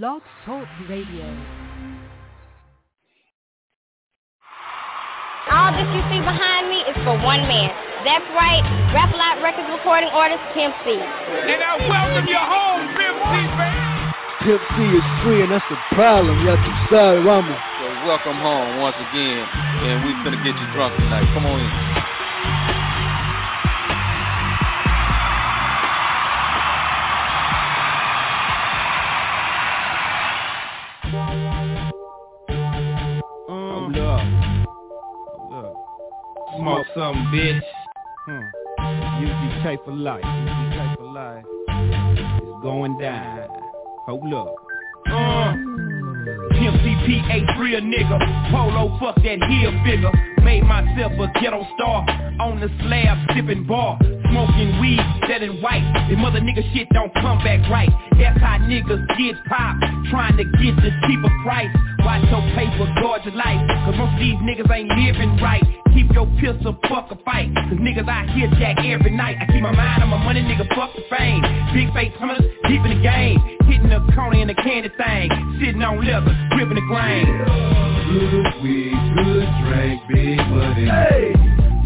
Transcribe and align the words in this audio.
Blog 0.00 0.24
Talk 0.48 0.64
Radio. 0.88 1.28
All 5.52 5.68
that 5.68 5.84
you 5.92 6.00
see 6.08 6.16
behind 6.24 6.72
me 6.72 6.80
is 6.88 6.96
for 7.04 7.12
one 7.20 7.44
man. 7.44 7.68
That's 8.00 8.24
right, 8.32 8.64
Rap 8.96 9.12
Lot 9.12 9.44
Records 9.44 9.68
recording 9.68 10.08
artist 10.16 10.40
Pimp 10.56 10.72
C. 10.88 10.96
And 10.96 11.60
I 11.60 11.76
welcome 11.92 12.24
you 12.24 12.40
home, 12.40 12.88
Pimp 12.96 13.20
C, 13.20 13.36
man. 13.52 14.16
Pimp 14.40 14.62
C 14.64 14.76
is 14.96 15.06
free, 15.20 15.44
and 15.44 15.52
that's 15.52 15.68
the 15.68 15.76
problem. 15.92 16.40
Y'all 16.40 16.56
too 16.56 16.76
sorry, 16.88 17.20
Rama. 17.20 17.52
So 17.52 17.84
welcome 18.08 18.40
home 18.40 18.80
once 18.80 18.96
again, 18.96 19.44
and 19.44 20.08
we 20.08 20.16
finna 20.24 20.40
get 20.40 20.56
you 20.56 20.68
drunk 20.72 20.96
tonight. 20.96 21.28
Come 21.36 21.44
on 21.44 21.60
in. 21.60 21.68
Something, 37.12 37.30
bitch. 37.32 37.60
Hmm. 38.26 38.40
UGK 39.24 39.84
for 39.84 39.92
life. 39.92 40.24
UGK 40.24 40.96
for 40.96 41.12
life. 41.12 41.44
It's 42.16 42.62
going 42.62 42.98
down. 42.98 43.48
Hold 44.06 44.34
up. 44.34 44.54
Uh. 45.06 45.52
Pimp 46.52 46.76
CPA 46.76 47.56
free 47.56 47.74
a 47.74 47.80
nigga. 47.80 48.50
Polo 48.50 48.96
fuck 48.98 49.16
that 49.16 49.42
heel 49.48 49.72
figure. 49.84 50.31
Made 50.52 50.68
myself 50.68 51.12
a 51.16 51.32
ghetto 51.40 51.64
star. 51.76 52.04
On 52.44 52.60
the 52.60 52.68
slab 52.84 53.16
sipping 53.32 53.64
bar. 53.64 53.96
Smoking 54.28 54.76
weed, 54.84 55.00
selling 55.24 55.62
white. 55.64 55.80
The 56.10 56.16
mother 56.16 56.40
nigga 56.44 56.60
shit 56.76 56.90
don't 56.92 57.08
come 57.14 57.40
back 57.40 57.64
right. 57.72 57.88
That's 58.20 58.36
how 58.36 58.60
niggas 58.60 59.00
get 59.16 59.40
popped. 59.48 59.80
Trying 60.12 60.36
to 60.36 60.44
get 60.44 60.76
the 60.76 60.92
cheaper 61.08 61.32
price. 61.42 61.72
Watch 62.04 62.28
your 62.28 62.44
paper, 62.52 62.84
guard 63.00 63.24
your 63.24 63.32
life. 63.32 63.64
Cause 63.88 63.96
most 63.96 64.12
of 64.12 64.20
these 64.20 64.36
niggas 64.44 64.68
ain't 64.68 64.92
living 64.92 65.40
right. 65.40 65.64
Keep 65.96 66.12
your 66.12 66.28
pistol, 66.36 66.76
fuck 66.84 67.08
a 67.08 67.16
fight. 67.24 67.48
Cause 67.56 67.80
niggas 67.80 68.04
out 68.04 68.28
here 68.36 68.52
jack 68.60 68.76
every 68.84 69.16
night. 69.16 69.40
I 69.40 69.46
keep 69.48 69.62
my 69.62 69.72
mind 69.72 70.02
on 70.02 70.10
my 70.10 70.20
money, 70.20 70.42
nigga, 70.44 70.68
fuck 70.76 70.92
the 70.92 71.00
fame. 71.08 71.40
Big 71.72 71.88
face 71.96 72.12
hunters, 72.20 72.44
deep 72.68 72.84
in 72.84 72.92
the 72.92 73.00
game. 73.00 73.61
Hitting 73.66 73.88
the 73.88 74.00
corner 74.14 74.38
in 74.38 74.48
the 74.48 74.54
candy 74.54 74.90
thing. 74.96 75.30
Sitting 75.60 75.82
on 75.82 76.04
leather, 76.04 76.34
gripping 76.50 76.74
the 76.74 76.86
grain. 76.88 77.26
Good 78.08 78.62
weed, 78.62 78.96
good 79.16 79.48
drink, 79.64 80.02
big 80.08 80.38
money. 80.48 80.86
Hey. 80.86 81.34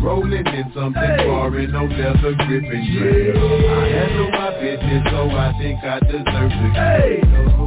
Rolling 0.03 0.47
in 0.47 0.73
something 0.75 1.03
hey. 1.03 1.25
foreign, 1.25 1.73
no 1.73 1.85
leather 1.85 2.35
gripping 2.47 2.87
drink. 2.95 3.37
I 3.37 3.89
handle 3.89 4.31
my 4.31 4.51
business, 4.61 5.03
so 5.11 5.31
I 5.31 5.53
think 5.59 5.83
I 5.83 6.01
deserve 6.01 6.51
to 6.51 6.69
hey. 6.75 7.21
go. 7.23 7.67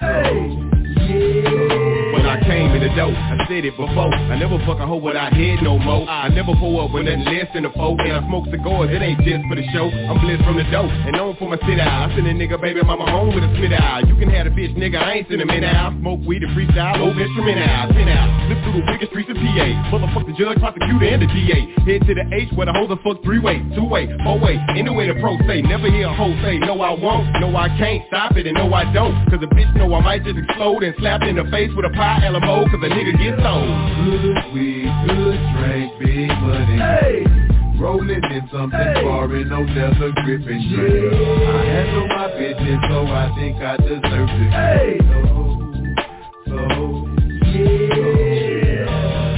Hey. 0.00 0.68
When 1.08 1.87
I 2.28 2.36
came 2.44 2.76
in 2.76 2.84
the 2.84 2.92
door, 2.92 3.08
I 3.08 3.40
said 3.48 3.64
it 3.64 3.72
before. 3.72 4.12
I 4.12 4.36
never 4.36 4.60
fuck 4.68 4.78
a 4.78 4.86
hoe 4.86 5.00
without 5.00 5.32
head 5.32 5.64
no 5.64 5.78
more. 5.80 6.04
I 6.04 6.28
never 6.28 6.52
pull 6.60 6.76
up 6.84 6.92
with 6.92 7.08
nothing 7.08 7.24
less 7.24 7.48
than 7.56 7.64
a 7.64 7.72
four. 7.72 7.96
And 7.96 8.12
I 8.12 8.20
smoke 8.28 8.52
cigars, 8.52 8.92
it 8.92 9.00
ain't 9.00 9.24
just 9.24 9.48
for 9.48 9.56
the 9.56 9.64
show. 9.72 9.88
I'm 9.88 10.20
blessed 10.20 10.44
from 10.44 10.60
the 10.60 10.68
dope. 10.68 10.92
And 10.92 11.16
known 11.16 11.40
for 11.40 11.48
my 11.48 11.56
sit 11.64 11.80
out 11.80 12.10
I 12.10 12.14
send 12.14 12.28
a 12.28 12.34
nigga 12.36 12.60
baby 12.60 12.84
mama 12.84 13.08
home 13.08 13.32
with 13.32 13.44
a 13.44 13.50
spit 13.56 13.72
out 13.72 14.04
You 14.06 14.14
can 14.20 14.28
have 14.28 14.46
a 14.46 14.52
bitch 14.52 14.76
nigga, 14.76 15.00
I 15.00 15.24
ain't 15.24 15.28
send 15.28 15.40
him 15.40 15.48
in 15.48 15.64
out. 15.64 15.96
Smoke 16.04 16.20
weed 16.28 16.44
and 16.44 16.52
freestyle, 16.52 17.00
over 17.00 17.16
instrument 17.16 17.64
out 17.64 17.88
Ten 17.96 18.08
out, 18.12 18.28
slip 18.44 18.60
through 18.60 18.76
the 18.76 18.86
biggest 18.92 19.10
streets 19.16 19.30
of 19.32 19.40
PA 19.40 19.66
Motherfuck 19.88 20.28
the 20.28 20.36
judge, 20.36 20.60
prosecutor, 20.60 21.08
and 21.08 21.24
the 21.24 21.30
DA 21.32 21.60
Head 21.88 22.04
to 22.04 22.12
the 22.12 22.28
H 22.36 22.52
where 22.52 22.68
the 22.68 22.76
hoes 22.76 22.92
are 22.92 23.00
fuck 23.00 23.24
three-way 23.24 23.64
Two-way, 23.72 24.04
four-way, 24.20 24.60
anyway 24.76 25.08
the 25.08 25.16
pro 25.16 25.40
say. 25.48 25.62
Never 25.64 25.88
hear 25.88 26.08
a 26.08 26.14
hoe 26.14 26.36
say, 26.44 26.60
no 26.60 26.76
I 26.80 26.92
won't. 26.92 27.24
No 27.40 27.56
I 27.56 27.68
can't, 27.80 28.04
stop 28.08 28.36
it, 28.36 28.46
and 28.46 28.54
no 28.54 28.68
I 28.72 28.84
don't. 28.92 29.16
Cause 29.32 29.40
a 29.40 29.48
bitch 29.48 29.72
know 29.76 29.92
I 29.94 30.00
might 30.00 30.24
just 30.24 30.36
explode 30.36 30.82
and 30.82 30.94
slap 30.98 31.22
in 31.22 31.36
the 31.36 31.44
face 31.50 31.70
with 31.74 31.86
a 31.86 31.90
pie 31.96 32.27
LMO 32.28 32.68
cause 32.70 32.74
a 32.74 32.88
nigga 32.92 33.16
get 33.16 33.40
sold. 33.40 33.72
Good 34.04 34.52
weed, 34.52 34.92
good 35.08 35.40
drink, 35.56 35.88
big 35.98 36.28
money. 36.44 36.76
Hey. 36.76 37.24
Rolling 37.80 38.22
in 38.22 38.48
something 38.52 38.78
hey. 38.78 39.00
foreign, 39.02 39.48
no 39.48 39.62
leather 39.62 40.12
gripping 40.24 40.60
drink. 40.68 41.08
Yeah. 41.10 41.48
I 41.48 41.64
handle 41.64 42.08
my 42.08 42.28
business, 42.36 42.80
so 42.90 43.06
I 43.06 43.32
think 43.34 43.56
I 43.56 43.76
deserve 43.78 44.28
it. 44.28 44.52
Hey. 44.52 45.00
So, 45.08 46.52
so, 46.52 46.60
yeah. 47.56 48.28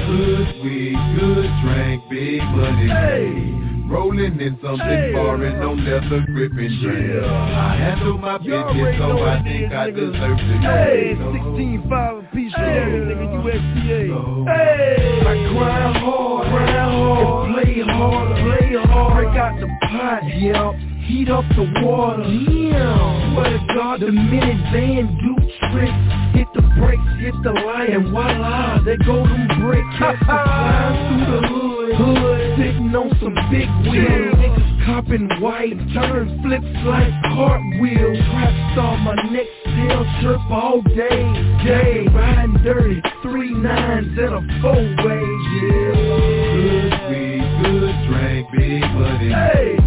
Good 0.08 0.48
weed, 0.64 0.98
good 1.14 1.50
drink, 1.62 2.02
big 2.10 2.42
money. 2.42 2.88
Hey. 2.88 3.49
Rolling 3.90 4.40
in 4.40 4.56
something 4.62 4.86
hey. 4.86 5.12
foreign, 5.12 5.58
no 5.58 5.72
leather 5.72 6.24
gripping 6.26 6.78
drink. 6.80 7.24
I 7.26 7.74
handle 7.74 8.18
my 8.18 8.38
business, 8.38 8.96
so 8.98 9.18
I 9.24 9.42
think 9.42 9.72
I 9.72 9.90
deserve 9.90 10.38
it. 10.38 10.60
Hey, 10.62 11.16
16 11.18 11.86
5 11.90 12.24
piece 12.32 12.52
cherry, 12.52 13.00
nigga, 13.00 13.26
USDA. 13.42 14.46
Hey, 14.46 15.20
I 15.26 15.52
grind 15.52 15.96
hard, 15.96 16.48
grind 16.50 16.70
hard, 16.70 17.48
and 17.48 17.64
play 17.64 17.82
hard, 17.82 18.36
play 18.38 18.76
hard. 18.78 19.24
Break 19.24 19.36
out 19.36 19.58
the 19.58 19.66
pot, 19.88 20.22
yeah. 20.38 20.89
Heat 21.06 21.28
up 21.28 21.44
the 21.56 21.66
water, 21.82 22.22
yeah. 22.24 23.34
Swear 23.34 23.50
to 23.50 23.74
God, 23.74 24.00
the 24.00 24.06
minivan 24.06 25.18
do 25.20 25.34
tricks. 25.72 26.36
Hit 26.36 26.46
the 26.54 26.62
brakes, 26.78 27.02
hit 27.18 27.34
the 27.42 27.52
light, 27.52 27.90
and 27.90 28.10
voila, 28.10 28.82
there 28.84 28.96
go 28.98 29.26
them 29.26 29.48
bricks. 29.60 29.86
Flying 30.24 31.26
through 31.26 31.40
the 31.40 31.48
hood, 31.48 31.94
hood, 31.96 32.58
sitting 32.58 32.94
on 32.94 33.10
some 33.20 33.34
big 33.50 33.68
wheels. 33.90 34.34
Niggas 34.38 34.86
copping 34.86 35.28
white, 35.40 35.76
turn 35.94 36.40
flips 36.42 36.64
like 36.84 37.12
cartwheels. 37.34 38.18
Trap 38.30 38.72
star, 38.72 38.96
my 38.98 39.14
neck 39.30 39.46
still 39.62 40.04
chirp 40.20 40.40
all 40.50 40.82
day, 40.82 41.22
day. 41.64 42.06
Riding 42.12 42.62
dirty, 42.62 43.02
three 43.22 43.52
nines 43.52 44.16
and 44.18 44.34
a 44.34 44.60
four 44.62 44.74
way, 44.74 45.24
yeah. 45.58 46.10
Good 46.54 46.92
weed, 47.08 47.44
good 47.62 47.94
drink, 48.06 48.48
big 48.52 48.82
money. 48.94 49.32
Hey. 49.32 49.79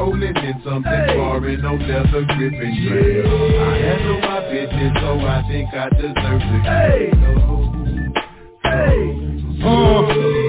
Rolling 0.00 0.34
in 0.34 0.62
something 0.64 0.90
hey. 0.90 1.14
foreign, 1.14 1.60
no 1.60 1.74
leather 1.74 2.24
gripping. 2.24 2.72
Yeah. 2.72 3.20
I 3.60 3.76
handle 3.76 4.20
my 4.22 4.40
business, 4.48 4.96
so 4.96 5.20
I 5.20 5.44
think 5.46 5.68
I 5.74 5.90
deserve 5.90 6.40
it. 6.40 6.64
Hey. 6.64 7.12
So, 7.20 7.44
hey. 8.64 9.60
Uh, 9.62 9.68
I'm 9.68 10.39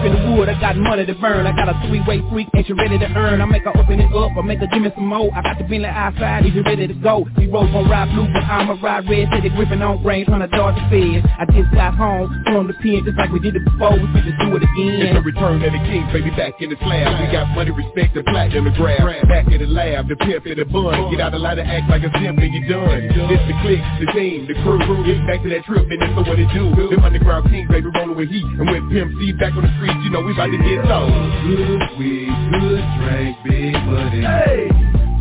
the 0.00 0.32
wood, 0.32 0.48
I 0.48 0.56
got 0.60 0.76
money 0.76 1.04
to 1.04 1.14
burn. 1.14 1.46
I 1.46 1.52
got 1.52 1.68
a 1.68 1.76
three-way 1.88 2.22
freak, 2.30 2.48
ain't 2.56 2.68
you 2.68 2.74
ready 2.74 2.98
to 2.98 3.06
earn? 3.12 3.40
I 3.40 3.44
make 3.44 3.64
her 3.64 3.76
open 3.76 4.00
it 4.00 4.14
up, 4.14 4.32
I 4.38 4.42
make 4.42 4.60
her 4.60 4.68
give 4.72 4.80
me 4.80 4.90
some 4.94 5.06
more. 5.06 5.28
I 5.34 5.42
got 5.42 5.58
the 5.58 5.64
Bentley 5.64 5.90
outside, 5.90 6.46
is 6.46 6.54
you 6.54 6.62
ready 6.62 6.86
to 6.86 6.94
go? 6.94 7.26
We 7.36 7.46
roll 7.48 7.66
gon' 7.66 7.88
ride 7.88 8.08
blue, 8.14 8.26
but 8.32 8.44
I'ma 8.44 8.78
ride 8.80 9.08
red 9.08 9.28
Steady 9.28 9.50
gripping 9.50 9.82
on 9.82 10.02
brains, 10.02 10.28
dodge 10.28 10.76
the 10.76 10.84
feds 10.88 11.26
I 11.38 11.44
just 11.52 11.70
got 11.74 11.94
home, 11.94 12.30
from 12.46 12.68
the 12.68 12.74
pen 12.80 13.02
just 13.04 13.18
like 13.18 13.30
we 13.32 13.40
did 13.40 13.56
it 13.56 13.64
before 13.64 13.98
We 13.98 14.06
finna 14.14 14.32
do 14.38 14.56
it 14.56 14.62
again. 14.62 15.12
It's 15.12 15.18
a 15.18 15.22
return 15.22 15.62
of 15.62 15.72
the 15.72 15.82
king, 15.88 16.06
baby, 16.12 16.30
back 16.36 16.60
in 16.60 16.70
the 16.70 16.76
slab. 16.80 17.20
We 17.20 17.26
got 17.32 17.50
money, 17.54 17.70
respect, 17.70 18.14
the 18.14 18.22
platinum 18.22 18.70
to 18.70 18.72
grab. 18.78 19.02
Back 19.28 19.48
in 19.50 19.58
the 19.60 19.68
lab, 19.68 20.08
the 20.08 20.16
pimp 20.16 20.46
in 20.46 20.58
the 20.58 20.64
bun. 20.64 21.10
Get 21.10 21.20
out 21.20 21.32
the 21.32 21.38
line 21.38 21.58
and 21.58 21.68
act 21.68 21.90
like 21.90 22.04
a 22.04 22.10
simp 22.18 22.38
and 22.38 22.52
you 22.54 22.62
done. 22.68 23.08
This 23.28 23.42
the 23.48 23.54
click, 23.64 23.82
the 24.00 24.06
team, 24.12 24.46
the 24.46 24.54
crew. 24.62 24.78
Get 25.04 25.18
back 25.26 25.42
to 25.42 25.48
that 25.50 25.64
trip, 25.64 25.86
and 25.88 25.98
that's 26.00 26.14
what 26.28 26.38
it 26.38 26.48
do. 26.54 26.70
Them 26.72 27.04
underground 27.04 27.50
kings, 27.50 27.68
baby, 27.68 27.88
rolling 27.94 28.16
with 28.16 28.30
heat. 28.30 28.44
And 28.44 28.68
with 28.68 28.84
Pimp 28.92 29.18
C 29.18 29.32
back 29.32 29.56
on 29.56 29.64
the 29.64 29.72
streets, 29.82 29.98
you 30.04 30.10
know 30.10 30.22
we 30.22 30.32
about 30.32 30.46
to 30.46 30.58
get 30.58 30.86
sold. 30.86 31.10
Good 31.42 31.98
weed, 31.98 32.30
good 32.54 32.84
drink, 33.02 33.36
big 33.44 33.74
money. 33.82 34.22
Hey. 34.22 34.70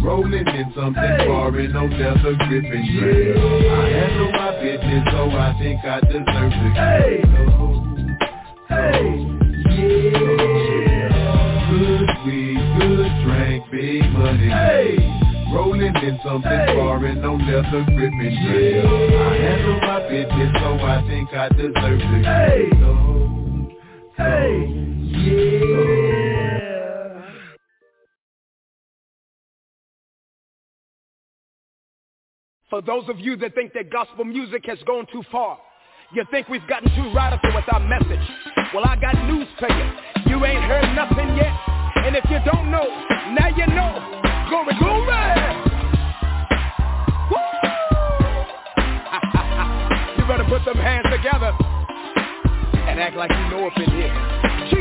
Rolling 0.03 0.47
in 0.47 0.73
something 0.75 1.01
hey. 1.01 1.25
foreign, 1.25 1.73
no 1.73 1.85
leather 1.85 2.35
gripping 2.47 2.85
drink. 2.97 3.37
Yeah. 3.37 3.73
I 3.73 3.89
handle 3.89 4.31
my 4.31 4.51
business, 4.61 5.03
so 5.11 5.29
I 5.29 5.55
think 5.57 5.79
I 5.85 5.99
deserve 6.01 6.53
it. 6.53 6.73
Hey. 6.77 7.21
So, 7.25 7.65
hey. 8.69 9.01
Yeah. 9.71 11.09
Good 11.69 12.09
weed, 12.25 12.61
good 12.77 13.11
drink, 13.25 13.61
big 13.71 14.05
money. 14.13 14.49
Hey. 14.49 14.97
Rolling 15.53 15.95
in 15.95 16.19
something 16.23 16.49
hey. 16.49 16.75
foreign, 16.75 17.21
no 17.21 17.33
leather 17.35 17.83
gripping 17.85 18.37
drink. 18.45 18.85
I 18.85 19.35
handle 19.37 19.79
my 19.81 19.99
business, 20.07 20.53
so 20.61 20.69
I 20.79 21.03
think 21.07 21.33
I 21.33 21.49
deserve 21.49 22.01
it. 22.01 22.25
Hey. 22.25 22.69
So, 22.79 23.40
Hey, 24.17 24.67
yeah. 24.99 26.59
For 32.69 32.81
those 32.81 33.07
of 33.09 33.19
you 33.19 33.35
that 33.37 33.55
think 33.55 33.73
that 33.73 33.89
gospel 33.89 34.25
music 34.25 34.65
has 34.65 34.77
gone 34.85 35.07
too 35.11 35.23
far, 35.31 35.57
you 36.13 36.23
think 36.29 36.49
we've 36.49 36.67
gotten 36.67 36.89
too 36.89 37.11
radical 37.15 37.55
with 37.55 37.63
our 37.71 37.79
message. 37.79 38.27
Well, 38.73 38.83
I 38.85 38.97
got 38.97 39.15
news 39.25 39.47
for 39.59 39.69
you. 39.69 39.91
You 40.31 40.43
ain't 40.45 40.63
heard 40.63 40.93
nothing 40.95 41.35
yet. 41.37 41.53
And 42.03 42.15
if 42.15 42.23
you 42.29 42.39
don't 42.45 42.71
know, 42.71 42.87
now 43.35 43.47
you 43.55 43.67
know. 43.67 44.19
Glory, 44.49 44.73
glory! 44.79 44.91
You 50.17 50.27
better 50.27 50.43
put 50.47 50.63
them 50.65 50.77
hands 50.77 51.07
together 51.09 51.51
act 53.01 53.15
like 53.15 53.31
you 53.31 53.49
know 53.49 53.67
if 53.67 53.77
in 53.77 53.89
here. 53.95 54.80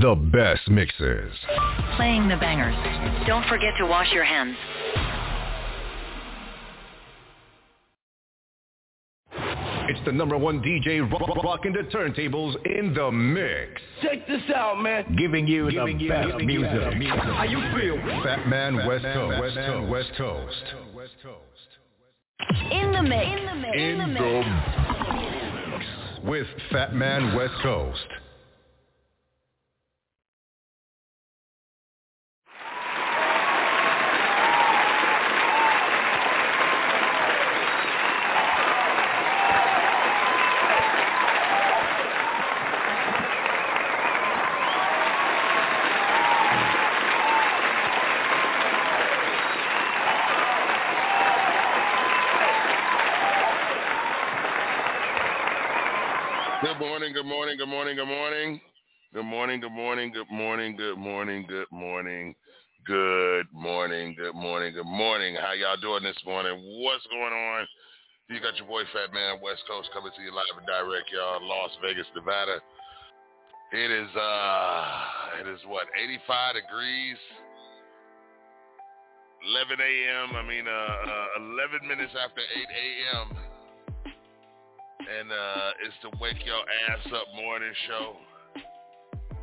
The 0.00 0.14
best 0.32 0.68
mixes. 0.68 1.32
Playing 1.96 2.28
the 2.28 2.36
bangers. 2.36 2.74
Don't 3.26 3.46
forget 3.48 3.74
to 3.78 3.86
wash 3.86 4.10
your 4.12 4.24
hands. 4.24 4.56
It's 9.86 10.00
the 10.06 10.12
number 10.12 10.38
one 10.38 10.60
DJ 10.62 11.00
rock- 11.10 11.44
rocking 11.44 11.72
the 11.74 11.82
turntables 11.94 12.56
in 12.64 12.94
the 12.94 13.10
mix. 13.12 13.80
Check 14.02 14.26
this 14.26 14.42
out, 14.54 14.80
man. 14.80 15.14
Giving 15.16 15.46
you 15.46 15.70
Giving 15.70 15.98
the 15.98 16.04
you 16.04 16.08
best 16.08 16.38
the 16.38 16.44
music. 16.44 16.70
best 16.70 16.96
music. 16.96 17.18
How 17.20 17.44
you 17.44 17.60
feel? 17.78 18.22
Fat 18.22 18.48
Man 18.48 18.76
West 18.86 19.02
Man 19.04 19.14
Coast. 19.14 19.40
West 19.40 19.56
Coast. 20.16 20.64
West 20.94 21.14
Coast. 21.22 21.68
In 22.72 22.92
the 22.92 23.02
mix. 23.02 23.26
In 23.28 23.46
the 23.46 23.54
mix. 23.54 23.76
In 23.76 23.98
the 23.98 24.06
mix. 24.06 25.86
With 26.24 26.46
Fat 26.72 26.94
Man 26.94 27.34
West 27.36 27.54
Coast. 27.62 28.06
Good 57.24 57.32
morning, 57.32 57.56
good 57.56 57.72
morning, 57.72 57.96
good 57.96 58.04
morning, 58.04 58.60
good 59.14 59.24
morning. 59.24 59.60
Good 59.62 59.72
morning, 59.72 60.12
good 60.12 60.28
morning, 60.28 60.76
good 60.76 60.98
morning, 61.00 61.46
good 61.48 61.72
morning, 61.72 62.34
good 62.84 63.46
morning, 63.50 64.14
good 64.14 64.34
morning, 64.34 64.74
good 64.74 64.84
morning. 64.84 65.34
How 65.40 65.54
y'all 65.56 65.80
doing 65.80 66.02
this 66.02 66.20
morning? 66.26 66.52
What's 66.84 67.06
going 67.08 67.32
on? 67.32 67.64
You 68.28 68.44
got 68.44 68.60
your 68.60 68.68
boy 68.68 68.82
Fat 68.92 69.08
Man 69.16 69.40
West 69.40 69.64
Coast 69.66 69.88
coming 69.96 70.12
to 70.12 70.20
you 70.20 70.36
live 70.36 70.52
and 70.52 70.68
direct, 70.68 71.08
y'all, 71.16 71.40
Las 71.40 71.72
Vegas, 71.80 72.04
Nevada. 72.14 72.60
It 73.72 73.90
is 73.90 74.12
uh 74.12 75.40
it 75.40 75.48
is 75.48 75.64
what, 75.64 75.88
85 75.96 76.60
degrees. 76.60 77.16
11 79.48 79.80
a.m. 79.80 80.36
I 80.36 80.42
mean 80.44 80.68
uh, 80.68 81.40
uh 81.40 81.40
11 81.40 81.88
minutes 81.88 82.12
after 82.20 82.44
8 82.44 82.68
a.m 82.68 83.53
and 85.04 85.28
uh, 85.28 85.84
it's 85.84 85.98
the 86.00 86.08
Wake 86.16 86.40
Your 86.48 86.64
Ass 86.88 87.04
Up 87.12 87.28
morning 87.36 87.76
show. 87.84 88.16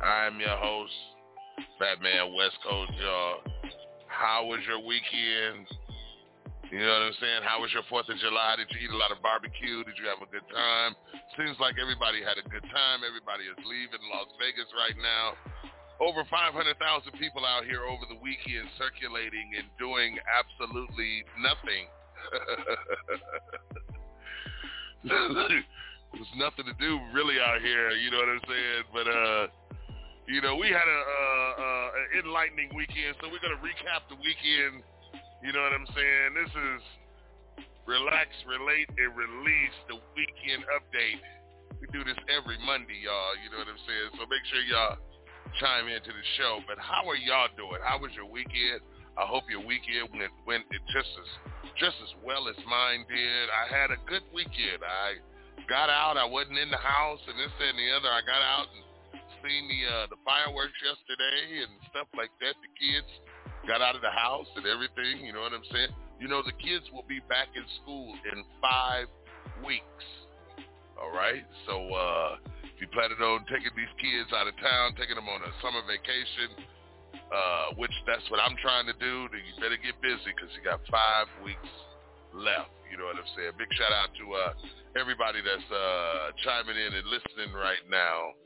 I'm 0.02 0.42
your 0.42 0.58
host, 0.58 0.98
Fat 1.78 2.02
Man 2.02 2.34
West 2.34 2.58
Coast, 2.66 2.90
y'all. 2.98 3.46
How 4.10 4.42
was 4.42 4.58
your 4.66 4.82
weekend? 4.82 5.70
You 6.74 6.82
know 6.82 6.90
what 6.90 7.14
I'm 7.14 7.18
saying? 7.22 7.42
How 7.46 7.62
was 7.62 7.70
your 7.70 7.86
4th 7.86 8.10
of 8.10 8.18
July? 8.18 8.58
Did 8.58 8.74
you 8.74 8.82
eat 8.82 8.90
a 8.90 8.98
lot 8.98 9.14
of 9.14 9.22
barbecue? 9.22 9.86
Did 9.86 9.94
you 10.02 10.10
have 10.10 10.18
a 10.18 10.26
good 10.34 10.42
time? 10.50 10.98
Seems 11.38 11.54
like 11.62 11.78
everybody 11.78 12.26
had 12.26 12.42
a 12.42 12.46
good 12.48 12.66
time. 12.66 13.06
Everybody 13.06 13.46
is 13.46 13.54
leaving 13.62 14.02
Las 14.10 14.34
Vegas 14.42 14.66
right 14.74 14.98
now. 14.98 15.38
Over 16.02 16.26
500,000 16.26 16.74
people 17.22 17.46
out 17.46 17.62
here 17.68 17.86
over 17.86 18.02
the 18.10 18.18
weekend 18.18 18.66
circulating 18.74 19.54
and 19.54 19.70
doing 19.78 20.18
absolutely 20.26 21.22
nothing. 21.38 21.86
There's 26.12 26.34
nothing 26.36 26.68
to 26.68 26.76
do 26.78 27.00
really 27.10 27.40
out 27.40 27.58
here, 27.58 27.90
you 27.96 28.10
know 28.12 28.20
what 28.20 28.30
I'm 28.30 28.44
saying? 28.46 28.82
But 28.92 29.06
uh, 29.08 29.42
you 30.28 30.38
know, 30.38 30.54
we 30.54 30.70
had 30.70 30.86
a, 30.86 31.00
uh, 31.02 31.52
uh, 31.58 31.88
an 31.98 32.06
enlightening 32.22 32.70
weekend, 32.76 33.18
so 33.18 33.26
we're 33.26 33.42
gonna 33.42 33.58
recap 33.58 34.06
the 34.06 34.18
weekend. 34.20 34.86
You 35.42 35.50
know 35.50 35.62
what 35.66 35.74
I'm 35.74 35.88
saying? 35.90 36.28
This 36.38 36.52
is 36.54 36.80
relax, 37.82 38.30
relate, 38.46 38.86
and 38.94 39.10
release 39.18 39.76
the 39.90 39.98
weekend 40.14 40.62
update. 40.70 41.18
We 41.82 41.90
do 41.90 42.06
this 42.06 42.18
every 42.30 42.62
Monday, 42.62 43.02
y'all. 43.02 43.34
You 43.42 43.50
know 43.50 43.58
what 43.58 43.66
I'm 43.66 43.82
saying? 43.82 44.14
So 44.14 44.22
make 44.30 44.44
sure 44.46 44.62
y'all 44.70 45.02
chime 45.58 45.90
into 45.90 46.14
the 46.14 46.26
show. 46.38 46.62
But 46.70 46.78
how 46.78 47.02
are 47.10 47.18
y'all 47.18 47.50
doing? 47.58 47.82
How 47.82 47.98
was 47.98 48.14
your 48.14 48.30
weekend? 48.30 48.86
I 49.16 49.28
hope 49.28 49.44
your 49.50 49.60
weekend 49.60 50.08
went 50.12 50.32
went 50.46 50.64
just 50.88 51.12
as 51.20 51.30
just 51.76 51.96
as 52.00 52.12
well 52.24 52.48
as 52.48 52.56
mine 52.64 53.04
did. 53.08 53.44
I 53.52 53.64
had 53.68 53.90
a 53.92 54.00
good 54.08 54.24
weekend. 54.32 54.80
I 54.80 55.20
got 55.68 55.92
out. 55.92 56.16
I 56.16 56.24
wasn't 56.24 56.58
in 56.58 56.70
the 56.72 56.80
house 56.80 57.20
and 57.28 57.36
this 57.36 57.52
and 57.60 57.76
the 57.76 57.88
other. 57.92 58.08
I 58.08 58.20
got 58.24 58.40
out 58.40 58.66
and 58.72 58.82
seen 59.44 59.68
the 59.68 59.80
uh, 59.84 60.06
the 60.08 60.20
fireworks 60.24 60.76
yesterday 60.80 61.66
and 61.66 61.72
stuff 61.90 62.08
like 62.16 62.32
that. 62.40 62.56
The 62.62 62.72
kids 62.78 63.10
got 63.68 63.82
out 63.84 63.94
of 63.94 64.02
the 64.02 64.14
house 64.14 64.48
and 64.56 64.64
everything. 64.64 65.26
You 65.26 65.36
know 65.36 65.44
what 65.44 65.52
I'm 65.52 65.66
saying? 65.68 65.92
You 66.16 66.30
know 66.30 66.40
the 66.40 66.56
kids 66.56 66.86
will 66.94 67.04
be 67.04 67.20
back 67.28 67.52
in 67.52 67.66
school 67.82 68.14
in 68.32 68.46
five 68.62 69.10
weeks. 69.60 70.06
All 70.96 71.10
right. 71.10 71.42
So 71.66 71.74
uh, 71.74 72.38
if 72.62 72.78
you 72.78 72.86
planning 72.94 73.18
on 73.18 73.44
taking 73.50 73.74
these 73.74 73.90
kids 73.98 74.30
out 74.30 74.46
of 74.46 74.54
town, 74.62 74.94
taking 74.94 75.18
them 75.18 75.26
on 75.26 75.42
a 75.42 75.52
summer 75.58 75.82
vacation, 75.82 76.62
uh, 77.32 77.74
which 77.76 77.94
that's 78.06 78.24
what 78.30 78.40
I'm 78.40 78.56
trying 78.60 78.86
to 78.86 78.96
do. 78.96 79.28
Then 79.32 79.42
you 79.44 79.52
better 79.60 79.80
get 79.80 79.96
busy 80.00 80.32
because 80.32 80.50
you 80.56 80.62
got 80.64 80.80
five 80.90 81.28
weeks 81.44 81.72
left. 82.32 82.72
You 82.92 83.00
know 83.00 83.08
what 83.08 83.16
I'm 83.16 83.30
saying? 83.32 83.56
Big 83.56 83.72
shout 83.72 83.92
out 83.92 84.12
to 84.20 84.24
uh, 84.36 84.52
everybody 85.00 85.40
that's 85.40 85.68
uh, 85.72 86.36
chiming 86.44 86.76
in 86.76 86.92
and 86.92 87.06
listening 87.08 87.56
right 87.56 87.80
now 87.88 88.36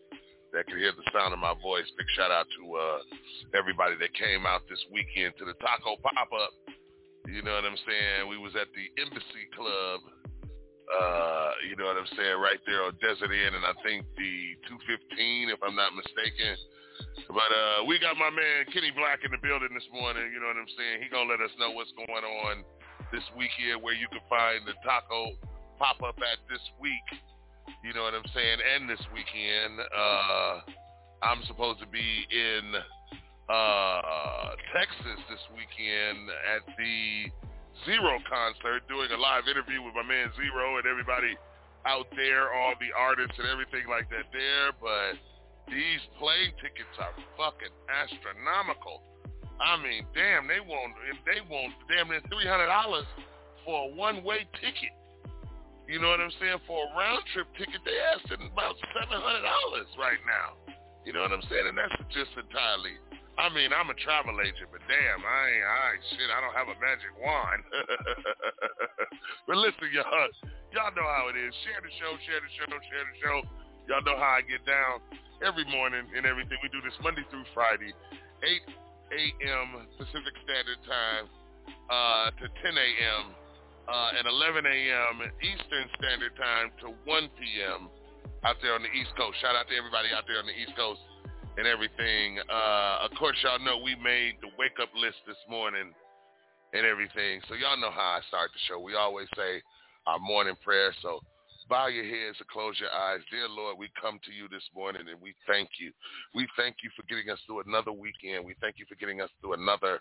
that 0.55 0.71
can 0.71 0.79
hear 0.79 0.95
the 0.95 1.07
sound 1.11 1.35
of 1.35 1.43
my 1.43 1.55
voice. 1.59 1.87
Big 1.99 2.07
shout 2.15 2.31
out 2.31 2.47
to 2.47 2.63
uh, 2.79 3.01
everybody 3.59 3.99
that 3.99 4.15
came 4.15 4.47
out 4.47 4.63
this 4.71 4.81
weekend 4.95 5.35
to 5.43 5.45
the 5.45 5.59
taco 5.59 5.99
pop-up. 5.99 6.55
You 7.27 7.43
know 7.43 7.59
what 7.59 7.67
I'm 7.67 7.81
saying? 7.83 8.31
We 8.31 8.39
was 8.39 8.55
at 8.55 8.71
the 8.71 8.87
Embassy 9.03 9.51
Club. 9.51 9.99
Uh, 10.87 11.51
you 11.67 11.75
know 11.75 11.91
what 11.91 11.99
I'm 11.99 12.07
saying? 12.15 12.39
Right 12.39 12.63
there 12.63 12.87
on 12.87 12.95
Desert 13.03 13.35
Inn, 13.35 13.59
and 13.59 13.67
I 13.67 13.75
think 13.83 14.07
the 14.15 14.55
215, 14.71 15.51
if 15.51 15.59
I'm 15.59 15.75
not 15.75 15.91
mistaken. 15.99 16.55
But 17.29 17.51
uh, 17.51 17.85
we 17.85 17.99
got 17.99 18.17
my 18.17 18.31
man 18.31 18.67
Kenny 18.73 18.93
Black 18.95 19.21
in 19.25 19.31
the 19.31 19.41
building 19.43 19.73
this 19.75 19.87
morning. 19.93 20.31
You 20.33 20.41
know 20.41 20.49
what 20.49 20.61
I'm 20.61 20.73
saying? 20.77 21.03
He 21.03 21.11
gonna 21.11 21.29
let 21.29 21.41
us 21.43 21.53
know 21.59 21.73
what's 21.73 21.93
going 21.97 22.25
on 22.25 22.65
this 23.13 23.25
weekend, 23.37 23.83
where 23.83 23.95
you 23.95 24.09
can 24.09 24.23
find 24.31 24.65
the 24.65 24.75
taco 24.83 25.37
pop 25.79 26.01
up 26.03 26.17
at 26.23 26.41
this 26.49 26.63
week. 26.81 27.09
You 27.85 27.93
know 27.93 28.03
what 28.07 28.15
I'm 28.15 28.27
saying? 28.33 28.59
And 28.63 28.89
this 28.89 29.03
weekend, 29.13 29.79
uh, 29.79 30.55
I'm 31.23 31.43
supposed 31.47 31.81
to 31.81 31.89
be 31.91 32.27
in 32.31 32.65
uh, 33.49 34.55
Texas 34.75 35.19
this 35.31 35.45
weekend 35.55 36.31
at 36.57 36.63
the 36.79 37.31
Z-Ro 37.85 38.19
concert, 38.27 38.89
doing 38.89 39.11
a 39.13 39.19
live 39.21 39.47
interview 39.47 39.83
with 39.83 39.95
my 39.95 40.07
man 40.07 40.33
Z-Ro 40.35 40.79
and 40.79 40.87
everybody 40.87 41.37
out 41.87 42.07
there, 42.17 42.51
all 42.51 42.75
the 42.81 42.91
artists 42.97 43.39
and 43.39 43.47
everything 43.47 43.87
like 43.87 44.11
that 44.11 44.27
there. 44.33 44.75
But 44.81 45.21
these 45.69 46.03
plane 46.19 46.55
tickets 46.63 46.95
are 46.99 47.15
fucking 47.35 47.75
astronomical. 47.91 49.03
I 49.59 49.81
mean, 49.81 50.05
damn, 50.13 50.47
they 50.47 50.61
want 50.61 50.95
they 51.25 51.41
want 51.49 51.73
damn 51.89 52.09
near 52.13 52.23
three 52.29 52.47
hundred 52.47 52.69
dollars 52.69 53.09
for 53.65 53.89
a 53.89 53.95
one 53.95 54.23
way 54.23 54.47
ticket. 54.61 54.95
You 55.89 56.03
know 56.03 56.11
what 56.11 56.21
I'm 56.21 56.35
saying? 56.43 56.61
For 56.67 56.77
a 56.83 56.89
round 56.99 57.23
trip 57.33 57.47
ticket, 57.57 57.81
they 57.87 57.97
asking 58.15 58.47
about 58.47 58.75
seven 58.95 59.19
hundred 59.23 59.47
dollars 59.47 59.89
right 59.99 60.21
now. 60.27 60.59
You 61.07 61.15
know 61.15 61.23
what 61.23 61.31
I'm 61.31 61.47
saying? 61.47 61.71
And 61.71 61.79
that's 61.79 61.95
just 62.11 62.35
entirely. 62.35 62.99
I 63.37 63.53
mean, 63.53 63.69
I'm 63.71 63.93
a 63.93 63.97
travel 64.01 64.41
agent, 64.41 64.73
but 64.73 64.81
damn, 64.89 65.21
I 65.21 65.41
ain't, 65.53 65.67
I 65.69 65.85
shit. 66.17 66.29
I 66.33 66.41
don't 66.41 66.57
have 66.57 66.73
a 66.73 66.79
magic 66.81 67.13
wand. 67.21 67.63
but 69.47 69.61
listen, 69.61 69.93
y'all, 69.93 70.33
y'all 70.73 70.95
know 70.97 71.05
how 71.05 71.29
it 71.29 71.37
is. 71.37 71.53
Share 71.69 71.85
the 71.85 71.93
show, 72.01 72.17
share 72.25 72.41
the 72.41 72.51
show, 72.57 72.67
share 72.67 73.07
the 73.07 73.17
show. 73.21 73.39
Y'all 73.87 74.03
know 74.03 74.19
how 74.19 74.39
I 74.39 74.43
get 74.43 74.67
down 74.67 74.99
every 75.47 75.63
morning 75.71 76.11
and 76.11 76.27
everything. 76.27 76.59
We 76.59 76.69
do 76.75 76.83
this 76.83 76.97
Monday 77.07 77.23
through 77.31 77.47
Friday, 77.55 77.95
8 78.43 78.67
a.m. 79.15 79.87
Pacific 79.95 80.35
Standard 80.43 80.83
Time 80.83 81.27
uh, 81.87 82.35
to 82.35 82.45
10 82.51 82.75
a.m. 82.75 83.25
Uh, 83.87 84.19
and 84.19 84.27
11 84.27 84.67
a.m. 84.67 85.15
Eastern 85.39 85.87
Standard 86.03 86.35
Time 86.35 86.75
to 86.83 86.99
1 87.07 87.31
p.m. 87.39 87.87
out 88.43 88.59
there 88.59 88.75
on 88.75 88.83
the 88.83 88.91
East 88.91 89.15
Coast. 89.15 89.39
Shout 89.39 89.55
out 89.55 89.71
to 89.71 89.75
everybody 89.79 90.11
out 90.11 90.27
there 90.27 90.43
on 90.43 90.51
the 90.51 90.59
East 90.59 90.75
Coast 90.75 90.99
and 91.55 91.71
everything. 91.71 92.43
Uh, 92.51 93.07
of 93.07 93.15
course, 93.15 93.39
y'all 93.47 93.63
know 93.63 93.79
we 93.79 93.95
made 94.03 94.43
the 94.43 94.51
wake 94.59 94.83
up 94.83 94.91
list 94.99 95.23
this 95.31 95.39
morning 95.47 95.95
and 96.75 96.83
everything. 96.83 97.39
So 97.47 97.55
y'all 97.55 97.79
know 97.79 97.95
how 97.95 98.19
I 98.19 98.21
start 98.27 98.51
the 98.51 98.59
show. 98.67 98.83
We 98.83 98.99
always 98.99 99.31
say 99.39 99.63
our 100.11 100.19
morning 100.19 100.59
prayer. 100.67 100.91
So 101.07 101.23
bow 101.69 101.89
your 101.89 102.05
heads 102.05 102.39
and 102.39 102.49
close 102.49 102.79
your 102.79 102.91
eyes. 102.91 103.21
Dear 103.31 103.49
Lord, 103.49 103.79
we 103.79 103.91
come 104.01 104.21
to 104.25 104.33
you 104.33 104.49
this 104.49 104.65
morning 104.75 105.03
and 105.11 105.21
we 105.21 105.35
thank 105.47 105.71
you. 105.79 105.93
We 106.35 106.47
thank 106.57 106.77
you 106.83 106.91
for 106.97 107.03
getting 107.09 107.31
us 107.31 107.39
through 107.47 107.63
another 107.67 107.93
weekend. 107.93 108.45
We 108.45 108.55
thank 108.61 108.79
you 108.79 108.87
for 108.89 108.95
getting 108.95 109.21
us 109.21 109.31
through 109.41 109.55
another 109.55 110.01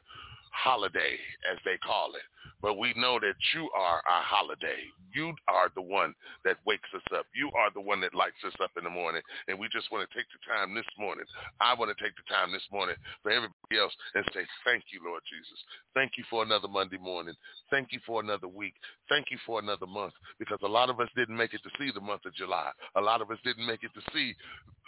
holiday, 0.51 1.19
as 1.51 1.57
they 1.65 1.77
call 1.77 2.15
it. 2.15 2.23
But 2.61 2.79
we 2.79 2.93
know 2.95 3.19
that 3.19 3.35
you 3.53 3.69
are 3.75 4.01
our 4.07 4.23
holiday. 4.23 4.87
You 5.13 5.35
are 5.47 5.69
the 5.75 5.81
one 5.81 6.15
that 6.43 6.57
wakes 6.65 6.89
us 6.95 7.03
up. 7.15 7.25
You 7.35 7.51
are 7.53 7.69
the 7.73 7.81
one 7.81 8.01
that 8.01 8.15
lights 8.15 8.41
us 8.45 8.55
up 8.63 8.71
in 8.77 8.83
the 8.83 8.89
morning. 8.89 9.21
And 9.47 9.59
we 9.59 9.67
just 9.69 9.91
want 9.91 10.07
to 10.07 10.15
take 10.15 10.25
the 10.31 10.41
time 10.47 10.73
this 10.73 10.87
morning. 10.97 11.25
I 11.59 11.75
want 11.75 11.95
to 11.95 12.03
take 12.03 12.15
the 12.15 12.25
time 12.31 12.51
this 12.51 12.65
morning 12.71 12.95
for 13.21 13.31
everybody 13.31 13.54
else 13.73 13.93
and 14.13 14.23
say, 14.33 14.45
thank 14.63 14.83
you, 14.91 15.01
Lord 15.05 15.21
Jesus. 15.29 15.59
Thank 15.93 16.13
you 16.17 16.23
for 16.29 16.43
another 16.43 16.67
Monday 16.67 16.97
morning. 16.97 17.35
Thank 17.69 17.89
you 17.91 17.99
for 18.05 18.21
another 18.21 18.47
week. 18.47 18.73
Thank 19.09 19.31
you 19.31 19.37
for 19.45 19.59
another 19.59 19.87
month. 19.87 20.13
Because 20.39 20.59
a 20.63 20.67
lot 20.67 20.89
of 20.89 20.99
us 20.99 21.09
didn't 21.15 21.37
make 21.37 21.53
it 21.53 21.61
to 21.63 21.69
see 21.79 21.91
the 21.93 22.01
month 22.01 22.25
of 22.25 22.33
July. 22.35 22.71
A 22.95 23.01
lot 23.01 23.21
of 23.21 23.31
us 23.31 23.39
didn't 23.43 23.65
make 23.65 23.83
it 23.83 23.91
to 23.93 24.01
see 24.13 24.35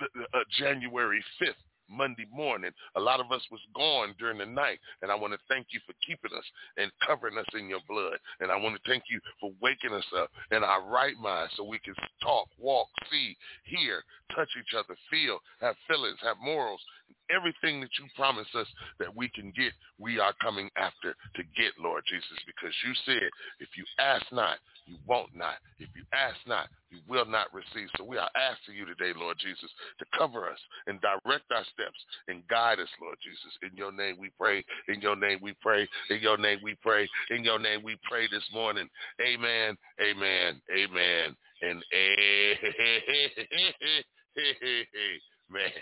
uh, 0.02 0.40
January 0.58 1.24
5th. 1.42 1.62
Monday 1.90 2.28
morning. 2.32 2.72
A 2.96 3.00
lot 3.00 3.20
of 3.20 3.32
us 3.32 3.42
was 3.52 3.62
gone 3.76 4.14
during 4.20 4.38
the 4.38 4.46
night, 4.46 4.80
and 5.02 5.12
I 5.12 5.16
want 5.16 5.34
to 5.34 5.40
thank 5.48 5.68
you 5.72 5.80
for 5.86 5.94
keeping 6.06 6.36
us 6.38 6.44
and 6.78 6.92
covering 7.06 7.38
us 7.38 7.48
in 7.54 7.70
your 7.70 7.80
blood. 7.88 8.18
And 8.40 8.52
I 8.52 8.58
want 8.58 8.76
to 8.76 8.90
thank 8.90 9.04
you 9.10 9.20
for 9.40 9.52
waking 9.62 9.94
us 9.94 10.06
up 10.18 10.30
in 10.52 10.64
our 10.64 10.84
right 10.84 11.18
mind 11.18 11.50
so 11.56 11.64
we 11.64 11.80
can 11.80 11.96
talk, 12.22 12.48
walk, 12.60 12.88
see, 13.12 13.36
hear, 13.64 14.04
touch 14.36 14.50
each 14.60 14.76
other, 14.78 14.98
feel, 15.10 15.40
have 15.62 15.76
feelings, 15.88 16.18
have 16.24 16.38
morals. 16.44 16.82
Everything 17.30 17.82
that 17.82 17.90
you 18.00 18.06
promised 18.16 18.56
us 18.56 18.68
that 19.00 19.16
we 19.16 19.30
can 19.30 19.52
get, 19.56 19.74
we 20.00 20.20
are 20.20 20.34
coming 20.42 20.70
after 20.78 21.16
to 21.36 21.44
get, 21.56 21.74
Lord 21.80 22.04
Jesus, 22.08 22.38
because 22.46 22.74
you 22.86 22.94
said, 23.06 23.30
if 23.60 23.70
you 23.76 23.84
ask 24.00 24.26
not, 24.32 24.58
you 24.86 24.98
won't 25.06 25.36
not. 25.36 25.56
If 25.80 25.90
you 25.96 26.04
ask 26.14 26.38
not, 26.48 26.70
you 26.90 27.00
will 27.08 27.26
not 27.26 27.54
receive. 27.54 27.90
So 27.98 28.06
we 28.06 28.18
are 28.18 28.30
asking 28.36 28.76
you 28.76 28.86
today, 28.86 29.12
Lord 29.18 29.38
Jesus, 29.40 29.70
to 30.00 30.06
cover 30.18 30.50
us 30.50 30.60
and 30.88 31.02
direct 31.02 31.52
our 31.52 31.66
steps 31.74 32.00
and 32.30 32.48
guide 32.48 32.80
us, 32.80 32.88
Lord 33.02 33.18
Jesus. 33.22 33.58
In 33.62 33.76
your 33.76 33.92
name 33.92 34.16
we 34.20 34.32
pray. 34.40 34.64
In 34.88 35.02
your 35.02 35.18
name 35.18 35.40
we 35.42 35.54
pray. 35.62 35.88
In 36.10 36.22
your 36.22 36.38
name 36.38 36.60
we 36.64 36.76
pray. 36.82 37.10
In 37.30 37.44
your 37.44 37.60
name 37.60 37.84
we 37.84 37.98
pray 38.10 38.28
this 38.32 38.48
morning. 38.54 38.88
Amen. 39.22 39.78
Amen. 40.00 40.62
Amen. 40.72 41.36
And 41.62 41.84
man. 45.52 45.70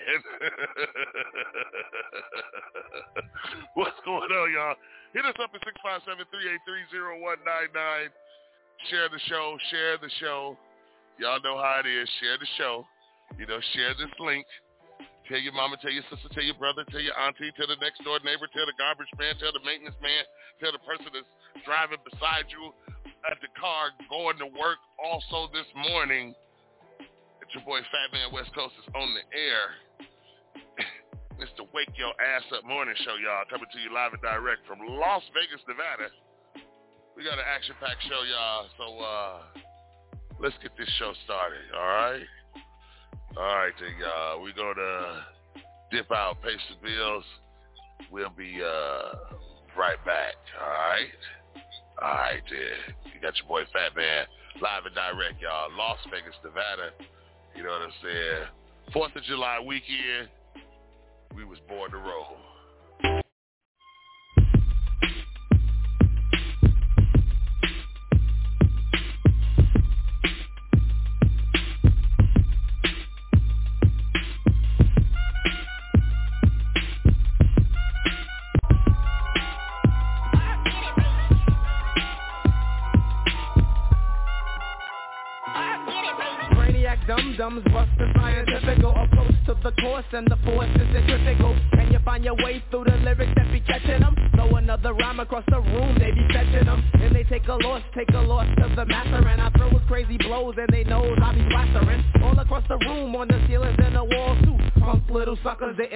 What's 3.75 4.00
going 4.05 4.31
on, 4.31 4.53
y'all? 4.53 4.75
Hit 5.13 5.25
us 5.25 5.36
up 5.41 5.51
at 5.53 5.62
657-383-0199. 5.62 8.10
Share 8.89 9.10
the 9.10 9.19
show. 9.27 9.57
Share 9.72 9.98
the 9.98 10.10
show. 10.19 10.57
Y'all 11.17 11.41
know 11.41 11.57
how 11.57 11.79
it 11.84 11.88
is. 11.88 12.07
Share 12.22 12.38
the 12.38 12.45
show. 12.57 12.86
You 13.39 13.48
know, 13.48 13.60
share 13.74 13.95
this 13.98 14.12
link. 14.19 14.45
Tell 15.25 15.41
your 15.41 15.57
mama, 15.57 15.74
tell 15.81 15.89
your 15.89 16.05
sister, 16.13 16.29
tell 16.38 16.45
your 16.45 16.53
brother, 16.62 16.86
tell 16.93 17.01
your 17.01 17.17
auntie, 17.17 17.50
tell 17.57 17.65
the 17.65 17.81
next 17.81 17.98
door 18.05 18.22
neighbor, 18.22 18.45
tell 18.53 18.69
the 18.69 18.77
garbage 18.77 19.10
man, 19.17 19.34
tell 19.41 19.50
the 19.50 19.65
maintenance 19.65 19.98
man, 19.98 20.22
tell 20.62 20.69
the 20.69 20.77
person 20.86 21.10
that's 21.10 21.25
driving 21.65 21.98
beside 22.05 22.45
you 22.53 22.69
at 23.25 23.41
the 23.41 23.50
car 23.57 23.89
going 24.05 24.38
to 24.38 24.45
work. 24.53 24.77
Also 25.01 25.50
this 25.50 25.65
morning, 25.74 26.38
your 27.55 27.63
boy 27.63 27.79
Fat 27.88 28.12
Man 28.12 28.35
West 28.35 28.51
Coast 28.51 28.75
is 28.83 28.88
on 28.91 29.15
the 29.15 29.24
air. 29.31 29.63
Mr. 31.39 31.63
Wake 31.71 31.95
Your 31.95 32.12
Ass 32.19 32.43
Up 32.51 32.67
Morning 32.67 32.95
Show, 33.00 33.15
y'all, 33.15 33.47
coming 33.47 33.71
to 33.71 33.79
you 33.79 33.95
live 33.95 34.12
and 34.12 34.19
direct 34.19 34.67
from 34.67 34.83
Las 34.83 35.24
Vegas, 35.31 35.63
Nevada. 35.63 36.12
We 37.15 37.24
got 37.24 37.39
an 37.39 37.48
action-packed 37.48 38.03
show, 38.11 38.27
y'all, 38.27 38.68
so 38.75 38.85
uh, 39.00 39.35
let's 40.44 40.59
get 40.59 40.75
this 40.75 40.91
show 41.00 41.15
started, 41.24 41.63
all 41.72 41.87
right? 41.87 42.27
All 43.39 43.55
right, 43.55 43.75
then, 43.79 43.96
y'all. 44.03 44.44
We're 44.44 44.51
going 44.51 44.75
to 44.75 45.24
dip 45.96 46.11
out, 46.11 46.44
pay 46.44 46.59
some 46.68 46.83
bills. 46.83 47.24
We'll 48.11 48.35
be 48.35 48.59
uh, 48.59 49.39
right 49.79 50.00
back, 50.03 50.35
all 50.59 50.75
right? 50.91 51.15
All 52.03 52.20
right, 52.20 52.44
then. 52.51 53.15
You 53.15 53.24
got 53.24 53.39
your 53.39 53.48
boy 53.48 53.63
Fat 53.72 53.96
Man 53.96 54.27
live 54.59 54.83
and 54.83 54.96
direct, 54.96 55.39
y'all. 55.39 55.72
Las 55.72 56.03
Vegas, 56.11 56.35
Nevada. 56.44 56.91
You 57.55 57.63
know 57.63 57.70
what 57.70 57.81
I'm 57.81 57.94
saying? 58.03 58.48
Fourth 58.94 59.15
of 59.15 59.24
July 59.24 59.59
weekend. 59.65 60.29
We 61.35 61.46
was 61.46 61.57
born 61.68 61.91
to 61.91 61.98
roll. 61.98 62.37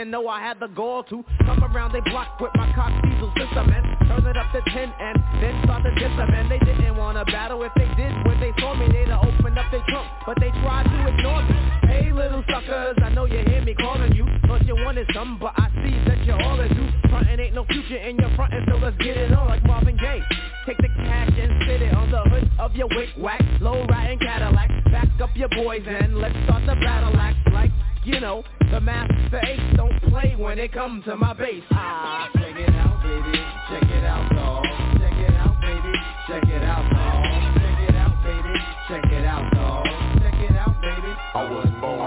Know 0.09 0.27
I 0.27 0.41
had 0.41 0.59
the 0.59 0.67
gall 0.67 1.03
to 1.03 1.23
Come 1.45 1.63
around. 1.63 1.93
They 1.93 2.01
block 2.01 2.39
with 2.39 2.51
my 2.55 2.71
cock 2.73 2.91
diesel 3.03 3.31
system 3.37 3.69
and 3.69 3.85
Turn 4.09 4.25
it 4.25 4.37
up 4.37 4.51
to 4.51 4.61
10 4.61 4.93
and 4.99 5.15
then 5.41 5.63
start 5.63 5.83
to 5.83 5.91
diss 5.95 6.13
them 6.17 6.29
And 6.33 6.51
they 6.51 6.59
didn't 6.59 6.97
wanna 6.97 7.25
battle. 7.25 7.63
If 7.63 7.71
they 7.75 7.87
did 7.95 8.13
when 8.25 8.39
they 8.39 8.51
saw 8.59 8.73
me 8.75 8.87
They'd 8.91 9.09
have 9.09 9.23
opened 9.23 9.57
up 9.57 9.71
their 9.71 9.83
trunk, 9.87 10.07
but 10.25 10.37
they 10.39 10.49
tried 10.61 10.83
to 10.83 10.97
ignore 11.07 11.43
me. 11.43 11.55
Hey 11.87 12.11
little 12.11 12.43
suckers, 12.49 12.97
I 13.03 13.09
know 13.09 13.25
you 13.25 13.39
hear 13.45 13.63
me 13.63 13.73
calling 13.75 14.13
you. 14.13 14.25
Thought 14.47 14.65
you 14.65 14.75
wanted 14.75 15.07
some, 15.13 15.37
but 15.39 15.53
I 15.57 15.69
see 15.83 15.95
that 16.07 16.25
you're 16.25 16.41
all 16.41 16.57
that 16.57 16.69
do 16.69 16.87
Frontin' 17.09 17.39
ain't 17.39 17.55
no 17.55 17.65
future 17.65 17.97
in 17.97 18.17
your 18.17 18.29
frontin', 18.35 18.65
so 18.69 18.77
let's 18.77 18.97
get 18.97 19.17
it 19.17 19.31
on 19.31 19.47
like 19.47 19.63
Marvin 19.63 19.97
Gaye. 19.97 20.21
Take 20.65 20.77
the 20.77 20.89
cash 21.05 21.31
and 21.37 21.63
sit 21.67 21.81
it 21.81 21.93
on 21.93 22.11
the 22.11 22.21
hood 22.29 22.49
of 22.59 22.75
your 22.75 22.87
wick 22.89 23.09
whack 23.17 23.41
Low 23.61 23.85
riding 23.85 24.19
Cadillac, 24.19 24.69
back 24.91 25.09
up 25.21 25.29
your 25.35 25.49
boys 25.49 25.83
and 25.87 26.17
let's 26.17 26.35
start 26.45 26.63
the 26.65 26.75
battle 26.75 27.15
act. 27.17 27.37
Like 27.51 27.71
you 28.03 28.19
know, 28.19 28.43
the 28.71 28.79
master 28.79 29.39
ace 29.45 29.75
don't 29.75 29.99
play 30.09 30.35
when 30.37 30.59
it 30.59 30.71
comes 30.71 31.03
to 31.05 31.15
my 31.15 31.33
bass. 31.33 31.63
Ah, 31.71 32.29
check 32.35 32.55
it 32.55 32.69
out, 32.75 33.01
baby. 33.03 33.37
Check 33.69 33.89
it 33.89 34.03
out, 34.05 34.29
dog. 34.31 34.63
Check 34.99 35.13
it 35.13 35.35
out, 35.35 35.61
baby. 35.61 35.93
Check 36.27 36.43
it 36.43 36.63
out, 36.63 36.89
dog. 36.91 37.23
Check 37.59 37.89
it 37.89 37.95
out, 37.95 38.23
baby. 38.23 38.59
Check 38.87 39.11
it 39.11 39.25
out, 39.25 39.53
dog. 39.53 39.85
Check 40.21 40.33
it 40.49 40.55
out, 40.57 40.81
baby. 40.81 41.13
I 41.33 41.49
was 41.49 41.67
born 41.81 41.81
to 41.81 41.81
roll. 41.81 41.98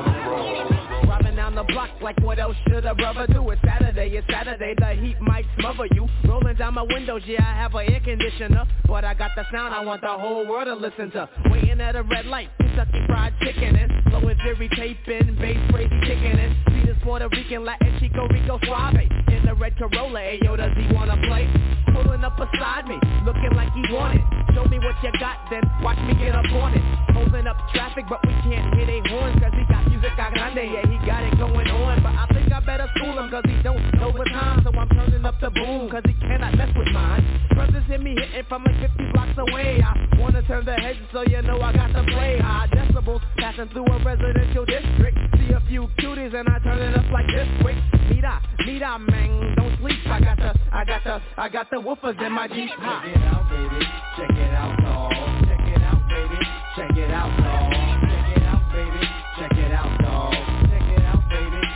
Driving 1.82 1.98
block 1.98 2.02
like 2.02 2.24
what 2.24 2.38
else 2.38 2.56
should 2.68 2.84
a 2.84 2.94
brother 2.94 3.26
do? 3.26 3.48
It's 3.50 3.60
Saturday, 3.62 4.16
it's 4.16 4.26
Saturday, 4.28 4.74
the 4.78 4.94
heat 4.94 5.20
might 5.20 5.44
smother 5.58 5.86
you. 5.92 6.08
Rolling 6.24 6.56
down 6.56 6.74
my 6.74 6.82
windows, 6.82 7.22
yeah, 7.26 7.40
I 7.40 7.54
have 7.54 7.74
an 7.74 7.92
air 7.92 8.00
conditioner. 8.00 8.66
But 8.86 9.04
I 9.04 9.14
got 9.14 9.30
the 9.36 9.44
sound 9.52 9.74
I 9.74 9.84
want 9.84 10.02
the 10.02 10.08
whole 10.08 10.46
world 10.46 10.66
to 10.66 10.74
listen 10.74 11.10
to. 11.12 11.28
Waiting 11.50 11.80
at 11.80 11.96
a 11.96 12.02
red 12.02 12.26
light, 12.26 12.50
Kentucky 12.58 13.00
fried 13.06 13.34
chicken 13.40 13.76
and 13.76 14.10
flowing 14.10 14.36
theory 14.38 14.68
taping, 14.76 15.36
bass 15.40 15.58
crazy 15.70 16.00
kicking 16.02 16.38
and 16.38 16.56
see 16.68 16.86
this 16.86 16.96
Puerto 17.02 17.28
Rican 17.28 17.64
Latin 17.64 17.98
Chico 18.00 18.26
Rico 18.28 18.58
Suave 18.64 18.96
in 19.28 19.42
the 19.46 19.54
red 19.54 19.76
Corolla. 19.76 20.20
Hey 20.20 20.40
yo, 20.42 20.56
does 20.56 20.72
he 20.76 20.94
wanna 20.94 21.16
play? 21.26 21.48
Pulling 21.92 22.24
up 22.24 22.36
beside 22.36 22.86
me, 22.86 22.98
looking 23.24 23.52
like 23.54 23.72
he 23.72 23.82
wanted. 23.92 24.22
Show 24.54 24.64
me 24.64 24.78
what 24.78 24.94
you 25.02 25.10
got, 25.18 25.38
then 25.50 25.62
watch 25.82 25.98
me 26.06 26.14
get 26.14 26.34
up 26.34 26.46
on 26.52 26.74
it. 26.74 26.82
Holding 27.12 27.46
up 27.46 27.56
traffic, 27.74 28.04
but 28.08 28.20
we 28.26 28.32
can't 28.42 28.74
hit 28.74 28.88
a 28.88 29.08
horns 29.08 29.40
cause 29.40 29.52
he 29.52 29.71
music 30.02 30.18
a 30.18 30.30
grande. 30.32 30.66
Yeah, 30.72 30.82
he 30.90 31.06
got 31.06 31.22
it 31.22 31.38
going 31.38 31.68
on, 31.68 32.02
but 32.02 32.14
I 32.14 32.26
think 32.34 32.52
I 32.52 32.60
better 32.60 32.90
school 32.96 33.18
him 33.18 33.30
cause 33.30 33.44
he 33.46 33.62
don't 33.62 33.78
know 33.94 34.10
the 34.12 34.24
time. 34.24 34.62
So 34.64 34.70
I'm 34.76 34.88
turning 34.88 35.24
up 35.24 35.40
the 35.40 35.50
boom 35.50 35.90
cause 35.90 36.02
he 36.06 36.14
cannot 36.14 36.56
mess 36.56 36.70
with 36.76 36.88
mine. 36.92 37.22
Brothers 37.54 37.84
hit 37.86 38.02
me 38.02 38.14
hitting 38.18 38.44
from 38.48 38.64
like 38.64 38.90
50 38.90 39.12
blocks 39.12 39.38
away. 39.38 39.80
I 39.82 40.18
wanna 40.18 40.42
turn 40.42 40.64
the 40.64 40.74
heads 40.74 40.98
so 41.12 41.22
you 41.22 41.40
know 41.42 41.60
I 41.60 41.72
got 41.72 41.88
to 41.94 42.02
play 42.04 42.38
high 42.38 42.68
decibels 42.72 43.20
passing 43.38 43.68
through 43.68 43.86
a 43.86 44.04
residential 44.04 44.64
district. 44.64 45.18
See 45.38 45.52
a 45.52 45.62
few 45.68 45.88
cuties 45.98 46.34
and 46.34 46.48
I 46.48 46.58
turn 46.58 46.78
it 46.78 46.96
up 46.96 47.10
like 47.12 47.26
this 47.28 47.48
quick. 47.62 47.76
Mira, 48.10 48.42
mira, 48.66 48.98
man, 48.98 49.54
don't 49.56 49.78
sleep. 49.78 49.98
I 50.06 50.20
got 50.20 50.36
the, 50.36 50.52
I 50.72 50.84
got 50.84 51.04
the, 51.04 51.20
I 51.36 51.48
got 51.48 51.70
the 51.70 51.76
woofers 51.76 52.20
in 52.24 52.32
my 52.32 52.48
Jeep. 52.48 52.68
Check 52.68 53.06
it 53.06 53.22
out, 53.22 53.48
baby. 53.50 53.86
Check 54.18 54.30
it 54.30 54.54
out, 54.54 54.76
dog. 54.82 55.12
Check 55.46 55.66
it 55.68 55.82
out, 55.82 56.02
baby. 56.08 56.44
Check 56.76 56.96
it 56.96 57.10
out, 57.10 57.30
dog. 57.38 57.91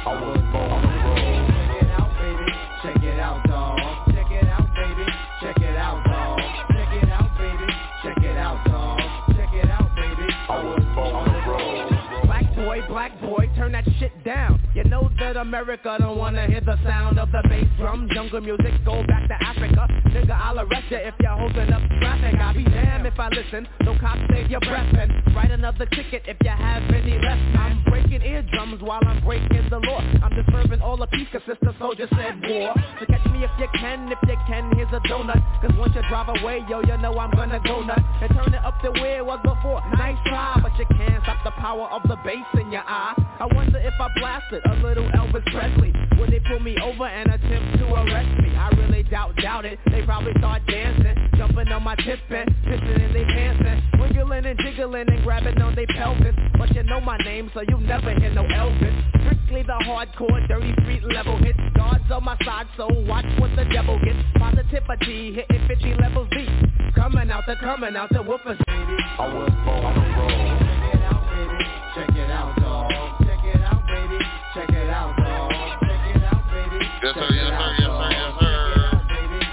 I 0.07 0.15
was 0.23 0.39
born 0.53 0.83
to 0.83 0.89
roll. 1.03 1.27
Check 1.67 1.83
it 1.83 1.91
out, 1.91 2.15
baby. 2.15 2.53
Check 2.81 3.03
it 3.03 3.19
out, 3.19 3.43
dog. 3.49 3.79
Check 4.15 4.31
it 4.31 4.47
out, 4.47 4.69
baby. 4.73 5.07
Check 5.43 5.59
it 5.59 5.77
out, 5.77 6.05
dog. 6.05 6.39
Check 6.71 7.03
it 7.03 7.11
out, 7.11 7.37
baby. 7.37 7.73
Check 8.05 8.19
it 8.23 8.37
out, 8.37 8.65
dog. 8.67 9.01
Check 9.35 9.53
it 9.53 9.69
out, 9.69 9.91
baby. 9.97 10.33
I 10.49 10.63
was 10.63 10.85
born 10.95 11.27
to 11.27 11.51
roll. 11.51 12.25
Black 12.25 12.55
boy, 12.55 12.87
black 12.87 13.21
boy, 13.21 13.51
turn 13.57 13.73
that 13.73 13.85
shit 13.99 14.13
down. 14.23 14.66
You 14.97 15.03
know 15.03 15.11
that 15.19 15.37
America 15.37 15.97
don't 15.99 16.17
wanna 16.17 16.47
hear 16.47 16.63
the 16.63 16.79
sound 16.83 17.19
of 17.19 17.31
the 17.31 17.43
bass 17.51 17.69
drum. 17.77 18.09
Jungle 18.15 18.41
music, 18.41 18.73
go 18.83 19.05
back 19.07 19.29
to 19.29 19.37
Africa. 19.45 19.87
Nigga, 20.07 20.31
I'll 20.31 20.59
arrest 20.61 20.91
ya 20.91 20.99
if 21.03 21.15
you're 21.21 21.37
holding 21.37 21.71
up 21.71 21.83
traffic. 22.01 22.35
I'll 22.41 22.55
be 22.55 22.65
damned 22.65 23.07
if 23.07 23.19
I 23.21 23.29
listen. 23.29 23.69
No 23.83 23.99
cops 24.01 24.21
save 24.31 24.51
your 24.51 24.61
breath 24.61 24.95
and 24.99 25.37
write 25.37 25.51
another 25.51 25.85
ticket 25.85 26.23
if 26.27 26.39
you 26.43 26.49
have 26.49 26.83
any 26.95 27.19
left. 27.19 27.43
I'm 27.59 27.85
breaking 27.85 28.23
eardrums 28.23 28.81
while 28.81 29.03
I'm 29.07 29.23
breaking 29.23 29.69
the 29.69 29.81
law. 29.81 30.01
I'm 30.23 30.35
disturbing 30.35 30.81
all 30.81 30.97
the 30.97 31.09
peace, 31.09 31.29
cause 31.31 31.43
sister 31.47 31.75
soldier 31.79 32.09
said 32.17 32.41
war. 32.49 32.73
So 32.99 33.05
catch 33.05 33.26
me 33.37 33.45
if 33.45 33.51
you 33.59 33.69
can, 33.79 34.11
if 34.11 34.19
you 34.27 34.37
can, 34.47 34.71
here's 34.75 34.89
a 34.93 35.01
donut. 35.09 35.43
Cause 35.61 35.71
once 35.77 35.93
you 35.95 36.03
drive 36.09 36.29
away, 36.29 36.65
yo, 36.69 36.81
you 36.81 36.97
know 36.99 37.19
I'm 37.19 37.31
gonna 37.31 37.61
go 37.61 37.83
nuts. 37.83 38.03
And 38.21 38.31
turn 38.31 38.55
it 38.55 38.65
up 38.65 38.81
to 38.83 38.91
where 39.01 39.19
it 39.19 39.27
was 39.27 39.41
before. 39.43 39.83
Nice 39.97 40.19
try, 40.27 40.59
but 40.63 40.77
you 40.79 40.87
can't 40.97 41.23
stop 41.23 41.43
the 41.45 41.51
power 41.53 41.89
of 41.91 42.03
the 42.09 42.17
bass 42.25 42.47
in 42.61 42.73
your 42.73 42.85
eye. 42.87 43.15
I 43.41 43.47
wonder 43.55 43.79
if 43.79 43.95
I 44.01 44.09
blasted 44.17 44.63
a 44.65 44.75
little 44.83 45.09
Elvis 45.11 45.45
Presley. 45.53 45.93
Would 46.19 46.31
they 46.31 46.41
pull 46.41 46.61
me 46.61 46.77
over 46.83 47.07
and 47.07 47.33
attempt 47.33 47.79
to 47.79 47.95
arrest 47.95 48.43
me? 48.43 48.57
I 48.57 48.69
really 48.77 49.03
doubt, 49.05 49.37
doubt 49.37 49.65
it. 49.65 49.79
They 49.91 50.03
probably 50.03 50.33
start 50.39 50.63
dancing, 50.67 51.31
jumping 51.37 51.69
on 51.69 51.83
my 51.83 51.95
tip 51.97 52.21
and 52.31 52.49
pissing 52.65 53.01
in 53.05 53.13
their 53.13 53.27
pants 53.27 53.63
and 53.67 54.01
wiggling 54.01 54.47
and 54.47 54.59
jiggling 54.59 55.09
and 55.09 55.23
grabbing 55.23 55.61
on 55.61 55.75
their 55.75 55.87
pelvis. 55.89 56.35
But 56.59 56.75
you 56.75 56.83
know 56.85 57.01
my 57.01 57.19
name, 57.19 57.51
so 57.53 57.61
you 57.61 57.79
never 57.81 58.15
hear 58.15 58.33
no 58.33 58.45
Elvis. 58.45 58.97
Strictly 59.23 59.63
the 59.63 59.79
hardcore, 59.85 60.47
dirty 60.49 60.73
street 60.83 61.05
level 61.05 61.37
hits. 61.39 61.59
Guards 61.75 62.05
on 62.11 62.25
my 62.25 62.37
side, 62.45 62.67
so 62.77 62.89
watch 63.07 63.26
what 63.39 63.51
the 63.57 63.65
devil 63.73 63.99
gets. 64.05 64.19
Positivity 64.37 65.35
hitting 65.35 65.67
50 65.67 65.95
levels 65.95 66.29
deep. 66.31 66.49
Coming 66.95 67.31
out 67.31 67.45
the 67.47 67.57
coming 67.57 67.97
out 67.97 68.09
the 68.11 68.19
woofers. 68.19 68.59
I 68.69 69.27
was 69.33 69.51
born 69.65 69.95
to 69.95 70.01
roll. 70.17 70.29
Check 70.29 70.95
it 70.95 71.03
out, 71.03 71.23
baby. 71.31 71.65
Check 71.95 72.17
it 72.17 72.31
out, 72.31 72.57
dog. 72.57 72.91
Check 73.27 73.45
it 73.45 73.63
out, 73.63 73.87
baby. 73.87 74.19
Check 74.55 74.71
it 74.71 74.91
out, 74.91 75.17
dog. 75.17 75.53
Check 75.81 76.17
it 76.17 76.25
out, 76.25 76.43
baby. 76.51 76.85
Yes, 77.03 77.15
sir, 77.15 77.29
yes, 77.31 77.53
sir, 77.57 77.71
yes, 77.79 77.91
sir, 77.91 78.11
yes, 78.11 78.33
sir. 78.41 78.57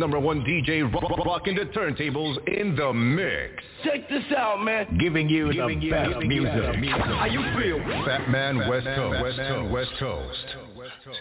number 0.00 0.18
one 0.18 0.40
DJ 0.42 0.82
rock- 0.92 1.24
rocking 1.24 1.54
the 1.54 1.66
turntables 1.66 2.36
in 2.48 2.74
the 2.74 2.92
mix. 2.92 3.62
Check 3.84 4.08
this 4.08 4.24
out, 4.36 4.60
man. 4.64 4.96
Giving 4.98 5.28
you 5.28 5.52
Giving 5.52 5.78
the 5.78 5.84
you- 5.86 5.90
best 5.92 6.08
giving 6.14 6.30
you 6.32 6.42
music. 6.42 6.90
How 6.90 7.26
you 7.26 7.42
feel? 7.60 7.78
Fat 8.04 8.28
Man 8.28 8.58
West 8.66 8.86
Man 8.86 8.96
Coast. 8.96 9.22
West 9.22 9.38
Coast. 9.38 9.70
West 10.74 10.92
Coast. 11.04 11.16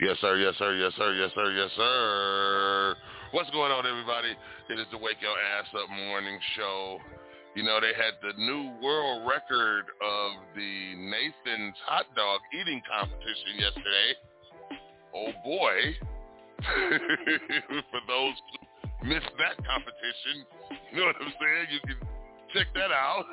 Yes, 0.00 0.16
sir. 0.20 0.36
Yes, 0.36 0.54
sir. 0.58 0.74
Yes, 0.76 0.92
sir. 0.96 1.12
Yes, 1.14 1.30
sir. 1.34 1.50
Yes, 1.52 1.70
sir. 1.74 2.94
What's 3.32 3.50
going 3.50 3.72
on, 3.72 3.84
everybody? 3.84 4.30
It 4.70 4.78
is 4.78 4.86
the 4.92 4.98
Wake 4.98 5.18
Your 5.20 5.34
Ass 5.58 5.66
Up 5.74 5.90
Morning 5.90 6.38
Show. 6.56 6.98
You 7.56 7.64
know, 7.64 7.80
they 7.80 7.92
had 7.98 8.14
the 8.22 8.38
new 8.38 8.70
world 8.80 9.26
record 9.28 9.86
of 10.00 10.30
the 10.54 10.94
Nathan's 10.94 11.74
hot 11.84 12.06
dog 12.14 12.40
eating 12.54 12.80
competition 12.86 13.58
yesterday. 13.58 14.08
Oh 15.16 15.32
boy. 15.42 15.96
For 17.90 18.00
those 18.06 18.34
who 18.34 19.08
missed 19.08 19.30
that 19.38 19.56
competition, 19.62 20.44
you 20.92 21.00
know 21.00 21.06
what 21.06 21.16
I'm 21.22 21.32
saying? 21.38 21.66
You 21.70 21.80
can 21.86 21.98
check 22.54 22.66
that 22.74 22.90
out. 22.90 23.24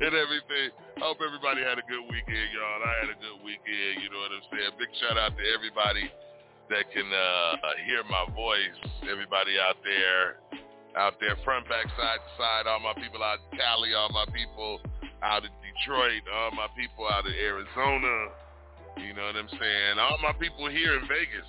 and 0.00 0.14
everything. 0.14 0.70
I 0.98 1.00
hope 1.06 1.18
everybody 1.22 1.62
had 1.62 1.78
a 1.78 1.86
good 1.86 2.02
weekend, 2.10 2.50
y'all. 2.50 2.82
I 2.82 3.06
had 3.06 3.10
a 3.14 3.18
good 3.18 3.38
weekend, 3.46 4.02
you 4.02 4.10
know 4.10 4.18
what 4.26 4.34
I'm 4.34 4.42
saying? 4.50 4.74
Big 4.76 4.90
shout 4.98 5.16
out 5.16 5.38
to 5.38 5.44
everybody 5.54 6.10
that 6.70 6.90
can 6.90 7.06
uh, 7.06 7.56
hear 7.86 8.02
my 8.10 8.26
voice. 8.34 8.74
Everybody 9.06 9.54
out 9.60 9.78
there, 9.86 10.42
out 10.98 11.14
there, 11.22 11.38
front, 11.46 11.68
back, 11.70 11.86
side 11.94 12.20
to 12.20 12.30
side. 12.36 12.66
All 12.66 12.82
my 12.82 12.94
people 12.98 13.22
out 13.22 13.38
in 13.38 13.58
Cali, 13.58 13.94
all 13.94 14.10
my 14.10 14.26
people 14.34 14.80
out 15.22 15.46
of 15.46 15.50
Detroit, 15.62 16.26
all 16.26 16.50
my 16.52 16.66
people 16.74 17.06
out 17.06 17.26
of 17.26 17.32
Arizona. 17.32 18.34
You 18.96 19.14
know 19.14 19.26
what 19.26 19.36
I'm 19.36 19.48
saying? 19.48 19.98
All 19.98 20.18
my 20.22 20.32
people 20.32 20.68
here 20.68 20.94
in 20.94 21.02
Vegas. 21.02 21.48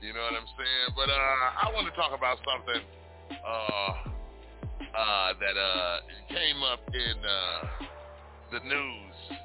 You 0.00 0.12
know 0.12 0.20
what 0.20 0.34
I'm 0.34 0.48
saying? 0.58 0.88
But 0.96 1.08
uh, 1.10 1.68
I 1.68 1.70
want 1.72 1.86
to 1.86 1.94
talk 1.94 2.16
about 2.16 2.38
something 2.42 2.82
uh, 3.30 3.92
uh, 4.96 5.32
that 5.38 5.56
uh, 5.56 5.96
came 6.28 6.62
up 6.62 6.80
in 6.92 7.16
uh, 7.24 7.86
the 8.50 8.60
news. 8.66 9.38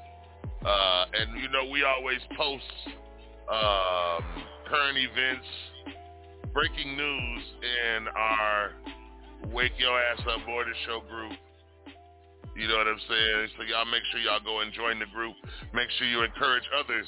Uh, 0.64 1.04
and, 1.14 1.40
you 1.40 1.48
know, 1.50 1.70
we 1.70 1.84
always 1.84 2.18
post 2.36 2.64
um, 3.48 4.24
current 4.68 4.98
events, 4.98 5.46
breaking 6.52 6.96
news 6.96 7.42
in 7.62 8.08
our 8.08 8.72
Wake 9.52 9.72
Your 9.78 9.98
Ass 9.98 10.20
Up 10.20 10.44
Border 10.44 10.74
Show 10.86 11.00
group. 11.08 11.38
You 12.58 12.66
know 12.66 12.74
what 12.74 12.90
I'm 12.90 12.98
saying? 13.06 13.54
So 13.54 13.62
y'all 13.70 13.86
make 13.86 14.02
sure 14.10 14.18
y'all 14.18 14.42
go 14.42 14.66
and 14.66 14.74
join 14.74 14.98
the 14.98 15.06
group. 15.14 15.38
Make 15.70 15.86
sure 15.94 16.10
you 16.10 16.26
encourage 16.26 16.66
others 16.74 17.06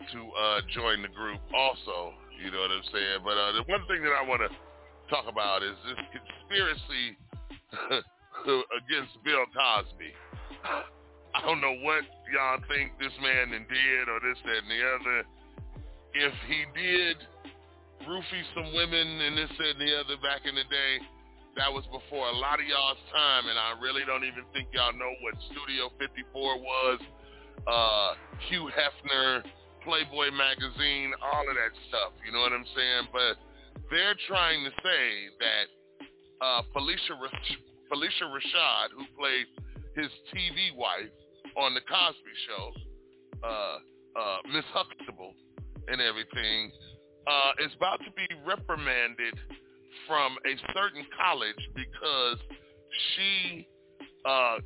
to 0.00 0.18
uh, 0.32 0.58
join 0.72 1.04
the 1.04 1.12
group 1.12 1.44
also. 1.52 2.16
You 2.40 2.48
know 2.48 2.64
what 2.64 2.72
I'm 2.72 2.88
saying? 2.88 3.20
But 3.20 3.36
uh, 3.36 3.52
the 3.52 3.64
one 3.68 3.84
thing 3.84 4.00
that 4.00 4.16
I 4.16 4.24
want 4.24 4.40
to 4.40 4.50
talk 5.12 5.28
about 5.28 5.60
is 5.60 5.76
this 5.84 6.00
conspiracy 6.08 7.20
against 8.80 9.12
Bill 9.20 9.44
Cosby. 9.52 10.16
I 11.36 11.40
don't 11.44 11.60
know 11.60 11.76
what 11.84 12.08
y'all 12.32 12.64
think 12.64 12.96
this 12.96 13.12
man 13.20 13.52
did 13.52 14.04
or 14.08 14.24
this, 14.24 14.40
that, 14.40 14.56
and 14.64 14.72
the 14.72 14.80
other. 14.88 15.18
If 16.16 16.34
he 16.48 16.64
did 16.72 17.16
roofie 18.08 18.46
some 18.56 18.72
women 18.72 19.20
and 19.20 19.36
this, 19.36 19.52
that, 19.52 19.76
and 19.76 19.80
the 19.84 19.92
other 20.00 20.16
back 20.24 20.48
in 20.48 20.56
the 20.56 20.64
day, 20.64 20.92
that 21.56 21.70
was 21.72 21.84
before 21.92 22.28
a 22.28 22.36
lot 22.36 22.60
of 22.60 22.66
y'all's 22.66 23.00
time, 23.12 23.48
and 23.48 23.58
I 23.58 23.76
really 23.80 24.02
don't 24.08 24.24
even 24.24 24.44
think 24.52 24.68
y'all 24.72 24.96
know 24.96 25.12
what 25.20 25.36
Studio 25.52 25.92
54 26.00 26.58
was, 26.58 26.98
uh, 27.68 28.10
Hugh 28.48 28.70
Hefner, 28.72 29.44
Playboy 29.84 30.32
magazine, 30.32 31.12
all 31.20 31.44
of 31.44 31.54
that 31.58 31.74
stuff. 31.88 32.16
You 32.24 32.32
know 32.32 32.40
what 32.40 32.52
I'm 32.52 32.68
saying? 32.72 33.04
But 33.12 33.36
they're 33.90 34.16
trying 34.28 34.64
to 34.64 34.72
say 34.80 35.04
that 35.42 35.66
uh, 36.40 36.62
Phylicia 36.74 37.20
Phylicia 37.92 38.26
Rashad, 38.32 38.96
who 38.96 39.04
played 39.18 39.46
his 39.94 40.08
TV 40.32 40.74
wife 40.74 41.12
on 41.56 41.74
the 41.74 41.84
Cosby 41.84 42.34
Show, 42.48 42.72
uh, 43.44 43.76
uh, 44.16 44.38
Miss 44.52 44.64
Huxtable, 44.72 45.34
and 45.88 46.00
everything, 46.00 46.72
uh, 47.26 47.64
is 47.64 47.72
about 47.76 48.00
to 48.00 48.10
be 48.16 48.26
reprimanded 48.46 49.36
from 50.12 50.36
a 50.44 50.54
certain 50.74 51.06
college 51.16 51.56
because 51.74 52.36
she 53.16 53.66
uh, 54.28 54.56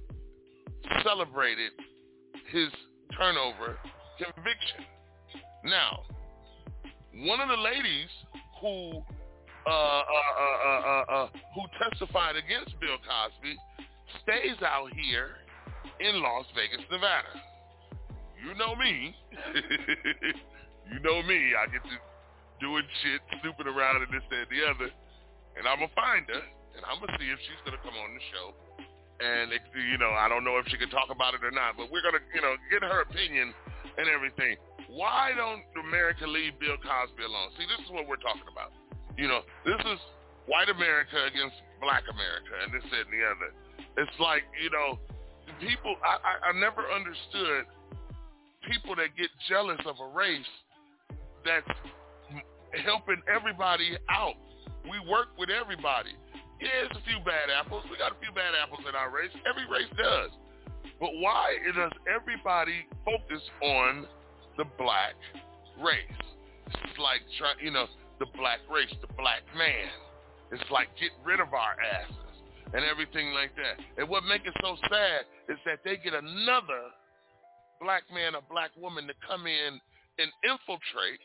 celebrated 1.05 1.71
his 2.51 2.67
turnover 3.17 3.79
conviction. 4.19 4.83
Now, 5.65 6.03
one 7.15 7.39
of 7.39 7.49
the 7.49 7.63
ladies 7.63 8.11
who 8.61 9.05
uh, 9.67 9.71
uh, 9.71 10.03
uh, 10.35 10.67
uh, 10.67 11.05
uh, 11.15 11.29
who 11.55 11.63
testified 11.79 12.35
against 12.35 12.75
Bill 12.81 12.99
Cosby 13.07 13.55
stays 14.23 14.61
out 14.67 14.91
here 14.95 15.31
in 16.01 16.23
Las 16.23 16.47
Vegas, 16.57 16.85
Nevada. 16.91 17.31
You 18.43 18.53
know 18.59 18.75
me. 18.75 19.15
you 20.91 20.99
know 21.05 21.23
me. 21.23 21.55
I 21.55 21.71
get 21.71 21.83
to 21.85 21.97
doing 22.61 22.83
shit, 23.05 23.21
snooping 23.43 23.73
around 23.73 24.03
and 24.03 24.11
this, 24.11 24.27
that, 24.31 24.51
and 24.51 24.51
the 24.51 24.67
other. 24.67 24.91
And 25.57 25.65
I'm 25.65 25.81
to 25.81 25.91
find 25.97 26.29
her, 26.29 26.45
and 26.77 26.83
I'm 26.85 27.01
to 27.01 27.09
see 27.17 27.33
if 27.33 27.41
she's 27.41 27.61
to 27.65 27.81
come 27.81 27.97
on 27.97 28.11
the 28.13 28.25
show. 28.33 28.47
And, 29.17 29.49
it, 29.49 29.65
you 29.73 29.97
know, 29.97 30.13
I 30.13 30.29
don't 30.29 30.45
know 30.45 30.61
if 30.61 30.69
she 30.69 30.77
can 30.77 30.93
talk 30.93 31.09
about 31.09 31.33
it 31.33 31.41
or 31.41 31.51
not, 31.51 31.81
but 31.81 31.89
we're 31.89 32.05
to, 32.05 32.21
you 32.37 32.45
know, 32.45 32.53
get 32.69 32.85
her 32.85 33.01
opinion 33.01 33.57
and 33.97 34.07
everything. 34.13 34.61
Why 34.93 35.33
don't 35.33 35.65
America 35.81 36.29
leave 36.29 36.61
Bill 36.61 36.77
Cosby 36.77 37.25
alone? 37.25 37.57
See, 37.57 37.65
this 37.65 37.81
is 37.81 37.91
what 37.91 38.05
we're 38.05 38.21
talking 38.21 38.45
about. 38.53 38.77
You 39.17 39.33
know, 39.33 39.41
this 39.65 39.81
is 39.81 39.99
white 40.45 40.69
America 40.69 41.17
against 41.25 41.57
black 41.81 42.05
America 42.05 42.53
and 42.61 42.69
this, 42.77 42.85
and 42.85 43.09
the 43.09 43.23
other. 43.25 43.51
It's 44.05 44.19
like, 44.21 44.45
you 44.61 44.69
know, 44.69 45.01
people, 45.65 45.97
I, 46.05 46.21
I, 46.21 46.33
I 46.49 46.61
never 46.61 46.85
understood 46.93 47.65
people 48.69 48.97
that 48.97 49.17
get 49.17 49.33
jealous 49.49 49.81
of 49.89 49.97
a 49.97 50.09
race 50.13 50.53
that's 51.45 51.73
helping 52.85 53.23
everybody 53.33 53.97
out. 54.11 54.37
We 54.91 54.99
work 55.11 55.35
with 55.39 55.51
everybody. 55.51 56.15
Yeah, 56.61 56.89
there's 56.89 56.97
a 56.97 57.05
few 57.05 57.19
bad 57.25 57.53
apples. 57.53 57.85
We 57.91 57.99
got 57.99 58.13
a 58.13 58.21
few 58.23 58.33
bad 58.33 58.55
apples 58.57 58.87
in 58.89 58.95
our 58.95 59.11
race. 59.11 59.35
Every 59.45 59.69
race 59.69 59.91
does. 59.99 60.31
But 61.01 61.11
why 61.21 61.59
does 61.75 61.93
everybody 62.09 62.87
focus 63.05 63.43
on 63.63 64.07
the 64.57 64.65
black 64.79 65.15
race? 65.83 66.21
It's 66.67 66.99
like, 66.99 67.21
try, 67.37 67.53
you 67.61 67.71
know, 67.71 67.87
the 68.19 68.27
black 68.39 68.61
race, 68.73 68.93
the 69.03 69.13
black 69.19 69.43
man. 69.57 69.93
It's 70.53 70.71
like 70.71 70.89
get 70.99 71.11
rid 71.25 71.41
of 71.41 71.53
our 71.53 71.77
asses 71.77 72.17
and 72.73 72.85
everything 72.85 73.33
like 73.35 73.53
that. 73.57 73.83
And 73.99 74.09
what 74.09 74.25
makes 74.25 74.47
it 74.47 74.55
so 74.63 74.77
sad 74.89 75.29
is 75.49 75.59
that 75.67 75.81
they 75.85 75.97
get 75.97 76.15
another 76.15 76.89
black 77.81 78.05
man 78.13 78.35
or 78.35 78.43
black 78.49 78.71
woman 78.81 79.07
to 79.07 79.15
come 79.27 79.47
in 79.47 79.81
and 80.19 80.31
infiltrate 80.43 81.21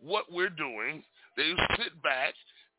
what 0.00 0.30
we're 0.30 0.52
doing. 0.52 1.02
They 1.36 1.52
sit 1.78 1.96
back 2.02 2.34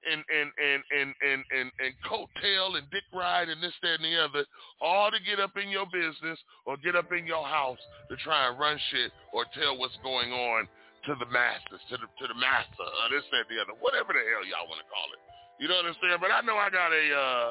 and 0.05 0.21
and 0.29 0.49
and 0.55 0.81
and 0.93 1.09
and 1.21 1.41
and, 1.49 1.67
and 1.81 1.91
coattail 2.05 2.77
and 2.77 2.85
dick 2.93 3.05
ride 3.13 3.49
and 3.49 3.61
this, 3.61 3.73
that, 3.81 3.97
and 4.01 4.05
the 4.05 4.15
other, 4.17 4.45
all 4.81 5.09
to 5.09 5.19
get 5.25 5.39
up 5.39 5.57
in 5.57 5.69
your 5.69 5.85
business 5.89 6.39
or 6.65 6.77
get 6.77 6.95
up 6.95 7.11
in 7.11 7.25
your 7.25 7.45
house 7.45 7.81
to 8.09 8.15
try 8.21 8.47
and 8.47 8.59
run 8.59 8.77
shit 8.91 9.11
or 9.33 9.45
tell 9.57 9.77
what's 9.77 9.97
going 10.03 10.31
on 10.31 10.67
to 11.09 11.13
the 11.17 11.29
masters, 11.29 11.81
to 11.89 11.97
the 11.97 12.07
to 12.21 12.25
the 12.29 12.37
master, 12.37 12.85
or 12.85 13.05
this, 13.09 13.25
that, 13.33 13.45
the 13.49 13.57
other, 13.61 13.73
whatever 13.81 14.13
the 14.13 14.21
hell 14.21 14.45
y'all 14.45 14.69
want 14.69 14.81
to 14.81 14.89
call 14.89 15.09
it. 15.13 15.21
You 15.57 15.67
know 15.69 15.77
what 15.81 15.89
I'm 15.89 15.97
saying? 16.01 16.19
But 16.21 16.31
I 16.33 16.41
know 16.45 16.57
I 16.57 16.69
got 16.69 16.91
a 16.93 17.05
uh 17.11 17.49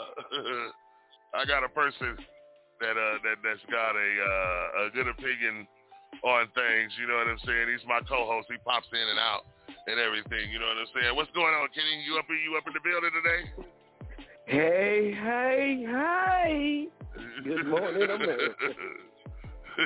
I 1.40 1.42
got 1.46 1.66
a 1.66 1.70
person 1.70 2.18
that 2.82 2.94
uh 2.94 3.16
that 3.22 3.38
that's 3.42 3.64
got 3.70 3.94
a 3.98 4.10
uh 4.20 4.86
a 4.86 4.94
good 4.94 5.08
opinion 5.10 5.66
on 6.22 6.46
things, 6.54 6.94
you 7.00 7.10
know 7.10 7.18
what 7.18 7.26
I'm 7.26 7.42
saying? 7.42 7.66
He's 7.74 7.82
my 7.90 7.98
co-host. 8.06 8.46
He 8.46 8.56
pops 8.62 8.86
in 8.94 9.02
and 9.02 9.18
out 9.18 9.42
and 9.86 9.98
everything, 10.00 10.50
you 10.52 10.58
know 10.58 10.66
what 10.66 10.78
I'm 10.78 10.86
saying? 10.94 11.16
What's 11.16 11.30
going 11.32 11.54
on, 11.54 11.68
Kenny? 11.74 12.02
You 12.06 12.16
up 12.18 12.24
you 12.28 12.56
up 12.56 12.66
in 12.66 12.72
the 12.72 12.80
building 12.84 13.10
today? 13.14 13.40
Hey, 14.46 15.12
hey, 15.14 15.84
hey. 15.88 16.88
Good 17.44 17.66
morning, 17.66 18.02
America. 18.10 18.68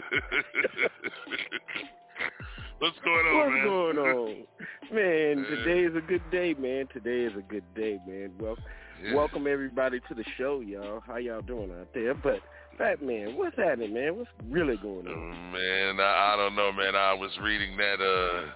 What's 2.79 2.99
going 3.05 3.27
on, 3.27 3.37
What's 3.38 3.51
man? 3.55 3.64
going 3.64 3.99
on? 3.99 4.47
Man, 4.93 5.45
today 5.51 5.81
is 5.81 5.97
a 5.97 6.01
good 6.01 6.23
day, 6.31 6.55
man. 6.59 6.87
Today 6.93 7.25
is 7.25 7.33
a 7.37 7.43
good 7.43 7.64
day, 7.75 7.99
man. 8.07 8.33
Well, 8.38 8.57
Yeah. 9.03 9.14
welcome 9.14 9.47
everybody 9.47 10.01
to 10.09 10.14
the 10.14 10.25
show, 10.37 10.61
y'all. 10.61 11.01
How 11.01 11.17
y'all 11.17 11.43
doing 11.43 11.71
out 11.73 11.88
there? 11.95 12.14
But 12.14 12.41
Fat 12.77 13.03
Man, 13.03 13.37
what's 13.37 13.57
happening, 13.57 13.95
man? 13.95 14.17
What's 14.17 14.31
really 14.49 14.77
going 14.77 15.09
on? 15.09 15.53
Man, 15.53 15.99
I, 16.01 16.35
I 16.35 16.37
don't 16.37 16.55
know, 16.55 16.71
man. 16.73 16.95
I 16.95 17.12
was 17.14 17.31
reading 17.43 17.77
that 17.77 18.01
uh 18.01 18.47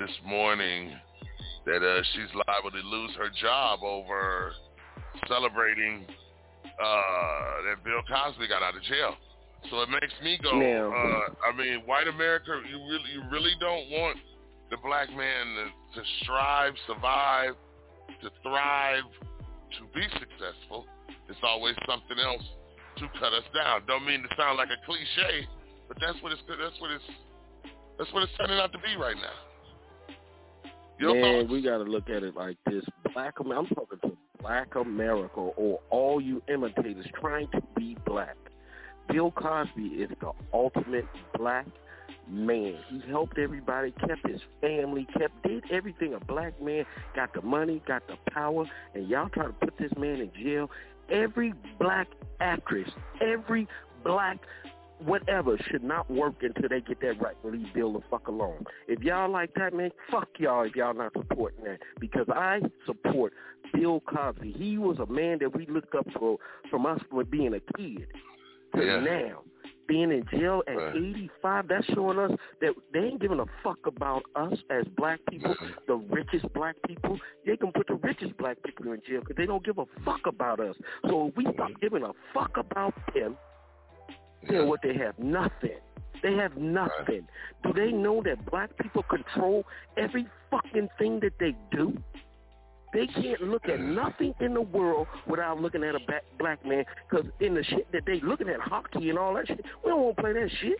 this 0.00 0.16
morning 0.26 0.92
that 1.66 1.84
uh 1.84 2.02
she's 2.14 2.32
liable 2.48 2.70
to 2.72 2.80
lose 2.88 3.12
her 3.16 3.28
job 3.40 3.80
over 3.84 4.52
celebrating 5.28 6.06
uh 6.64 7.68
that 7.68 7.84
Bill 7.84 8.00
Cosby 8.08 8.48
got 8.48 8.62
out 8.62 8.74
of 8.74 8.82
jail. 8.82 9.14
So 9.68 9.82
it 9.82 9.90
makes 9.90 10.14
me 10.24 10.40
go, 10.42 10.56
Now- 10.58 10.88
uh 10.88 11.52
I 11.52 11.56
mean, 11.56 11.82
white 11.84 12.08
America, 12.08 12.58
you 12.68 12.78
really 12.88 13.10
you 13.12 13.22
really 13.30 13.52
don't 13.60 13.90
want 13.90 14.16
the 14.70 14.78
black 14.78 15.10
man 15.10 15.44
to, 15.56 16.00
to 16.00 16.06
strive, 16.22 16.72
survive, 16.86 17.54
to 18.22 18.30
thrive, 18.42 19.04
to 19.76 19.82
be 19.92 20.06
successful, 20.16 20.86
it's 21.28 21.38
always 21.42 21.74
something 21.86 22.18
else 22.18 22.42
to 22.98 23.06
cut 23.18 23.32
us 23.34 23.44
down. 23.54 23.82
Don't 23.86 24.06
mean 24.06 24.22
to 24.22 24.28
sound 24.36 24.56
like 24.56 24.68
a 24.70 24.80
cliche, 24.86 25.46
but 25.88 25.98
that's 26.00 26.16
what 26.22 26.32
it's 26.32 26.40
that's 26.48 26.80
what 26.80 26.90
it's 26.90 27.04
that's 27.98 28.12
what 28.14 28.22
it's 28.22 28.32
turning 28.38 28.58
out 28.58 28.72
to 28.72 28.78
be 28.78 28.96
right 28.96 29.16
now. 29.16 29.49
Man, 31.00 31.48
we 31.48 31.62
got 31.62 31.78
to 31.78 31.84
look 31.84 32.10
at 32.10 32.22
it 32.22 32.36
like 32.36 32.56
this. 32.66 32.84
Black 33.14 33.34
I'm 33.38 33.66
talking 33.66 33.98
to 34.02 34.12
Black 34.40 34.74
America 34.74 35.40
or 35.40 35.80
all 35.90 36.20
you 36.20 36.42
imitators 36.52 37.06
trying 37.20 37.48
to 37.52 37.62
be 37.76 37.96
black. 38.06 38.36
Bill 39.08 39.30
Cosby 39.30 39.82
is 39.82 40.10
the 40.20 40.32
ultimate 40.52 41.06
black 41.36 41.66
man. 42.28 42.76
He 42.88 43.02
helped 43.08 43.38
everybody, 43.38 43.92
kept 43.92 44.26
his 44.28 44.40
family, 44.60 45.06
kept 45.18 45.42
did 45.42 45.64
everything 45.70 46.14
a 46.14 46.20
black 46.20 46.60
man 46.62 46.84
got 47.16 47.32
the 47.34 47.42
money, 47.42 47.82
got 47.86 48.06
the 48.06 48.16
power, 48.30 48.64
and 48.94 49.08
y'all 49.08 49.28
try 49.28 49.46
to 49.46 49.52
put 49.52 49.76
this 49.78 49.92
man 49.96 50.20
in 50.20 50.30
jail. 50.40 50.70
Every 51.10 51.52
black 51.78 52.08
actress, 52.40 52.88
every 53.20 53.66
black 54.04 54.38
whatever 55.04 55.56
should 55.70 55.82
not 55.82 56.10
work 56.10 56.34
until 56.42 56.68
they 56.68 56.80
get 56.80 57.00
that 57.00 57.20
right 57.20 57.36
and 57.44 57.52
leave 57.52 57.72
Bill 57.74 57.92
the 57.92 58.00
fuck 58.10 58.28
alone. 58.28 58.64
If 58.88 59.00
y'all 59.02 59.30
like 59.30 59.52
that, 59.54 59.74
man, 59.74 59.90
fuck 60.10 60.28
y'all 60.38 60.64
if 60.64 60.74
y'all 60.76 60.94
not 60.94 61.12
supporting 61.12 61.64
that. 61.64 61.78
Because 62.00 62.26
I 62.28 62.60
support 62.86 63.32
Bill 63.72 64.00
Cosby. 64.00 64.52
He 64.52 64.78
was 64.78 64.98
a 64.98 65.06
man 65.06 65.38
that 65.40 65.54
we 65.54 65.66
looked 65.66 65.94
up 65.94 66.06
for 66.18 66.38
from 66.70 66.86
us 66.86 67.00
for 67.10 67.24
being 67.24 67.54
a 67.54 67.60
kid 67.76 68.06
to 68.74 68.84
Yeah. 68.84 69.00
now. 69.00 69.42
Being 69.88 70.12
in 70.12 70.24
jail 70.30 70.62
at 70.68 70.76
Right. 70.76 70.94
85, 70.94 71.66
that's 71.66 71.84
showing 71.86 72.16
us 72.16 72.30
that 72.60 72.74
they 72.92 73.00
ain't 73.00 73.20
giving 73.20 73.40
a 73.40 73.46
fuck 73.64 73.84
about 73.86 74.22
us 74.36 74.56
as 74.70 74.86
black 74.96 75.18
people, 75.28 75.52
the 75.88 75.96
richest 75.96 76.52
black 76.52 76.76
people. 76.86 77.18
They 77.44 77.56
can 77.56 77.72
put 77.72 77.88
the 77.88 77.94
richest 77.96 78.36
black 78.36 78.62
people 78.62 78.92
in 78.92 79.00
jail 79.02 79.18
because 79.18 79.34
they 79.34 79.46
don't 79.46 79.64
give 79.64 79.78
a 79.78 79.86
fuck 80.04 80.26
about 80.26 80.60
us. 80.60 80.76
So 81.08 81.26
if 81.28 81.36
we 81.36 81.44
stop 81.54 81.72
giving 81.80 82.04
a 82.04 82.12
fuck 82.32 82.56
about 82.56 82.94
them, 83.14 83.36
know 84.48 84.66
what 84.66 84.80
they 84.82 84.94
have? 84.96 85.18
Nothing. 85.18 85.78
They 86.22 86.34
have 86.34 86.56
nothing. 86.56 87.26
Do 87.62 87.72
they 87.72 87.92
know 87.92 88.22
that 88.24 88.44
black 88.50 88.76
people 88.78 89.02
control 89.04 89.64
every 89.96 90.26
fucking 90.50 90.88
thing 90.98 91.20
that 91.20 91.32
they 91.38 91.54
do? 91.70 91.96
They 92.92 93.06
can't 93.06 93.40
look 93.42 93.68
at 93.68 93.80
nothing 93.80 94.34
in 94.40 94.54
the 94.54 94.60
world 94.60 95.06
without 95.26 95.60
looking 95.60 95.84
at 95.84 95.94
a 95.94 96.00
black 96.38 96.66
man. 96.66 96.84
Because 97.08 97.26
in 97.40 97.54
the 97.54 97.62
shit 97.64 97.90
that 97.92 98.02
they 98.04 98.20
looking 98.20 98.48
at 98.48 98.60
hockey 98.60 99.10
and 99.10 99.18
all 99.18 99.34
that 99.34 99.46
shit, 99.46 99.64
we 99.84 99.90
don't 99.90 100.02
want 100.02 100.16
to 100.16 100.22
play 100.22 100.32
that 100.32 100.50
shit. 100.60 100.76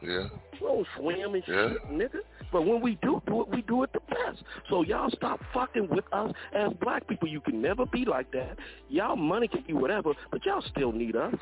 Yeah. 0.00 0.28
We 0.52 0.58
don't 0.60 0.86
swim 0.96 1.34
and 1.34 1.42
Yeah. 1.46 1.68
shit, 1.70 1.90
nigga. 1.90 2.20
But 2.52 2.62
when 2.62 2.80
we 2.80 2.96
do 3.02 3.20
do 3.26 3.42
it, 3.42 3.48
we 3.48 3.62
do 3.62 3.82
it 3.82 3.92
the 3.92 4.00
best. 4.00 4.44
So 4.68 4.82
y'all 4.82 5.10
stop 5.10 5.40
fucking 5.52 5.88
with 5.88 6.04
us 6.12 6.32
as 6.52 6.72
black 6.74 7.06
people. 7.08 7.26
You 7.26 7.40
can 7.40 7.60
never 7.60 7.84
be 7.84 8.04
like 8.04 8.30
that. 8.32 8.56
Y'all 8.88 9.16
money 9.16 9.48
can 9.48 9.62
be 9.66 9.72
whatever, 9.72 10.12
but 10.30 10.44
y'all 10.46 10.62
still 10.62 10.92
need 10.92 11.16
us. 11.16 11.34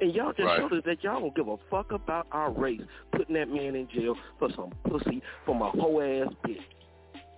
And 0.00 0.14
y'all 0.14 0.32
just 0.32 0.46
Right. 0.46 0.58
showed 0.60 0.72
us 0.72 0.82
that 0.84 1.02
y'all 1.04 1.20
don't 1.20 1.34
give 1.34 1.48
a 1.48 1.56
fuck 1.70 1.92
about 1.92 2.26
our 2.32 2.50
race, 2.50 2.80
putting 3.12 3.34
that 3.34 3.48
man 3.48 3.76
in 3.76 3.86
jail 3.88 4.16
for 4.38 4.50
some 4.50 4.70
pussy 4.84 5.22
from 5.44 5.60
a 5.62 5.70
hoe 5.70 6.00
ass 6.00 6.32
bitch. 6.46 6.62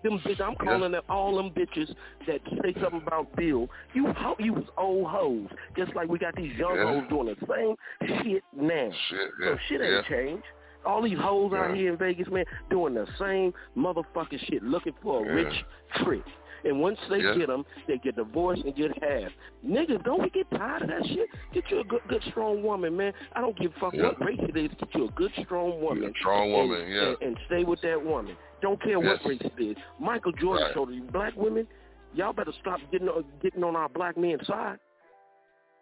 Them 0.03 0.18
bitch, 0.20 0.40
I'm 0.40 0.57
calling 0.57 0.92
them 0.92 1.03
all 1.09 1.37
them 1.37 1.51
bitches 1.51 1.94
that 2.27 2.40
say 2.62 2.72
something 2.81 3.03
about 3.07 3.35
Bill. 3.37 3.68
You 3.94 4.12
ho- 4.12 4.37
you 4.38 4.53
was 4.53 4.64
old 4.77 5.07
hoes, 5.07 5.48
just 5.77 5.94
like 5.94 6.09
we 6.09 6.18
got 6.18 6.35
these 6.35 6.57
young 6.59 6.77
Yeah. 6.77 6.85
hoes 7.01 7.09
doing 7.09 7.27
the 7.27 7.46
same 7.46 7.77
shit 8.22 8.42
now. 8.53 8.90
Shit, 9.09 9.31
So 9.44 9.57
shit 9.68 9.81
ain't 9.81 9.90
yeah. 9.92 10.03
changed. 10.03 10.44
All 10.85 11.03
these 11.03 11.18
hoes 11.18 11.53
out 11.53 11.77
here 11.77 11.92
in 11.92 11.96
Vegas, 11.96 12.29
man, 12.29 12.44
doing 12.68 12.94
the 12.94 13.07
same 13.16 13.55
motherfucking 13.77 14.40
shit, 14.48 14.64
looking 14.64 14.94
for 14.94 15.25
a 15.25 15.29
Yeah. 15.29 15.35
rich 15.35 15.64
trick. 16.03 16.25
And 16.64 16.81
once 16.81 16.98
they 17.11 17.20
Yeah. 17.20 17.35
get 17.35 17.48
them, 17.48 17.64
they 17.87 17.98
get 17.98 18.16
divorced 18.16 18.62
and 18.64 18.75
get 18.75 18.90
half. 19.03 19.33
Niggas, 19.66 20.03
don't 20.05 20.22
we 20.22 20.31
get 20.31 20.48
tired 20.51 20.83
of 20.83 20.88
that 20.88 21.05
shit? 21.07 21.29
Get 21.53 21.70
you 21.70 21.81
a 21.81 21.85
good, 21.85 22.03
good, 22.09 22.22
strong 22.31 22.62
woman, 22.62 22.96
man. 22.96 23.12
I 23.35 23.40
don't 23.40 23.57
give 23.59 23.75
a 23.77 23.81
fuck 23.81 23.94
Yeah. 23.94 24.05
what 24.05 24.20
race 24.25 24.38
it 24.40 24.57
is. 24.57 24.70
Get 24.79 24.94
you 24.94 25.07
a 25.07 25.11
good, 25.12 25.33
strong 25.42 25.81
woman. 25.81 26.14
Strong 26.20 26.53
and- 26.53 26.70
woman, 26.70 26.88
yeah. 26.90 27.09
And, 27.09 27.22
and 27.22 27.38
stay 27.46 27.64
with 27.64 27.81
that 27.83 28.03
woman. 28.03 28.37
Don't 28.61 28.81
care 28.81 28.98
what 29.01 29.20
Yes. 29.20 29.27
race 29.27 29.40
it 29.40 29.59
is. 29.61 29.77
Michael 29.98 30.33
Jordan 30.33 30.64
Right. 30.66 30.75
told 30.75 30.92
you, 30.94 31.03
black 31.03 31.35
women, 31.37 31.66
y'all 32.14 32.33
better 32.33 32.53
stop 32.61 32.81
getting 32.90 33.09
on, 33.09 33.25
getting 33.40 33.64
on 33.64 33.75
our 33.75 33.88
black 33.88 34.16
men's 34.16 34.46
side. 34.46 34.79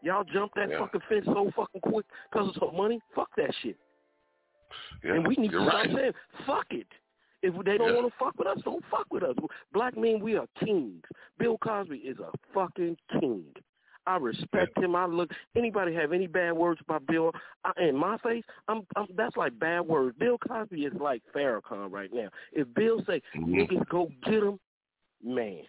Y'all 0.02 0.24
jump 0.24 0.54
that 0.54 0.70
Yeah. 0.70 0.78
fucking 0.78 1.00
fence 1.10 1.26
so 1.26 1.50
fucking 1.50 1.82
quick 1.82 2.06
because 2.30 2.48
of 2.48 2.54
some 2.54 2.74
money. 2.74 3.02
Fuck 3.14 3.28
that 3.36 3.54
shit. 3.56 3.76
Yeah. 5.04 5.14
And 5.14 5.26
we 5.26 5.34
need 5.36 5.50
to 5.50 5.60
stop 5.62 5.74
right. 5.74 5.92
saying, 5.92 6.14
fuck 6.46 6.72
it. 6.72 6.86
If 7.42 7.54
they 7.64 7.78
don't 7.78 7.88
Yeah. 7.94 8.00
want 8.02 8.12
to 8.12 8.18
fuck 8.18 8.38
with 8.38 8.46
us, 8.48 8.60
don't 8.64 8.84
fuck 8.90 9.06
with 9.10 9.22
us. 9.22 9.34
Black 9.72 9.96
men, 9.96 10.20
we 10.20 10.36
are 10.36 10.46
kings. 10.62 11.02
Bill 11.38 11.56
Cosby 11.58 11.98
is 11.98 12.18
a 12.18 12.30
fucking 12.52 12.96
king. 13.18 13.54
I 14.06 14.16
respect 14.16 14.76
him. 14.78 14.96
I 14.96 15.04
look. 15.06 15.30
Anybody 15.54 15.94
have 15.94 16.12
any 16.12 16.26
bad 16.26 16.52
words 16.52 16.80
about 16.80 17.06
Bill 17.06 17.32
I, 17.64 17.72
in 17.80 17.94
my 17.96 18.16
face? 18.18 18.44
I'm, 18.66 18.86
I'm. 18.96 19.06
That's 19.14 19.36
like 19.36 19.58
bad 19.58 19.80
words. 19.82 20.16
Bill 20.18 20.38
Cosby 20.38 20.84
is 20.86 20.94
like 20.94 21.22
Farrakhan 21.34 21.92
right 21.92 22.12
now. 22.12 22.28
If 22.52 22.72
Bill 22.74 23.02
say 23.06 23.22
Mhm. 23.36 23.68
niggas 23.68 23.88
go 23.88 24.10
get 24.24 24.42
him, 24.42 24.58
man, 25.22 25.64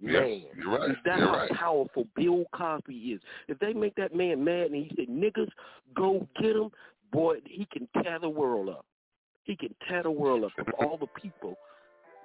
Yes, 0.00 0.12
man, 0.22 0.42
you're 0.56 0.78
right. 0.78 0.96
that's 1.04 1.18
You're 1.18 1.28
how 1.28 1.36
right. 1.36 1.50
powerful 1.52 2.06
Bill 2.16 2.44
Cosby 2.54 2.94
is. 3.12 3.20
If 3.48 3.58
they 3.58 3.74
make 3.74 3.94
that 3.96 4.14
man 4.14 4.42
mad 4.42 4.70
and 4.70 4.76
he 4.76 4.90
said 4.96 5.08
niggas 5.08 5.50
go 5.94 6.26
get 6.40 6.56
him, 6.56 6.70
boy, 7.12 7.40
he 7.44 7.66
can 7.66 7.86
tear 8.02 8.18
the 8.18 8.28
world 8.28 8.70
up. 8.70 8.86
He 9.44 9.56
can 9.56 9.74
tear 9.88 10.02
the 10.02 10.10
world 10.10 10.44
up 10.44 10.52
of 10.58 10.72
all 10.74 10.96
the 10.96 11.08
people 11.20 11.56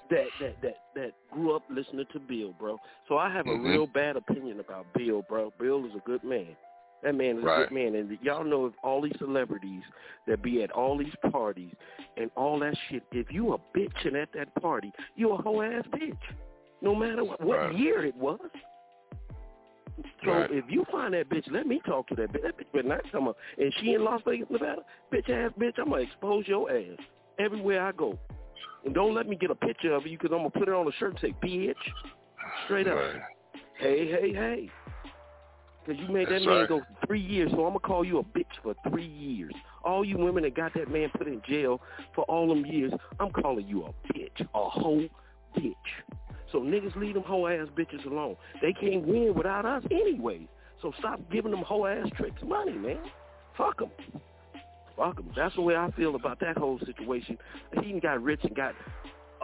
that 0.10 0.30
that 0.40 0.62
that 0.62 0.76
that 0.94 1.12
grew 1.32 1.56
up 1.56 1.64
listening 1.70 2.06
to 2.14 2.20
Bill, 2.20 2.54
bro. 2.54 2.80
So 3.08 3.18
I 3.18 3.30
have 3.30 3.48
a 3.48 3.52
Mhm. 3.52 3.64
real 3.64 3.88
bad 3.88 4.16
opinion 4.16 4.60
about 4.60 4.92
Bill, 4.94 5.24
bro. 5.24 5.52
Bill 5.58 5.86
is 5.86 5.96
a 5.96 6.00
good 6.00 6.24
man. 6.24 6.56
That 7.02 7.16
man 7.16 7.38
is 7.38 7.44
a 7.44 7.48
good 7.48 7.72
man, 7.72 7.96
and 7.96 8.18
y'all 8.22 8.44
know 8.44 8.66
if 8.66 8.74
all 8.82 9.02
these 9.02 9.18
celebrities 9.20 9.84
that 10.26 10.42
be 10.42 10.64
at 10.64 10.72
all 10.72 10.98
these 10.98 11.16
parties 11.30 11.74
and 12.18 12.32
all 12.36 12.58
that 12.60 12.76
shit, 12.90 13.04
if 13.12 13.32
you 13.32 13.54
a 13.54 13.60
bitch 13.78 14.06
and 14.06 14.16
at 14.16 14.32
that 14.32 14.54
party, 14.56 14.92
you 15.16 15.32
a 15.32 15.38
whole 15.38 15.62
ass 15.62 15.86
bitch, 15.88 16.18
no 16.82 16.96
matter 16.96 17.24
what, 17.24 17.40
what 17.42 17.60
Right. 17.60 17.76
year 17.76 18.06
it 18.06 18.16
was. 18.16 18.50
So 20.24 20.32
Right. 20.32 20.52
if 20.52 20.66
you 20.70 20.86
find 20.92 21.14
that 21.14 21.30
bitch, 21.30 21.50
let 21.52 21.68
me 21.68 21.82
talk 21.86 22.08
to 22.08 22.16
that 22.16 22.32
bitch. 22.32 22.42
That 22.44 22.58
bitch 22.58 22.72
better 22.74 22.88
not 22.88 23.12
come 23.12 23.28
up. 23.28 23.38
And 23.58 23.74
she 23.80 23.94
in 23.94 24.04
Las 24.04 24.22
Vegas, 24.26 24.50
Nevada, 24.50 24.82
bitch 25.14 25.30
ass 25.30 25.52
bitch, 25.58 25.78
I'm 25.78 25.90
gonna 25.90 26.02
expose 26.02 26.48
your 26.48 26.72
ass 26.72 26.98
everywhere 27.40 27.86
I 27.86 27.92
go. 27.92 28.18
And 28.86 28.94
don't 28.94 29.14
let 29.14 29.28
me 29.28 29.36
get 29.36 29.52
a 29.52 29.56
picture 29.56 29.94
of 29.94 30.06
you 30.06 30.18
because 30.18 30.34
I'm 30.34 30.40
gonna 30.40 30.50
put 30.50 30.68
it 30.68 30.74
on 30.74 30.88
a 30.88 30.92
shirt 30.94 31.12
and 31.12 31.20
say 31.20 31.34
bitch, 31.48 31.76
straight 32.66 32.88
up. 32.88 32.98
Right. 32.98 33.22
Hey, 33.80 34.08
hey, 34.08 34.34
hey. 34.34 34.70
Because 35.86 36.02
you 36.02 36.08
made 36.12 36.28
that 36.28 36.32
That's 36.32 36.46
man 36.46 36.60
right. 36.60 36.68
go 36.68 36.86
three 37.06 37.22
years, 37.22 37.52
so 37.52 37.66
I'm 37.66 37.74
to 37.74 37.80
call 37.80 38.04
you 38.04 38.18
a 38.18 38.24
bitch 38.24 38.46
for 38.64 38.74
three 38.90 39.06
years. 39.06 39.54
All 39.84 40.04
you 40.04 40.18
women 40.18 40.44
that 40.44 40.56
got 40.56 40.74
that 40.74 40.90
man 40.90 41.10
put 41.16 41.28
in 41.28 41.42
jail 41.48 41.80
for 42.16 42.24
all 42.24 42.48
them 42.48 42.66
years, 42.66 42.92
I'm 43.20 43.30
calling 43.30 43.68
you 43.68 43.86
a 43.86 44.14
bitch, 44.14 44.42
a 44.42 44.70
whole 44.70 45.06
bitch. 45.56 45.74
So 46.52 46.60
niggas 46.60 46.96
leave 46.96 47.16
them 47.16 47.24
whole 47.24 47.48
ass 47.48 47.68
bitches 47.78 48.06
alone. 48.06 48.36
They 48.62 48.74
can't 48.74 49.06
win 49.06 49.34
without 49.36 49.66
us 49.66 49.84
anyway. 49.92 50.48
So 50.82 50.94
stop 51.00 51.20
giving 51.32 51.52
them 51.52 51.62
whole 51.62 51.88
ass 51.88 52.08
tricks 52.16 52.42
money, 52.44 52.74
man. 52.74 53.00
Fuck 53.58 53.80
them. 53.80 53.92
Fuck 54.96 55.18
them. 55.18 55.32
That's 55.36 55.56
the 55.56 55.62
way 55.62 55.76
I 55.76 55.92
feel 55.92 56.16
about 56.16 56.40
that 56.42 56.58
whole 56.58 56.80
situation. 56.86 57.38
He 57.82 57.92
done 57.92 58.00
got 58.00 58.24
rich 58.24 58.42
and 58.44 58.56
got 58.56 58.74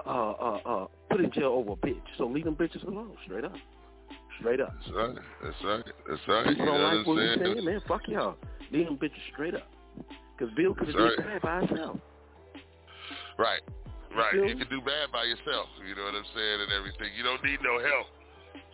uh, 0.05 0.09
uh, 0.09 0.59
uh, 0.65 0.87
put 1.09 1.21
in 1.21 1.31
jail 1.31 1.47
over 1.47 1.71
a 1.71 1.75
bitch. 1.75 2.01
So 2.17 2.27
leave 2.27 2.45
them 2.45 2.55
bitches 2.55 2.85
alone, 2.87 3.11
straight 3.25 3.45
up. 3.45 3.53
Straight 4.39 4.59
up. 4.59 4.73
That's 4.81 4.95
right. 4.95 5.15
That's 5.43 5.55
right. 5.63 5.83
That's 6.09 6.21
right. 6.27 6.47
People 6.47 6.65
You 6.65 6.71
don't 6.71 6.97
like 6.97 7.07
what 7.07 7.15
we 7.17 7.35
saying? 7.37 7.65
man. 7.65 7.81
Fuck 7.87 8.01
y'all. 8.07 8.35
Leave 8.71 8.85
them 8.85 8.97
bitches 8.97 9.33
straight 9.33 9.55
up. 9.55 9.67
Because 10.37 10.53
Bill 10.55 10.73
could 10.73 10.87
have 10.87 10.97
did 10.97 11.25
that 11.25 11.41
by 11.41 11.61
himself. 11.61 11.97
Right. 13.37 13.61
Right. 14.15 14.33
feel 14.35 14.47
You 14.47 14.55
can 14.59 14.69
do 14.69 14.81
bad 14.83 15.11
by 15.11 15.23
yourself. 15.23 15.71
You 15.87 15.95
know 15.95 16.03
what 16.03 16.15
I'm 16.15 16.27
saying? 16.35 16.57
And 16.67 16.71
everything. 16.75 17.15
You 17.15 17.23
don't 17.23 17.43
need 17.43 17.59
no 17.63 17.79
help 17.79 18.07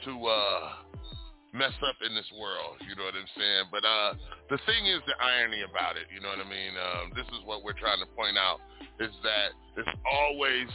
to 0.06 0.12
uh 0.26 0.62
mess 1.54 1.74
up 1.86 1.98
in 2.06 2.14
this 2.14 2.28
world. 2.38 2.78
You 2.86 2.94
know 2.98 3.06
what 3.06 3.18
I'm 3.18 3.32
saying? 3.38 3.64
But 3.70 3.86
uh 3.86 4.18
the 4.50 4.60
thing 4.66 4.86
is 4.90 5.02
the 5.06 5.18
irony 5.22 5.62
about 5.66 5.98
it, 5.98 6.10
you 6.14 6.22
know 6.22 6.30
what 6.30 6.42
I 6.42 6.50
mean? 6.50 6.74
Um, 6.78 7.06
this 7.14 7.28
is 7.34 7.42
what 7.46 7.64
we're 7.64 7.78
trying 7.78 8.02
to 8.02 8.10
point 8.18 8.38
out 8.38 8.62
is 9.00 9.14
that 9.22 9.54
it's 9.78 9.94
always 10.06 10.68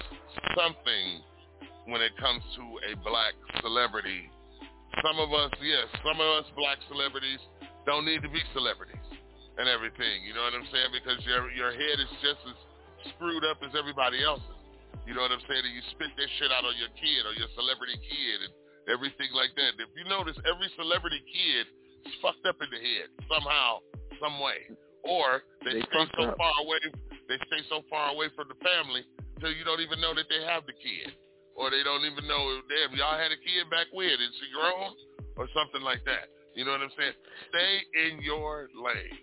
something 0.54 1.22
when 1.90 2.00
it 2.00 2.14
comes 2.18 2.42
to 2.54 2.64
a 2.86 2.92
black 3.02 3.34
celebrity. 3.58 4.30
Some 5.02 5.18
of 5.18 5.32
us, 5.32 5.50
yes, 5.58 5.88
some 6.04 6.20
of 6.20 6.28
us 6.38 6.46
black 6.54 6.78
celebrities 6.86 7.40
don't 7.86 8.04
need 8.06 8.22
to 8.22 8.30
be 8.30 8.38
celebrities 8.54 9.02
and 9.58 9.66
everything. 9.66 10.22
You 10.22 10.34
know 10.36 10.44
what 10.46 10.54
I'm 10.54 10.68
saying? 10.70 10.92
Because 10.94 11.18
your 11.26 11.50
your 11.50 11.72
head 11.72 11.96
is 11.98 12.12
just 12.22 12.40
as 12.46 12.58
screwed 13.16 13.44
up 13.48 13.58
as 13.64 13.72
everybody 13.74 14.22
else's. 14.22 14.48
You 15.06 15.14
know 15.18 15.22
what 15.26 15.34
I'm 15.34 15.42
saying? 15.50 15.64
And 15.66 15.74
you 15.74 15.82
spit 15.94 16.12
that 16.14 16.30
shit 16.38 16.50
out 16.54 16.62
on 16.62 16.76
your 16.78 16.92
kid 16.94 17.22
or 17.26 17.34
your 17.34 17.50
celebrity 17.58 17.98
kid 17.98 18.38
and 18.46 18.52
everything 18.92 19.30
like 19.34 19.50
that. 19.58 19.74
If 19.80 19.90
you 19.98 20.06
notice, 20.06 20.38
every 20.46 20.70
celebrity 20.78 21.18
kid 21.26 21.64
is 22.06 22.14
fucked 22.22 22.46
up 22.46 22.58
in 22.62 22.68
the 22.70 22.78
head 22.78 23.06
somehow, 23.26 23.82
some 24.22 24.38
way, 24.38 24.70
or 25.02 25.42
they, 25.66 25.82
They 25.82 25.84
stay 25.90 26.06
so 26.14 26.30
up. 26.30 26.38
far 26.38 26.54
away. 26.62 26.78
they 27.26 27.38
stay 27.50 27.62
so 27.66 27.82
far 27.90 28.14
away 28.14 28.30
from 28.38 28.46
the 28.46 28.58
family 28.62 29.02
till 29.42 29.50
you 29.50 29.66
don't 29.66 29.82
even 29.82 29.98
know 29.98 30.14
that 30.14 30.30
they 30.30 30.42
have 30.46 30.62
the 30.70 30.76
kid, 30.78 31.10
or 31.58 31.70
they 31.74 31.82
don't 31.82 32.06
even 32.06 32.22
know 32.30 32.42
if 32.58 32.62
damn 32.70 32.94
y'all 32.94 33.18
had 33.18 33.34
a 33.34 33.40
kid 33.42 33.66
back 33.74 33.90
when 33.90 34.06
is 34.22 34.34
she 34.38 34.46
grown 34.54 34.94
or 35.34 35.50
something 35.50 35.82
like 35.82 36.04
that. 36.06 36.30
You 36.54 36.62
know 36.68 36.72
what 36.78 36.82
I'm 36.84 36.94
saying? 36.94 37.16
Stay 37.50 37.72
in 38.06 38.22
your 38.22 38.68
lane. 38.76 39.18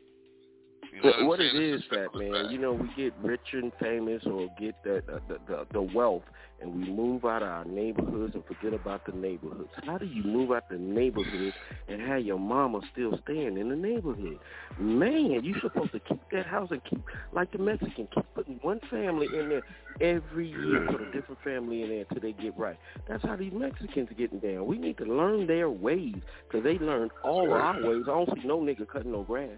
You 0.92 1.02
know 1.04 1.14
But 1.18 1.26
what 1.28 1.40
I'm 1.40 1.46
it 1.46 1.54
saying? 1.54 1.84
fat 1.90 2.16
man, 2.20 2.50
you 2.52 2.58
know, 2.58 2.74
we 2.74 2.90
get 2.96 3.14
rich 3.22 3.40
and 3.54 3.72
famous 3.80 4.24
or 4.26 4.50
get 4.60 4.76
the 4.84 5.04
the, 5.28 5.38
the 5.48 5.66
the 5.72 5.82
wealth, 5.82 6.24
and 6.62 6.74
we 6.76 6.90
move 6.92 7.26
out 7.26 7.44
of 7.44 7.48
our 7.48 7.66
neighborhoods 7.66 8.34
and 8.36 8.44
forget 8.46 8.74
about 8.74 9.06
the 9.06 9.12
neighborhoods. 9.12 9.70
How 9.86 9.98
do 9.98 10.06
you 10.06 10.24
move 10.24 10.52
out 10.52 10.68
the 10.70 10.78
neighborhood 10.78 11.54
and 11.88 12.02
have 12.02 12.22
your 12.22 12.40
mama 12.40 12.82
still 12.92 13.20
staying 13.24 13.58
in 13.58 13.70
the 13.70 13.76
neighborhood? 13.76 14.40
Man, 14.80 15.42
you 15.44 15.56
supposed 15.62 15.92
to 15.92 16.00
keep 16.00 16.22
that 16.32 16.46
house 16.46 16.70
and 16.72 16.84
keep 16.86 17.04
like 17.34 17.52
the 17.52 17.60
Mexican, 17.60 18.08
keep 18.14 18.26
putting 18.34 18.60
one 18.62 18.80
family 18.90 19.28
in 19.34 19.50
there 19.50 19.64
every 20.02 20.50
year, 20.50 20.88
put 20.90 21.02
a 21.02 21.12
different 21.12 21.42
family 21.44 21.84
in 21.84 21.90
there 21.90 22.06
until 22.10 22.22
they 22.22 22.32
get 22.42 22.58
right. 22.58 22.78
That's 23.08 23.24
how 23.24 23.36
these 23.36 23.54
Mexicans 23.54 24.10
are 24.10 24.16
getting 24.16 24.40
down. 24.40 24.66
We 24.66 24.78
need 24.78 24.98
to 24.98 25.06
learn 25.06 25.48
their 25.48 25.70
ways 25.70 26.16
because 26.48 26.64
they 26.64 26.78
learned 26.80 27.12
all 27.24 27.46
of 27.46 27.52
our 27.52 27.76
ways. 27.76 28.04
I 28.08 28.12
don't 28.12 28.30
see 28.36 28.48
no 28.48 28.60
nigga 28.60 28.88
cutting 28.88 29.12
no 29.12 29.24
grass. 29.24 29.50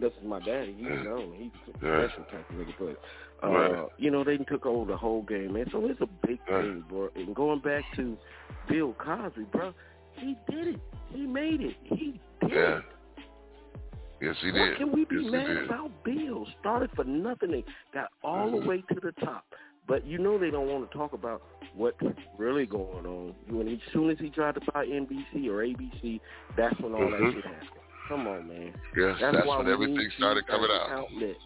This 0.00 0.12
is 0.20 0.24
my 0.28 0.38
daddy. 0.40 0.76
You 0.78 0.90
know, 1.02 1.32
he's 1.36 1.50
a 1.74 1.78
professional 1.78 2.26
type 2.26 2.48
of 2.50 2.56
nigga, 2.56 2.74
but 2.78 3.46
uh, 3.46 3.50
Right. 3.50 3.88
you 3.98 4.10
know, 4.10 4.22
they 4.24 4.36
took 4.38 4.64
over 4.66 4.90
the 4.90 4.96
whole 4.96 5.22
game, 5.22 5.52
man. 5.54 5.66
So 5.72 5.84
it's 5.86 6.00
a 6.00 6.06
big 6.26 6.38
thing, 6.46 6.84
bro. 6.88 7.08
And 7.16 7.34
going 7.34 7.60
back 7.60 7.84
to 7.96 8.16
Bill 8.68 8.94
Cosby, 8.94 9.46
bro, 9.52 9.72
he 10.14 10.36
did 10.50 10.68
it. 10.68 10.80
He 11.10 11.26
made 11.26 11.60
it. 11.60 11.76
He 11.84 12.20
did 12.40 12.50
Yeah. 12.50 12.78
it. 12.78 12.84
Yes, 14.20 14.36
he 14.40 14.50
What 14.50 14.58
did. 14.58 14.76
can 14.78 14.92
we 14.92 15.04
be 15.04 15.16
yes, 15.22 15.30
mad 15.32 15.56
about? 15.64 15.90
Bill 16.04 16.46
started 16.60 16.90
for 16.96 17.04
nothing 17.04 17.54
and 17.54 17.64
got 17.94 18.08
all 18.24 18.50
the 18.50 18.66
way 18.66 18.82
to 18.92 19.00
the 19.00 19.12
top. 19.24 19.44
But 19.86 20.04
you 20.04 20.18
know 20.18 20.36
they 20.38 20.50
don't 20.50 20.66
want 20.68 20.90
to 20.90 20.98
talk 20.98 21.12
about 21.12 21.42
what's 21.74 21.96
really 22.36 22.66
going 22.66 23.06
on. 23.06 23.34
When 23.48 23.66
he, 23.68 23.74
as 23.74 23.92
soon 23.92 24.10
as 24.10 24.18
he 24.18 24.28
tried 24.28 24.56
to 24.56 24.60
buy 24.72 24.84
NBC 24.86 25.48
or 25.48 25.62
ABC, 25.64 26.20
that's 26.56 26.78
when 26.80 26.94
all 26.94 27.00
Mhm. 27.02 27.10
that 27.12 27.32
shit 27.32 27.44
happened. 27.44 27.70
Come 28.08 28.26
on, 28.26 28.48
man. 28.48 28.72
Yes, 28.96 29.16
that's 29.20 29.46
why 29.46 29.58
when 29.58 29.68
everything 29.68 30.08
started 30.16 30.46
coming 30.46 30.70
out. 30.72 30.90
Outlet. 30.90 31.36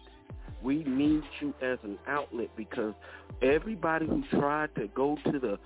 We 0.61 0.83
need 0.85 1.23
you 1.41 1.53
as 1.61 1.77
an 1.83 1.97
outlet 2.07 2.49
because 2.55 2.93
everybody 3.41 4.05
who 4.05 4.23
tried 4.39 4.73
to 4.75 4.87
go 4.95 5.17
to 5.31 5.39
the 5.39 5.59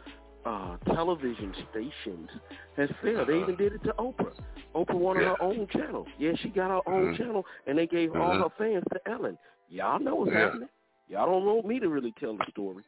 uh, 0.50 0.78
television 0.94 1.54
stations 1.70 2.30
has 2.78 2.90
failed. 3.04 3.28
They 3.28 3.40
even 3.40 3.56
did 3.58 3.74
it 3.74 3.84
to 3.84 3.94
Oprah. 4.00 4.32
Oprah 4.74 4.96
wanted 4.96 5.22
Yeah. 5.24 5.36
her 5.40 5.44
own 5.44 5.68
channel. 5.68 6.08
Yeah, 6.18 6.32
she 6.42 6.50
got 6.50 6.70
her 6.70 6.82
own 6.92 7.14
Mhm. 7.14 7.18
channel, 7.18 7.46
and 7.68 7.78
they 7.78 7.86
gave 7.86 8.16
all 8.16 8.34
Mhm. 8.34 8.44
her 8.44 8.50
fans 8.58 8.84
to 8.94 9.08
Ellen. 9.10 9.38
Y'all 9.70 10.00
know 10.00 10.16
what's 10.16 10.32
Yeah. 10.32 10.46
happening. 10.46 10.70
Y'all 11.10 11.26
don't 11.30 11.46
want 11.46 11.66
me 11.66 11.80
to 11.80 11.90
really 11.90 12.14
tell 12.14 12.36
the 12.38 12.46
story. 12.50 12.84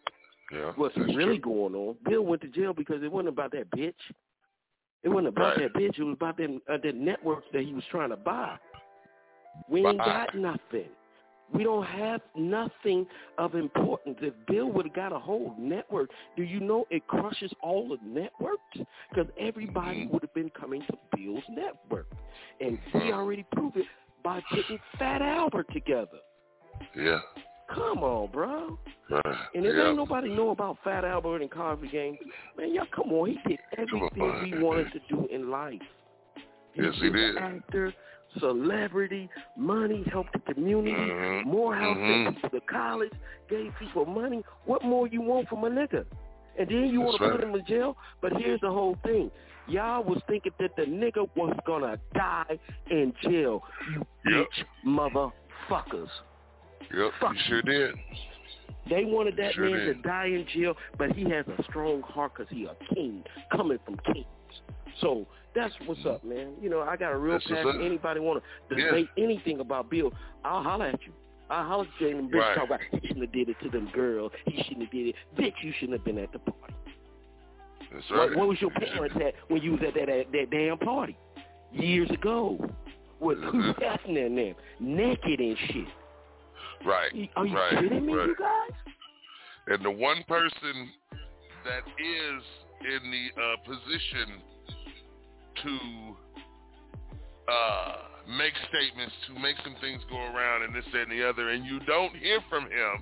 Yeah, 0.51 0.71
What's 0.77 0.97
really 0.97 1.37
true. 1.37 1.53
going 1.71 1.75
on? 1.75 1.97
Bill 2.03 2.23
went 2.23 2.41
to 2.41 2.47
jail 2.47 2.73
because 2.73 3.03
it 3.03 3.11
wasn't 3.11 3.29
about 3.29 3.51
that 3.51 3.69
bitch. 3.69 4.11
It 5.03 5.09
wasn't 5.09 5.27
about 5.29 5.57
Right. 5.57 5.71
that 5.73 5.79
bitch. 5.79 5.97
It 5.97 6.03
was 6.03 6.13
about 6.13 6.37
them 6.37 6.61
uh, 6.71 6.77
the 6.81 6.91
networks 6.91 7.45
that 7.53 7.63
he 7.63 7.73
was 7.73 7.83
trying 7.91 8.09
to 8.09 8.17
buy. 8.17 8.57
We 9.69 9.85
ain't 9.85 9.97
got 9.99 10.35
nothing. 10.35 10.89
We 11.51 11.63
don't 11.63 11.85
have 11.85 12.21
nothing 12.35 13.07
of 13.39 13.55
importance. 13.55 14.17
If 14.21 14.33
Bill 14.47 14.67
would 14.67 14.85
have 14.85 14.93
got 14.95 15.11
a 15.11 15.17
whole 15.17 15.55
network, 15.57 16.11
do 16.37 16.43
you 16.43 16.59
know 16.59 16.85
it 16.91 17.07
crushes 17.07 17.51
all 17.63 17.89
the 17.89 17.97
networks? 18.07 18.61
Because 19.09 19.31
everybody 19.39 20.01
Mm-hmm. 20.01 20.13
would 20.13 20.21
have 20.21 20.33
been 20.35 20.51
coming 20.51 20.83
to 20.89 20.97
Bill's 21.15 21.43
network. 21.49 22.05
And 22.61 22.77
he 22.93 23.11
already 23.11 23.45
proved 23.53 23.77
it 23.77 23.87
by 24.23 24.41
putting 24.51 24.77
Fat 24.99 25.23
Albert 25.23 25.67
together. 25.73 26.19
Yeah. 26.95 27.19
Come 27.73 28.03
on, 28.03 28.31
bro. 28.31 28.77
Right. 29.09 29.35
And 29.53 29.65
if 29.65 29.75
ain't 29.75 29.95
nobody 29.95 30.29
know 30.29 30.49
about 30.49 30.77
Fat 30.83 31.05
Albert 31.05 31.41
and 31.41 31.51
Cosby 31.51 31.89
Game, 31.89 32.17
man, 32.57 32.73
y'all 32.73 32.85
come 32.95 33.11
on. 33.11 33.29
He 33.29 33.49
did 33.49 33.59
everything 33.77 34.51
we 34.51 34.63
wanted 34.63 34.91
to 34.93 34.99
do 35.09 35.27
in 35.31 35.49
life. 35.49 35.81
Yes, 36.75 36.93
he 37.01 37.09
did. 37.09 37.37
actor, 37.37 37.93
celebrity, 38.39 39.29
money, 39.57 40.03
helped 40.11 40.33
the 40.33 40.53
community, 40.53 40.95
Mhm. 40.95 41.45
more 41.45 41.75
house 41.75 41.97
Mhm. 41.97 42.25
sent 42.25 42.41
people 42.41 42.61
college, 42.61 43.11
gave 43.49 43.73
people 43.79 44.05
money. 44.05 44.43
What 44.65 44.83
more 44.83 45.07
you 45.07 45.21
want 45.21 45.49
from 45.49 45.63
a 45.63 45.69
nigga? 45.69 46.05
And 46.57 46.67
then 46.69 46.87
you 46.87 47.01
want 47.01 47.17
to 47.17 47.31
put 47.31 47.43
him 47.43 47.55
in 47.55 47.65
jail? 47.65 47.97
But 48.21 48.33
here's 48.33 48.59
the 48.61 48.71
whole 48.71 48.95
thing. 49.03 49.31
Y'all 49.67 50.03
was 50.03 50.21
thinking 50.27 50.53
that 50.59 50.75
the 50.75 50.83
nigga 50.83 51.27
was 51.35 51.55
gonna 51.65 51.97
die 52.13 52.59
in 52.89 53.13
jail. 53.21 53.63
You 53.91 54.05
Yep. 54.25 54.47
bitch 54.47 54.63
motherfuckers. 54.85 56.09
Yep, 56.81 57.11
you 57.21 57.39
sure 57.47 57.61
did. 57.61 57.95
They 58.89 59.05
wanted 59.05 59.37
that 59.37 59.53
Sure 59.53 59.69
man 59.69 59.85
to 59.85 59.93
die 59.95 60.25
in 60.25 60.45
jail, 60.53 60.75
but 60.97 61.11
he 61.11 61.29
has 61.29 61.45
a 61.57 61.63
strong 61.63 62.01
heart 62.01 62.31
because 62.35 62.51
he 62.51 62.65
a 62.65 62.75
king 62.95 63.23
coming 63.51 63.77
from 63.85 63.97
kings. 64.11 64.25
So 65.01 65.27
that's 65.53 65.73
what's 65.85 66.03
up, 66.05 66.23
man. 66.23 66.53
You 66.61 66.69
know, 66.69 66.81
I 66.81 66.97
got 66.97 67.11
a 67.11 67.17
real 67.17 67.33
That's 67.33 67.45
passion. 67.47 67.81
Anybody 67.83 68.19
want 68.19 68.43
to 68.69 68.75
Yeah. 68.75 68.85
debate 68.85 69.09
anything 69.17 69.59
about 69.59 69.89
Bill, 69.89 70.11
I'll 70.43 70.63
holler 70.63 70.87
at 70.87 71.05
you. 71.05 71.13
I'll 71.51 71.65
holler 71.65 71.83
at 71.95 72.01
you 72.01 72.17
and 72.17 72.31
bitch 72.31 72.39
Right. 72.39 72.55
talk 72.55 72.65
about 72.65 72.79
he 72.91 72.99
shouldn't 73.07 73.21
have 73.25 73.31
did 73.31 73.49
it 73.49 73.59
to 73.61 73.69
them 73.69 73.89
girls. 73.93 74.31
He 74.45 74.61
shouldn't 74.63 74.81
have 74.83 74.91
did 74.91 75.07
it. 75.09 75.15
Bitch, 75.35 75.53
you 75.63 75.71
shouldn't 75.73 75.99
have 75.99 76.05
been 76.05 76.17
at 76.17 76.31
the 76.31 76.39
party. 76.39 76.73
That's 77.91 78.09
What, 78.09 78.17
right. 78.29 78.37
what 78.37 78.47
was 78.49 78.61
your 78.61 78.71
parents 78.71 79.15
at 79.17 79.33
when 79.49 79.61
you 79.61 79.71
was 79.73 79.81
at 79.83 79.93
that, 79.95 80.07
that, 80.07 80.31
that 80.31 80.49
damn 80.51 80.77
party 80.79 81.15
years 81.71 82.09
ago? 82.11 82.57
With 83.19 83.39
who's 83.43 83.75
happening 83.81 84.35
there? 84.35 84.53
Naked 84.79 85.39
and 85.41 85.57
shit. 85.57 85.87
Right. 86.85 87.11
Are 87.35 87.45
you 87.45 87.55
right. 87.55 87.73
kidding 87.75 88.05
me, 88.05 88.13
right. 88.13 88.27
you 88.27 88.35
guys? 88.35 88.77
And 89.67 89.85
the 89.85 89.91
one 89.91 90.23
person 90.27 90.89
that 91.65 91.83
is 91.85 92.43
in 92.81 93.11
the 93.11 93.25
uh, 93.35 93.55
position 93.67 94.41
to 95.63 95.75
uh, 97.51 97.95
make 98.29 98.53
statements, 98.69 99.13
to 99.27 99.33
make 99.39 99.57
some 99.63 99.75
things 99.81 100.01
go 100.09 100.17
around 100.17 100.63
and 100.63 100.73
this, 100.73 100.85
that, 100.93 101.09
and 101.09 101.11
the 101.11 101.27
other, 101.27 101.49
and 101.49 101.65
you 101.65 101.79
don't 101.85 102.15
hear 102.15 102.39
from 102.49 102.63
him, 102.65 102.93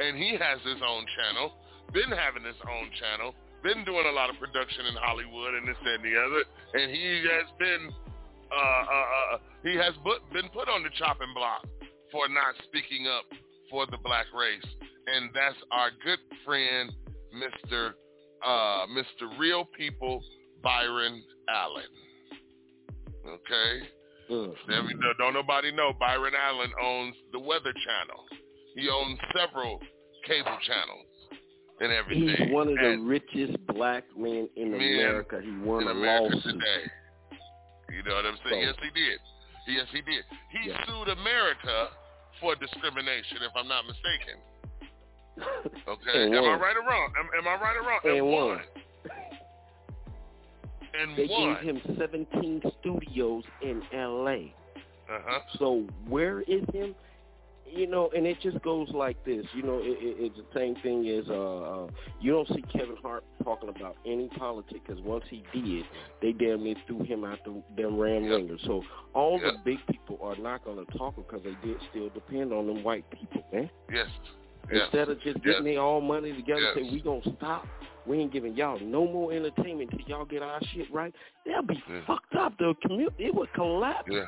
and 0.00 0.16
he 0.16 0.36
has 0.36 0.58
his 0.64 0.82
own 0.82 1.06
channel, 1.14 1.54
been 1.92 2.10
having 2.10 2.42
his 2.42 2.58
own 2.66 2.90
channel, 2.98 3.34
been 3.62 3.84
doing 3.84 4.04
a 4.10 4.12
lot 4.12 4.28
of 4.28 4.36
production 4.36 4.86
in 4.86 4.94
Hollywood 4.98 5.54
and 5.54 5.68
this, 5.68 5.78
that, 5.84 6.02
and 6.02 6.04
the 6.04 6.16
other, 6.18 6.42
and 6.74 6.90
he 6.90 7.22
has 7.30 7.46
been, 7.58 7.92
uh, 8.50 8.58
uh, 8.58 9.36
uh, 9.36 9.38
he 9.62 9.76
has 9.76 9.94
put, 10.02 10.20
been 10.32 10.48
put 10.50 10.68
on 10.68 10.82
the 10.82 10.90
chopping 10.98 11.32
block 11.32 11.62
for 12.14 12.28
not 12.28 12.54
speaking 12.70 13.08
up 13.08 13.24
for 13.70 13.86
the 13.90 13.98
black 13.98 14.26
race. 14.32 14.62
And 15.10 15.30
that's 15.34 15.56
our 15.72 15.90
good 16.04 16.20
friend, 16.46 16.92
Mr. 17.34 17.90
Uh, 18.46 18.86
Mr. 18.94 19.36
Real 19.36 19.64
People, 19.76 20.22
Byron 20.62 21.20
Allen. 21.50 21.90
Okay? 23.26 23.86
Every, 24.30 24.94
don't 25.18 25.34
nobody 25.34 25.72
know 25.72 25.92
Byron 25.98 26.32
Allen 26.40 26.70
owns 26.80 27.14
the 27.32 27.38
Weather 27.40 27.72
Channel. 27.72 28.24
He 28.76 28.88
owns 28.88 29.18
several 29.36 29.80
cable 30.26 30.56
channels 30.66 31.06
and 31.80 31.92
everything. 31.92 32.28
He's 32.46 32.54
one 32.54 32.68
of 32.68 32.74
the 32.80 32.90
And 32.92 33.08
richest 33.08 33.58
black 33.66 34.04
men 34.16 34.48
in 34.56 34.70
Men 34.70 34.80
America. 34.80 35.40
He 35.44 35.50
won 35.66 35.82
in 35.82 35.88
a 35.88 35.90
America 35.90 36.36
lawsuit. 36.36 36.52
today. 36.54 36.82
You 37.96 38.02
know 38.04 38.14
what 38.14 38.26
I'm 38.26 38.38
saying? 38.48 38.64
So- 38.64 38.68
yes, 38.70 38.74
he 38.94 39.00
did. 39.00 39.18
Yes, 39.66 39.86
he 39.92 40.00
did. 40.02 40.24
He 40.52 40.70
sued 40.86 41.08
America 41.08 41.88
for 42.40 42.54
discrimination, 42.56 43.38
if 43.42 43.52
I'm 43.56 43.68
not 43.68 43.84
mistaken. 43.86 44.38
Okay. 45.88 46.24
And 46.26 46.34
am 46.34 46.44
I 46.44 46.56
right 46.56 46.76
or 46.76 46.86
wrong? 46.88 47.12
Am, 47.18 47.28
am 47.36 47.48
I 47.48 47.60
right 47.60 47.76
or 47.76 47.82
wrong? 47.82 48.00
And 48.04 48.26
won. 48.26 48.60
And 50.98 51.18
They 51.18 51.26
won. 51.28 51.56
gave 51.56 51.64
him 51.64 51.96
17 51.98 52.62
studios 52.80 53.42
in 53.60 53.82
L.A. 53.92 54.54
Uh-huh. 55.10 55.38
So 55.58 55.84
where 56.08 56.42
is 56.42 56.62
him? 56.72 56.94
You 57.74 57.86
know, 57.88 58.10
and 58.16 58.26
it 58.26 58.36
just 58.40 58.60
goes 58.62 58.88
like 58.90 59.22
this. 59.24 59.44
You 59.54 59.62
know, 59.62 59.78
it, 59.78 59.98
it, 60.00 60.16
it's 60.20 60.36
the 60.36 60.58
same 60.58 60.76
thing 60.76 61.08
as 61.08 61.28
uh, 61.28 61.84
uh, 61.84 61.86
you 62.20 62.32
don't 62.32 62.46
see 62.48 62.62
Kevin 62.72 62.96
Hart 63.02 63.24
talking 63.42 63.68
about 63.68 63.96
any 64.06 64.28
politics 64.38 64.80
because 64.86 65.02
once 65.02 65.24
he 65.28 65.42
did, 65.52 65.84
they 66.22 66.32
damn 66.32 66.62
near 66.62 66.76
threw 66.86 67.02
him 67.02 67.24
out 67.24 67.38
the 67.44 67.62
them 67.76 67.98
ram 67.98 68.24
ringers. 68.26 68.60
So 68.64 68.82
all 69.12 69.38
the 69.38 69.52
big 69.64 69.78
people 69.90 70.18
are 70.22 70.36
not 70.36 70.64
going 70.64 70.84
to 70.84 70.98
talk 70.98 71.16
because 71.16 71.40
they 71.42 71.56
did 71.66 71.78
still 71.90 72.10
depend 72.10 72.52
on 72.52 72.66
them 72.66 72.84
white 72.84 73.04
people, 73.10 73.44
man. 73.52 73.68
Yes. 73.92 74.06
Yes. 74.72 74.82
Instead 74.84 75.08
of 75.10 75.20
just 75.20 75.36
getting 75.44 75.66
Yes. 75.66 75.74
their 75.74 75.80
all 75.82 76.00
money 76.00 76.32
together, 76.32 76.60
Yes. 76.60 76.74
say 76.76 76.82
we 76.90 77.00
gonna 77.02 77.20
stop. 77.36 77.66
We 78.06 78.18
ain't 78.18 78.32
giving 78.32 78.54
y'all 78.54 78.78
no 78.80 79.06
more 79.06 79.32
entertainment 79.32 79.90
till 79.90 80.00
y'all 80.06 80.24
get 80.24 80.42
our 80.42 80.60
shit 80.72 80.90
right. 80.92 81.12
They'll 81.44 81.62
be 81.62 81.82
fucked 82.06 82.34
up. 82.34 82.56
The 82.58 82.74
community 82.82 83.24
it 83.26 83.34
would 83.34 83.52
collapse. 83.52 84.08
Yeah. 84.10 84.24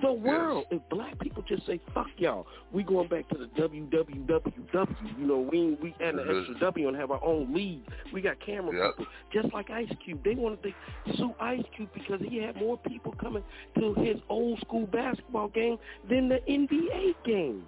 The 0.00 0.12
world. 0.12 0.66
If 0.70 0.80
black 0.90 1.18
people 1.18 1.42
just 1.48 1.66
say 1.66 1.80
fuck 1.92 2.06
y'all, 2.18 2.46
we 2.72 2.82
going 2.82 3.08
back 3.08 3.28
to 3.30 3.36
the 3.38 3.46
WWWW. 3.60 5.18
You 5.18 5.26
know, 5.26 5.38
we 5.50 5.76
we 5.82 5.94
add 6.00 6.14
an 6.14 6.20
extra 6.20 6.58
W 6.60 6.88
and 6.88 6.96
have 6.96 7.10
our 7.10 7.22
own 7.24 7.52
league. 7.52 7.82
We 8.12 8.20
got 8.20 8.36
camera 8.44 8.76
Yep. 8.76 8.96
people, 8.98 9.12
just 9.32 9.52
like 9.52 9.70
Ice 9.70 9.90
Cube. 10.04 10.22
They 10.24 10.34
wanted 10.34 10.62
to 10.62 11.16
sue 11.16 11.34
Ice 11.40 11.64
Cube 11.76 11.88
because 11.94 12.20
he 12.28 12.38
had 12.38 12.56
more 12.56 12.78
people 12.78 13.12
coming 13.20 13.42
to 13.78 13.94
his 13.94 14.16
old 14.28 14.60
school 14.60 14.86
basketball 14.86 15.48
game 15.48 15.78
than 16.08 16.28
the 16.28 16.38
NBA 16.48 17.14
games. 17.24 17.64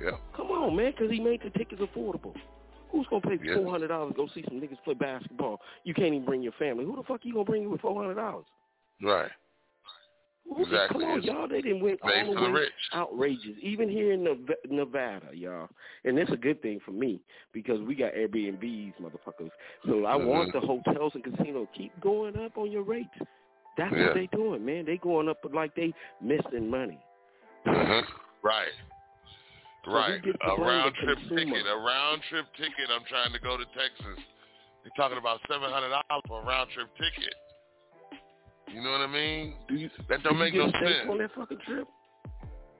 Yeah. 0.00 0.12
Come 0.36 0.48
on, 0.52 0.76
man, 0.76 0.92
because 0.92 1.10
he 1.10 1.18
made 1.20 1.40
the 1.42 1.50
tickets 1.50 1.82
affordable. 1.82 2.34
Who's 2.92 3.06
gonna 3.08 3.20
pay 3.20 3.38
Yeah. 3.42 3.56
four 3.56 3.70
hundred 3.70 3.88
dollars 3.88 4.12
to 4.12 4.16
go 4.16 4.26
see 4.28 4.42
some 4.48 4.60
niggas 4.60 4.82
play 4.84 4.94
basketball? 4.94 5.60
You 5.84 5.92
can't 5.92 6.14
even 6.14 6.24
bring 6.24 6.42
your 6.42 6.52
family. 6.52 6.84
Who 6.84 6.96
the 6.96 7.02
fuck 7.02 7.24
you 7.24 7.32
gonna 7.32 7.44
bring 7.44 7.62
you 7.62 7.70
with 7.70 7.80
four 7.80 8.00
hundred 8.00 8.14
dollars? 8.14 8.46
Right. 9.02 9.30
Exactly. 10.56 11.00
Come 11.04 11.10
on, 11.10 11.18
It's 11.18 11.26
y'all. 11.26 11.48
They 11.48 11.60
didn't 11.60 11.82
went 11.82 12.00
all 12.02 12.34
the 12.34 12.40
way 12.40 12.50
rich. 12.50 12.72
outrageous. 12.94 13.56
Even 13.60 13.88
here 13.88 14.12
in 14.12 14.24
Nev- 14.24 14.56
Nevada, 14.70 15.28
y'all. 15.34 15.68
And 16.04 16.18
it's 16.18 16.30
a 16.32 16.36
good 16.36 16.62
thing 16.62 16.80
for 16.84 16.92
me 16.92 17.20
because 17.52 17.80
we 17.82 17.94
got 17.94 18.12
Airbnbs, 18.14 18.94
motherfuckers. 19.00 19.50
So 19.86 20.06
I 20.06 20.16
want 20.16 20.50
Mhm. 20.50 20.52
the 20.52 20.60
hotels 20.60 21.14
and 21.14 21.22
casinos 21.24 21.68
keep 21.74 21.92
going 22.00 22.38
up 22.38 22.56
on 22.56 22.70
your 22.72 22.82
rates. 22.82 23.08
That's 23.76 23.94
Yeah. 23.94 24.06
what 24.06 24.14
they 24.14 24.26
doing, 24.28 24.64
man. 24.64 24.84
They 24.86 24.96
going 24.96 25.28
up 25.28 25.38
like 25.52 25.74
they 25.74 25.92
missing 26.20 26.68
money. 26.70 26.98
Mhm. 27.66 28.06
Right. 28.42 28.72
who 29.84 29.94
Right. 29.94 30.22
A 30.42 30.56
round 30.56 30.94
trip 30.96 31.18
consumer? 31.18 31.44
ticket. 31.56 31.66
A 31.66 31.76
round 31.76 32.22
trip 32.24 32.46
ticket. 32.56 32.90
I'm 32.90 33.04
trying 33.04 33.32
to 33.32 33.38
go 33.38 33.56
to 33.56 33.64
Texas. 33.66 34.18
You're 34.84 34.92
talking 34.96 35.16
about 35.18 35.40
seven 35.48 35.70
hundred 35.70 35.88
dollars 35.90 36.22
for 36.26 36.42
a 36.42 36.44
round 36.44 36.70
trip 36.70 36.88
ticket. 36.96 37.34
You 38.72 38.82
know 38.82 38.92
what 38.92 39.00
I 39.02 39.06
mean? 39.12 39.54
Do 39.68 39.74
you, 39.74 39.90
that 40.08 40.22
don't 40.22 40.34
do 40.34 40.38
make 40.40 40.54
no 40.54 40.70
sense. 40.70 41.08
on 41.08 41.18
that 41.18 41.30
fucking 41.34 41.58
trip? 41.66 41.88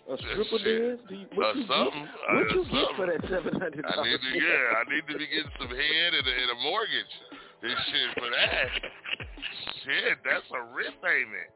A 0.08 0.16
stripper 0.16 0.60
dance? 0.64 1.00
Do 1.08 1.14
you, 1.16 1.26
what 1.36 1.52
Uh, 1.52 1.58
you 1.60 1.64
something. 1.68 2.04
get? 2.04 2.16
Uh, 2.16 2.32
What 2.32 2.48
you 2.56 2.62
get 2.72 2.88
for 2.96 3.06
that 3.08 3.20
seven 3.28 3.54
hundred 3.60 3.84
I 3.84 3.92
dollars? 3.96 4.08
need 4.08 4.20
to, 4.24 4.30
yeah, 4.40 4.80
I 4.80 4.82
need 4.88 5.04
to 5.08 5.14
be 5.20 5.26
getting 5.28 5.52
some 5.60 5.68
head 5.68 6.10
and 6.16 6.24
a, 6.24 6.32
and 6.32 6.48
a 6.56 6.58
mortgage 6.64 7.12
and 7.60 7.76
shit 7.92 8.08
for 8.16 8.28
that. 8.32 8.68
Shit, 9.84 10.16
that's 10.24 10.48
a 10.52 10.60
rent 10.72 10.96
payment. 11.04 11.50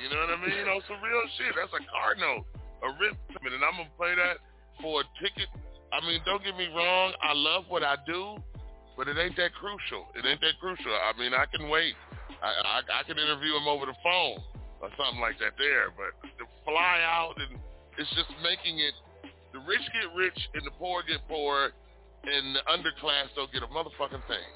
You 0.00 0.06
know 0.08 0.20
what 0.24 0.32
I 0.32 0.38
mean? 0.40 0.64
On 0.70 0.80
some 0.88 1.00
real 1.04 1.24
shit. 1.36 1.52
That's 1.52 1.72
a 1.76 1.82
car 1.92 2.16
note, 2.16 2.48
a 2.84 2.88
rent 2.96 3.16
payment, 3.28 3.52
and 3.58 3.64
I'm 3.64 3.76
gonna 3.84 3.96
pay 4.00 4.16
that 4.16 4.40
for 4.80 5.02
a 5.02 5.04
ticket. 5.20 5.48
I 5.92 6.00
mean, 6.06 6.20
don't 6.24 6.40
get 6.44 6.56
me 6.56 6.68
wrong. 6.72 7.12
I 7.20 7.34
love 7.36 7.64
what 7.68 7.82
I 7.84 7.96
do, 8.06 8.38
but 8.96 9.08
it 9.12 9.18
ain't 9.20 9.36
that 9.36 9.52
crucial. 9.60 10.08
It 10.16 10.24
ain't 10.24 10.40
that 10.40 10.56
crucial. 10.60 10.88
I 10.94 11.12
mean, 11.20 11.34
I 11.34 11.44
can 11.52 11.68
wait. 11.68 11.92
I 12.42 12.80
I, 12.80 13.00
I 13.00 13.02
can 13.04 13.18
interview 13.18 13.56
him 13.56 13.68
over 13.68 13.86
the 13.86 13.96
phone 14.02 14.38
or 14.80 14.88
something 14.96 15.20
like 15.20 15.38
that 15.40 15.54
there, 15.58 15.90
but 15.96 16.12
to 16.38 16.44
fly 16.64 17.00
out 17.04 17.34
and 17.36 17.58
it's 17.98 18.08
just 18.16 18.30
making 18.42 18.78
it 18.80 18.94
the 19.52 19.58
rich 19.60 19.82
get 19.92 20.08
rich 20.16 20.38
and 20.54 20.62
the 20.64 20.70
poor 20.78 21.02
get 21.02 21.18
poor, 21.28 21.70
and 22.24 22.54
the 22.56 22.60
underclass 22.70 23.28
don't 23.34 23.50
get 23.52 23.62
a 23.62 23.66
motherfucking 23.66 24.22
thing. 24.28 24.48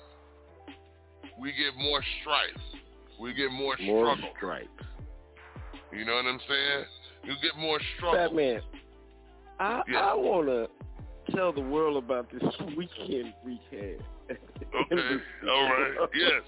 We 1.41 1.51
get 1.51 1.75
more 1.77 2.03
strife. 2.21 2.63
We 3.21 3.35
get 3.35 3.51
more, 3.51 3.77
More 3.85 4.15
struggle. 4.15 4.31
stripes. 4.37 4.69
You 5.93 6.05
know 6.05 6.15
what 6.15 6.27
I'm 6.27 6.41
saying? 6.49 6.85
You 7.25 7.35
get 7.43 7.59
more 7.59 7.81
struggle. 7.97 8.19
Fat 8.29 8.35
man, 8.35 8.61
I 9.59 9.83
Yeah. 9.89 9.99
I 10.01 10.15
want 10.15 10.47
to 10.47 10.69
tell 11.35 11.53
the 11.53 11.61
world 11.61 11.97
about 11.97 12.31
this 12.31 12.43
weekend 12.77 13.35
we 13.45 13.61
had. 13.71 14.03
Okay. 14.31 15.17
All 15.49 15.65
right. 15.65 16.09
Yes. 16.15 16.43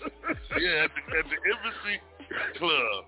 Yeah. 0.58 0.84
At 0.84 0.90
the, 0.94 1.18
at 1.18 1.24
the 1.30 1.38
embassy 1.46 2.00
club. 2.58 3.04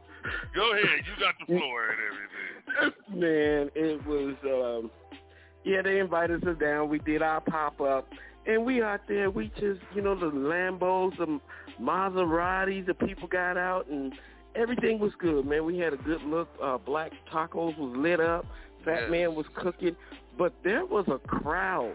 Go 0.54 0.72
ahead. 0.72 0.84
You 1.06 1.24
got 1.24 1.34
the 1.40 1.46
floor 1.46 1.88
and 1.90 2.00
everything. 2.08 3.20
Man, 3.20 3.70
it 3.74 4.06
was 4.06 4.34
um 4.44 4.90
yeah, 5.64 5.82
they 5.82 5.98
invited 5.98 6.46
us 6.46 6.56
down. 6.58 6.88
We 6.88 6.98
did 7.00 7.22
our 7.22 7.40
pop 7.40 7.80
up 7.80 8.08
and 8.46 8.64
we 8.64 8.82
out 8.82 9.00
there, 9.08 9.30
we 9.30 9.48
just 9.58 9.80
you 9.94 10.02
know, 10.02 10.14
the 10.14 10.26
Lambos, 10.26 11.16
the 11.18 11.40
Maseratis, 11.80 12.86
the 12.86 12.94
people 12.94 13.28
got 13.28 13.56
out 13.56 13.86
and 13.88 14.12
everything 14.54 14.98
was 14.98 15.12
good, 15.18 15.46
man. 15.46 15.64
We 15.64 15.78
had 15.78 15.92
a 15.92 15.98
good 15.98 16.22
look. 16.22 16.48
Uh 16.62 16.78
black 16.78 17.12
tacos 17.32 17.76
was 17.78 17.96
lit 17.96 18.20
up. 18.20 18.46
Fat 18.84 19.02
Yes. 19.02 19.10
man 19.10 19.34
was 19.34 19.46
cooking. 19.54 19.96
But 20.36 20.52
there 20.62 20.84
was 20.86 21.06
a 21.08 21.18
crowd 21.26 21.94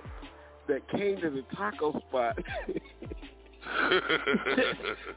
that 0.67 0.87
came 0.89 1.17
to 1.21 1.29
the 1.29 1.43
taco 1.55 1.99
spot 2.09 2.37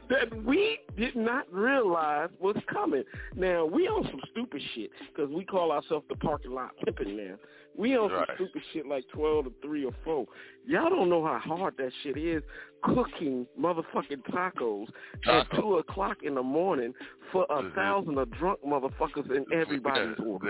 that 0.09 0.43
we 0.45 0.79
did 0.97 1.15
not 1.15 1.51
realize 1.51 2.29
was 2.39 2.55
coming. 2.71 3.03
Now 3.35 3.65
we 3.65 3.87
on 3.87 4.03
some 4.05 4.21
stupid 4.31 4.61
shit 4.73 4.89
because 5.13 5.29
we 5.31 5.43
call 5.45 5.71
ourselves 5.71 6.05
the 6.09 6.15
parking 6.15 6.51
lot 6.51 6.71
pimping 6.83 7.17
now. 7.17 7.35
We 7.75 7.95
on 7.97 8.11
Right. 8.11 8.25
some 8.27 8.35
stupid 8.47 8.61
shit 8.73 8.87
like 8.87 9.03
twelve 9.13 9.45
to 9.45 9.53
three 9.61 9.85
or 9.85 9.91
four. 10.03 10.25
Y'all 10.65 10.89
don't 10.89 11.09
know 11.09 11.23
how 11.25 11.39
hard 11.39 11.75
that 11.77 11.91
shit 12.03 12.17
is 12.17 12.41
cooking 12.83 13.45
motherfucking 13.59 14.23
tacos 14.31 14.87
at 15.27 15.51
two 15.51 15.77
o'clock 15.77 16.17
in 16.23 16.35
the 16.35 16.43
morning 16.43 16.93
for 17.31 17.45
a 17.49 17.61
Mhm. 17.63 17.75
thousand 17.75 18.17
of 18.17 18.31
drunk 18.31 18.59
motherfuckers 18.65 19.29
in 19.29 19.45
everybody's 19.53 20.17
Yeah, 20.17 20.25
order 20.25 20.49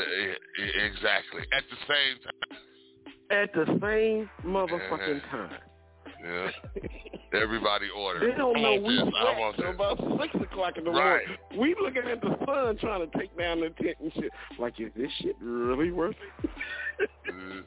exactly. 0.86 1.42
At 1.52 1.64
the 1.70 1.76
same 1.88 2.20
time. 2.20 2.60
At 3.32 3.52
the 3.54 3.66
same 3.82 4.30
motherfucking 4.46 5.22
Yeah. 5.24 5.32
time. 5.32 5.50
Yeah. 6.24 6.52
Everybody 7.34 7.90
ordered. 7.96 8.32
They 8.32 8.36
don't 8.38 8.60
know 8.62 8.76
we 8.82 8.96
this. 8.96 9.14
I 9.20 9.40
want 9.40 9.56
slept 9.56 9.58
this. 9.58 9.66
till 9.66 9.70
about 9.76 10.22
six 10.22 10.36
o'clock 10.44 10.78
in 10.78 10.84
the 10.86 10.92
Right. 10.92 11.28
morning. 11.28 11.38
We 11.58 11.76
looking 11.76 12.10
at 12.10 12.22
the 12.22 12.36
sun 12.46 12.78
trying 12.78 13.10
to 13.10 13.18
take 13.18 13.36
down 13.38 13.60
the 13.60 13.70
tent 13.72 13.98
and 14.00 14.14
shit. 14.14 14.32
Like, 14.58 14.80
is 14.80 14.92
this 14.96 15.12
shit 15.22 15.36
really 15.42 15.92
worth 15.92 16.16
it? 17.00 17.10
Mm. 17.28 17.64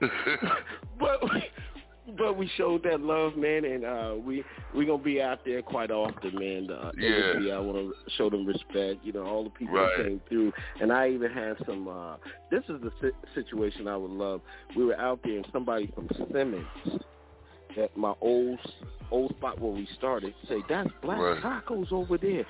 but 0.98 1.20
but 2.18 2.36
we 2.36 2.48
showed 2.56 2.82
that 2.84 3.00
love, 3.00 3.36
man, 3.36 3.64
and 3.64 3.84
uh, 3.84 4.14
we 4.16 4.44
we 4.74 4.86
gonna 4.86 5.02
be 5.02 5.20
out 5.20 5.40
there 5.44 5.62
quite 5.62 5.90
often, 5.90 6.34
man. 6.38 6.70
Uh, 6.70 6.92
Yeah. 6.96 7.54
I 7.56 7.58
want 7.58 7.76
to 7.78 7.94
show 8.16 8.30
them 8.30 8.46
respect. 8.46 9.04
You 9.04 9.12
know, 9.12 9.24
all 9.26 9.44
the 9.44 9.50
people 9.50 9.74
Right. 9.74 9.90
that 9.96 10.04
came 10.06 10.20
through, 10.28 10.52
and 10.80 10.92
I 10.92 11.08
even 11.10 11.30
had 11.30 11.56
some. 11.66 11.88
uh 11.88 12.16
This 12.50 12.62
is 12.68 12.80
the 12.80 12.92
si- 13.00 13.32
situation 13.34 13.88
I 13.88 13.96
would 13.96 14.10
love. 14.10 14.40
We 14.76 14.84
were 14.84 14.98
out 15.00 15.20
there, 15.24 15.36
and 15.36 15.46
somebody 15.52 15.88
from 15.94 16.08
Simmons 16.32 16.66
at 17.76 17.96
my 17.96 18.14
old 18.20 18.58
old 19.10 19.30
spot 19.36 19.60
where 19.60 19.72
we 19.72 19.86
started 19.98 20.34
say, 20.48 20.62
"That's 20.68 20.90
black 21.02 21.18
Right. 21.20 21.40
tacos 21.42 21.92
over 21.92 22.16
there. 22.18 22.44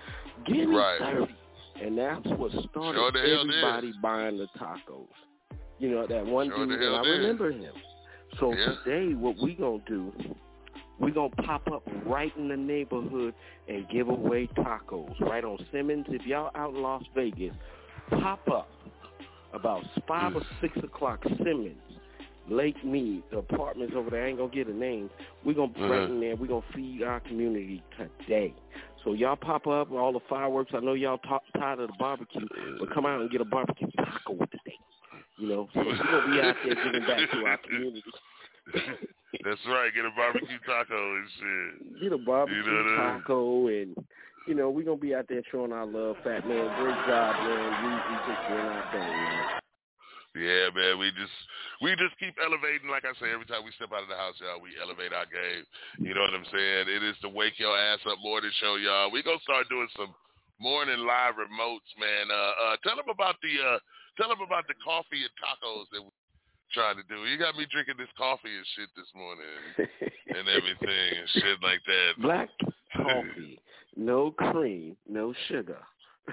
Give 0.47 0.69
me 0.69 0.77
Right. 0.77 0.99
30. 1.01 1.35
And 1.83 1.99
that's 1.99 2.27
what 2.29 2.51
started 2.53 2.71
Sure 2.99 3.13
the 3.13 3.19
hell 3.21 3.45
did. 3.45 3.55
everybody 3.55 3.93
buying 4.01 4.39
the 4.39 4.47
tacos. 4.59 5.09
You 5.79 5.91
know, 5.91 6.07
that 6.07 6.25
one 6.25 6.49
Sure 6.49 6.65
dude, 6.67 6.81
and 6.81 6.97
I 6.97 7.01
remember 7.01 7.51
him. 7.51 7.75
So 8.39 8.53
Yeah. 8.53 8.75
today, 8.85 9.15
what 9.15 9.37
we 9.39 9.55
going 9.55 9.81
to 9.83 9.87
do, 9.89 10.13
we 10.99 11.11
going 11.11 11.31
to 11.31 11.43
pop 11.43 11.71
up 11.73 11.83
right 12.05 12.33
in 12.37 12.49
the 12.49 12.57
neighborhood 12.57 13.35
and 13.69 13.89
give 13.89 14.09
away 14.09 14.49
tacos 14.49 15.19
right 15.21 15.45
on 15.45 15.59
Simmons. 15.71 16.07
If 16.09 16.27
y'all 16.27 16.51
out 16.55 16.75
in 16.75 16.83
Las 16.83 17.03
Vegas, 17.15 17.55
pop 18.11 18.47
up 18.49 18.69
about 19.53 19.85
5 20.07 20.37
or 20.37 20.43
6 20.61 20.77
o'clock 20.79 21.23
Simmons. 21.39 21.81
Lake 22.49 22.85
Mead, 22.85 23.25
the 23.33 23.39
apartments 23.39 23.95
over 23.97 24.09
there, 24.09 24.25
I 24.25 24.29
ain't 24.29 24.39
gonna 24.39 24.51
get 24.53 24.69
a 24.69 24.73
name. 24.73 25.11
We're 25.45 25.55
gonna 25.55 25.73
be 25.73 25.81
right 25.83 26.03
Uh-huh. 26.03 26.13
in 26.13 26.21
there. 26.21 26.37
We're 26.37 26.47
gonna 26.47 26.63
feed 26.73 27.03
our 27.03 27.19
community 27.21 27.83
today. 27.97 28.55
So 29.03 29.15
y'all 29.15 29.35
pop 29.35 29.67
up 29.67 29.91
all 29.91 30.13
the 30.13 30.21
fireworks. 30.29 30.73
I 30.73 30.79
know 30.79 30.93
y'all 30.95 31.19
ta- 31.19 31.41
tired 31.57 31.81
of 31.81 31.89
the 31.89 31.95
barbecue, 31.99 32.47
but 32.79 32.91
come 32.91 33.05
out 33.05 33.21
and 33.21 33.29
get 33.31 33.41
a 33.41 33.45
barbecue 33.45 33.89
taco 33.97 34.37
today. 34.37 34.79
You 35.39 35.49
know, 35.49 35.69
so 35.75 35.81
we're 35.81 35.97
gonna 35.97 36.33
be 36.33 36.41
out 36.41 36.57
there 36.65 36.75
giving 36.75 37.07
back 37.07 37.31
to 37.31 37.45
our 37.45 37.59
community. 37.59 38.03
That's 39.45 39.61
right. 39.69 39.93
Get 39.95 40.05
a 40.05 40.15
barbecue 40.17 40.59
taco 40.65 41.17
and 41.17 41.29
shit. 41.39 42.01
Get 42.03 42.13
a 42.13 42.19
barbecue 42.19 42.57
You 42.57 42.65
know 42.65 42.73
what 42.73 43.01
I 43.01 43.13
mean? 43.13 43.21
taco, 43.21 43.67
and 43.69 43.97
you 44.49 44.55
know 44.55 44.71
we're 44.71 44.85
gonna 44.85 44.97
be 44.97 45.15
out 45.15 45.27
there 45.29 45.43
showing 45.53 45.73
our 45.73 45.87
love. 45.87 46.17
Fat 46.25 46.49
man, 46.49 46.67
great 46.81 47.01
job, 47.05 47.37
man. 47.45 47.69
We, 47.85 47.91
we 47.93 48.17
just 48.25 48.43
doing 48.49 48.65
our 48.65 48.87
thing, 48.93 49.13
man. 49.13 49.61
Yeah, 50.37 50.69
man. 50.73 50.99
We 50.99 51.13
just 51.13 51.37
we 51.81 51.93
just 51.97 52.17
keep 52.17 52.37
elevating. 52.41 52.89
Like 52.89 53.05
I 53.05 53.13
say, 53.21 53.33
every 53.33 53.47
time 53.47 53.65
we 53.65 53.77
step 53.77 53.93
out 53.93 54.05
of 54.05 54.13
the 54.13 54.17
house, 54.17 54.41
y'all, 54.41 54.61
we 54.61 54.73
elevate 54.81 55.13
our 55.13 55.29
game. 55.29 55.65
You 56.01 56.17
know 56.17 56.25
what 56.25 56.37
I'm 56.37 56.49
saying? 56.49 56.89
It 56.89 57.03
is 57.05 57.17
to 57.25 57.29
wake 57.29 57.61
your 57.61 57.77
ass 57.77 58.01
up 58.09 58.21
morning 58.25 58.53
show, 58.61 58.77
y'all. 58.77 59.13
We 59.13 59.21
gonna 59.21 59.43
start 59.45 59.69
doing 59.69 59.89
some 59.97 60.17
morning 60.61 61.05
live 61.05 61.37
remotes, 61.37 61.89
man. 62.01 62.33
Uh, 62.33 62.53
uh, 62.57 62.75
tell 62.85 62.97
them 62.97 63.13
about 63.13 63.37
the 63.45 63.53
uh, 63.61 63.79
tell 64.17 64.29
them 64.29 64.41
about 64.45 64.67
the 64.69 64.75
coffee 64.85 65.23
and 65.23 65.31
tacos 65.41 65.87
that 65.93 66.03
we 66.03 66.11
trying 66.73 66.97
to 66.97 67.03
do. 67.09 67.25
You 67.27 67.39
got 67.39 67.57
me 67.57 67.67
drinking 67.71 67.95
this 67.99 68.09
coffee 68.19 68.57
and 68.57 68.67
shit 68.75 68.89
this 68.97 69.07
morning 69.15 69.47
and, 69.79 69.89
and 70.39 70.49
everything 70.49 71.19
and 71.19 71.29
shit 71.35 71.63
like 71.63 71.81
that. 71.87 72.13
Black 72.23 72.49
coffee, 72.97 73.61
no 73.97 74.31
cream, 74.33 74.97
no 75.09 75.33
sugar. 75.49 75.79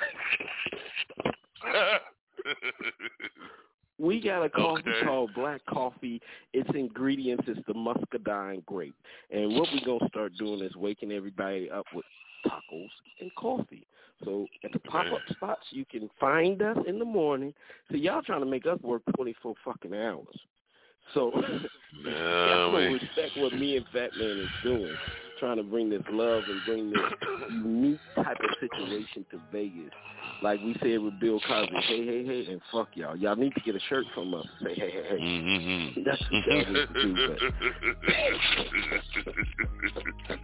We 3.99 4.19
got 4.19 4.43
a 4.43 4.49
coffee 4.49 4.89
Okay. 4.89 5.05
called 5.05 5.33
Black 5.35 5.63
Coffee. 5.65 6.19
Its 6.51 6.69
ingredients 6.73 7.47
is 7.47 7.57
the 7.67 7.73
muscadine 7.73 8.63
grape. 8.65 8.95
And 9.31 9.53
what 9.55 9.69
we're 9.71 9.85
going 9.85 9.99
to 9.99 10.07
start 10.07 10.33
doing 10.37 10.61
is 10.61 10.75
waking 10.75 11.11
everybody 11.11 11.69
up 11.69 11.85
with 11.93 12.05
tacos 12.45 12.89
and 13.19 13.33
coffee. 13.35 13.85
So 14.23 14.47
at 14.63 14.71
the 14.71 14.79
pop-up 14.79 15.21
spots, 15.31 15.63
you 15.71 15.85
can 15.85 16.09
find 16.19 16.61
us 16.61 16.77
in 16.87 16.99
the 16.99 17.05
morning. 17.05 17.53
So 17.89 17.97
y'all 17.97 18.21
trying 18.21 18.41
to 18.41 18.45
make 18.45 18.65
us 18.65 18.79
work 18.81 19.01
24 19.15 19.55
fucking 19.65 19.93
hours. 19.93 20.39
So 21.13 21.31
y'all 22.05 22.71
we- 22.71 22.83
don't 22.83 22.93
respect 22.93 23.37
what 23.37 23.53
me 23.53 23.77
and 23.77 23.85
Fat 23.93 24.15
Man 24.17 24.39
is 24.39 24.49
doing. 24.63 24.97
Trying 25.43 25.57
to 25.57 25.63
bring 25.63 25.89
this 25.89 26.01
love 26.09 26.43
and 26.47 26.61
bring 26.65 26.89
this 26.89 27.01
unique 27.51 27.99
type 28.15 28.37
of 28.39 28.49
situation 28.61 29.25
to 29.29 29.37
Vegas. 29.51 29.91
Like 30.41 30.61
we 30.61 30.73
said 30.81 30.99
with 30.99 31.19
Bill 31.19 31.41
Cosby, 31.45 31.75
hey, 31.85 32.05
hey, 32.05 32.25
hey, 32.25 32.45
and 32.49 32.61
fuck 32.71 32.87
y'all. 32.93 33.17
Y'all 33.17 33.35
need 33.35 33.53
to 33.53 33.59
get 33.59 33.75
a 33.75 33.79
shirt 33.89 34.05
from 34.15 34.33
us. 34.33 34.45
Say, 34.63 34.73
hey, 34.73 34.89
hey, 34.89 35.03
hey. 35.09 35.19
Mm-hmm. 35.19 36.03
That's 36.05 36.21
what 36.21 36.45
y'all 36.47 36.73
need 36.73 36.87
to 36.87 36.93
do. 36.93 37.37
But, 40.27 40.39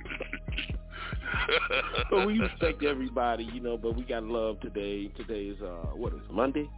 but 2.11 2.27
we 2.27 2.39
respect 2.39 2.83
everybody, 2.83 3.45
you 3.53 3.61
know. 3.61 3.77
But 3.77 3.95
we 3.95 4.03
got 4.03 4.23
love 4.23 4.59
today. 4.59 5.07
Today 5.15 5.43
is 5.43 5.61
uh, 5.61 5.95
what 5.95 6.11
is 6.11 6.19
it, 6.27 6.33
Monday? 6.33 6.69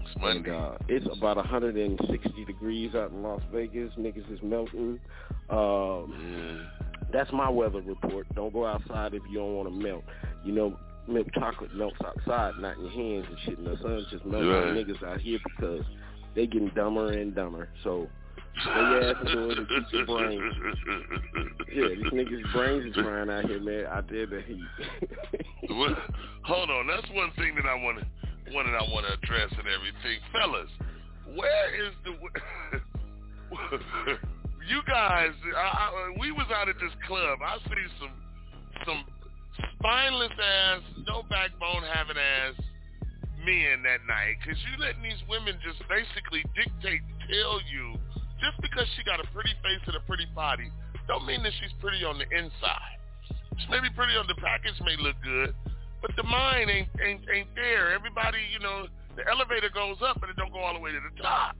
It's 0.00 0.16
Monday. 0.18 0.48
And, 0.48 0.64
uh, 0.64 0.78
it's 0.88 1.06
about 1.14 1.36
160 1.36 2.44
degrees 2.46 2.94
out 2.94 3.10
in 3.10 3.22
Las 3.22 3.42
Vegas. 3.52 3.92
Niggas 3.98 4.32
is 4.32 4.40
melting. 4.42 4.98
Um, 5.50 6.70
That's 7.12 7.30
my 7.32 7.48
weather 7.48 7.80
report. 7.80 8.26
Don't 8.34 8.52
go 8.52 8.66
outside 8.66 9.14
if 9.14 9.22
you 9.30 9.38
don't 9.38 9.54
want 9.54 9.68
to 9.68 9.74
melt. 9.74 10.04
You 10.44 10.52
know, 10.52 10.76
milk 11.08 11.26
chocolate 11.34 11.74
melts 11.74 11.96
outside, 12.04 12.54
not 12.60 12.76
in 12.76 12.82
your 12.82 12.90
hands 12.92 13.26
and 13.28 13.38
shit. 13.44 13.58
And 13.58 13.66
the 13.66 13.76
sun's 13.82 14.06
just 14.10 14.24
melting 14.24 14.48
Right. 14.48 14.74
niggas 14.86 15.02
out 15.02 15.20
here 15.20 15.38
because 15.44 15.84
they 16.34 16.46
getting 16.46 16.68
dumber 16.74 17.10
and 17.12 17.34
dumber. 17.34 17.68
So 17.82 18.08
stay 18.62 18.70
your 18.70 19.02
ass 19.10 19.16
indoors 19.26 19.58
and 19.58 19.68
keep 19.68 19.92
your 19.92 20.06
brains. 20.06 20.54
Yeah, 21.72 21.88
these 21.88 22.12
niggas' 22.12 22.52
brains 22.52 22.86
is 22.86 22.94
frying 23.02 23.30
out 23.30 23.44
here, 23.46 23.60
man. 23.60 23.86
Out 23.86 24.08
there, 24.10 24.26
the 24.26 24.40
heat. 24.42 24.60
Well, 25.70 25.96
Hold 26.44 26.70
on, 26.70 26.86
that's 26.88 27.08
one 27.12 27.30
thing 27.36 27.54
that 27.54 27.64
I 27.66 27.74
want 27.74 27.98
to 28.00 28.06
one 28.52 28.66
that 28.66 28.74
I 28.74 28.82
want 28.90 29.06
to 29.06 29.12
address 29.12 29.50
and 29.52 29.68
everything, 29.68 30.18
fellas. 30.32 30.68
Where 31.36 31.86
is 31.86 31.92
the? 32.04 32.16
you 34.68 34.80
guys, 34.86 35.32
I, 35.56 35.60
I, 35.60 35.88
we 36.18 36.32
was 36.32 36.46
out 36.54 36.68
at 36.68 36.76
this 36.76 36.92
club. 37.06 37.38
I 37.42 37.58
see 37.68 37.86
some 38.00 38.14
some 38.86 39.04
spineless 39.76 40.32
ass, 40.36 40.80
no 41.06 41.22
backbone 41.28 41.82
having 41.92 42.16
ass 42.16 42.56
men 43.44 43.82
that 43.84 44.04
night 44.04 44.36
because 44.40 44.56
you 44.68 44.76
letting 44.80 45.02
these 45.02 45.20
women 45.28 45.56
just 45.64 45.80
basically 45.88 46.44
dictate 46.52 47.00
tell 47.28 47.56
you 47.72 47.96
just 48.40 48.56
because 48.60 48.84
she 48.96 49.04
got 49.04 49.20
a 49.20 49.26
pretty 49.32 49.52
face 49.64 49.80
and 49.88 49.96
a 49.96 50.04
pretty 50.04 50.28
body 50.36 50.68
don't 51.08 51.26
mean 51.26 51.42
that 51.42 51.52
she's 51.60 51.74
pretty 51.80 52.04
on 52.04 52.22
the 52.22 52.28
inside. 52.30 52.96
She 53.58 53.66
may 53.66 53.80
be 53.80 53.90
pretty 53.90 54.14
on 54.14 54.30
the 54.30 54.38
package, 54.38 54.78
may 54.84 54.96
look 55.02 55.16
good, 55.24 55.54
but 56.00 56.14
the 56.16 56.22
mind 56.22 56.70
ain't 56.70 56.88
ain't 57.02 57.22
ain't 57.26 57.50
there. 57.56 57.92
Everybody, 57.92 58.38
you 58.52 58.60
know, 58.60 58.86
the 59.16 59.26
elevator 59.28 59.68
goes 59.74 59.98
up, 60.06 60.20
but 60.20 60.30
it 60.30 60.36
don't 60.36 60.52
go 60.52 60.60
all 60.60 60.72
the 60.72 60.80
way 60.80 60.92
to 60.92 61.00
the 61.02 61.22
top 61.22 61.56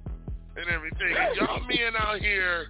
and 0.55 0.71
everything. 0.71 1.17
And 1.17 1.37
y'all 1.37 1.61
men 1.67 1.99
out 1.99 2.21
here 2.21 2.69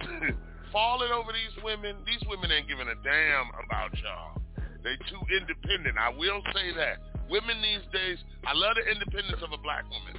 falling 0.72 1.12
over 1.12 1.32
these 1.32 1.54
women. 1.62 1.96
These 2.06 2.22
women 2.28 2.50
ain't 2.50 2.68
giving 2.68 2.88
a 2.88 2.98
damn 3.02 3.48
about 3.64 3.92
y'all. 3.98 4.40
They 4.82 4.96
too 5.10 5.22
independent. 5.28 5.98
I 5.98 6.08
will 6.08 6.40
say 6.54 6.72
that. 6.76 7.04
Women 7.28 7.62
these 7.62 7.84
days, 7.92 8.18
I 8.46 8.54
love 8.54 8.74
the 8.74 8.90
independence 8.90 9.38
of 9.44 9.52
a 9.52 9.60
black 9.60 9.84
woman, 9.86 10.18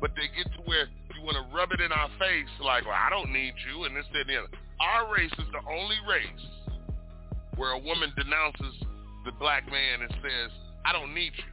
but 0.00 0.14
they 0.14 0.30
get 0.36 0.46
to 0.54 0.60
where 0.70 0.86
you 1.16 1.24
want 1.24 1.34
to 1.34 1.46
rub 1.50 1.72
it 1.72 1.80
in 1.80 1.90
our 1.90 2.10
face 2.20 2.52
like, 2.62 2.86
well, 2.86 2.94
I 2.94 3.10
don't 3.10 3.32
need 3.32 3.54
you, 3.66 3.84
and 3.84 3.96
this, 3.96 4.06
and 4.14 4.28
the 4.28 4.38
other. 4.38 4.54
Our 4.78 5.10
race 5.10 5.34
is 5.34 5.50
the 5.50 5.64
only 5.66 5.98
race 6.06 6.46
where 7.56 7.72
a 7.72 7.78
woman 7.78 8.12
denounces 8.14 8.74
the 9.24 9.32
black 9.32 9.66
man 9.66 10.02
and 10.02 10.10
says, 10.22 10.50
I 10.84 10.92
don't 10.92 11.14
need 11.14 11.32
you. 11.34 11.50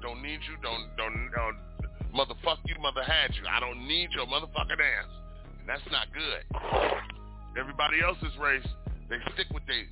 Don't 0.00 0.22
need 0.22 0.40
you. 0.48 0.56
Don't, 0.62 0.88
don't, 0.96 1.30
don't 1.34 1.58
motherfuck 2.14 2.62
you, 2.64 2.76
mother 2.80 3.02
had 3.02 3.34
you. 3.34 3.42
I 3.50 3.60
don't 3.60 3.86
need 3.86 4.08
your 4.12 4.26
motherfucking 4.26 4.80
ass. 4.80 5.10
That's 5.66 5.82
not 5.90 6.06
good. 6.14 6.42
Everybody 7.58 7.98
else's 8.00 8.34
race, 8.38 8.66
they 9.10 9.18
stick 9.34 9.50
with 9.50 9.66
the 9.66 9.82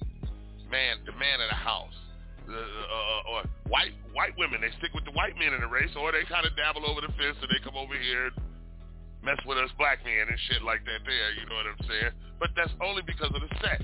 man, 0.70 1.02
the 1.04 1.12
man 1.18 1.42
of 1.42 1.50
the 1.50 1.58
house. 1.58 1.98
The, 2.44 2.60
uh, 2.60 3.30
or 3.32 3.40
white 3.72 3.96
white 4.12 4.36
women, 4.36 4.60
they 4.60 4.68
stick 4.76 4.92
with 4.92 5.08
the 5.08 5.16
white 5.16 5.32
men 5.40 5.56
in 5.56 5.64
the 5.64 5.66
race, 5.66 5.88
or 5.96 6.12
they 6.12 6.28
kind 6.28 6.44
of 6.44 6.52
dabble 6.60 6.84
over 6.84 7.00
the 7.00 7.08
fence 7.16 7.40
and 7.40 7.48
they 7.48 7.56
come 7.64 7.72
over 7.72 7.96
here 7.96 8.28
and 8.28 8.36
mess 9.24 9.40
with 9.48 9.56
us 9.56 9.72
black 9.80 10.04
men 10.04 10.28
and 10.28 10.36
shit 10.52 10.60
like 10.60 10.84
that 10.84 11.00
there, 11.08 11.32
you 11.40 11.48
know 11.48 11.56
what 11.56 11.72
I'm 11.72 11.80
saying? 11.88 12.12
But 12.36 12.52
that's 12.52 12.72
only 12.84 13.00
because 13.00 13.32
of 13.32 13.40
the 13.40 13.48
sex. 13.64 13.80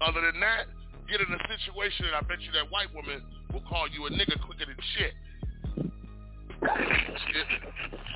Other 0.00 0.24
than 0.24 0.40
that, 0.40 0.72
get 1.04 1.20
in 1.20 1.28
a 1.28 1.40
situation 1.52 2.08
and 2.08 2.16
I 2.16 2.24
bet 2.24 2.40
you 2.40 2.48
that 2.56 2.72
white 2.72 2.88
woman 2.96 3.20
will 3.52 3.64
call 3.68 3.92
you 3.92 4.08
a 4.08 4.10
nigga 4.10 4.40
quicker 4.40 4.64
than 4.64 4.80
shit. 4.96 5.12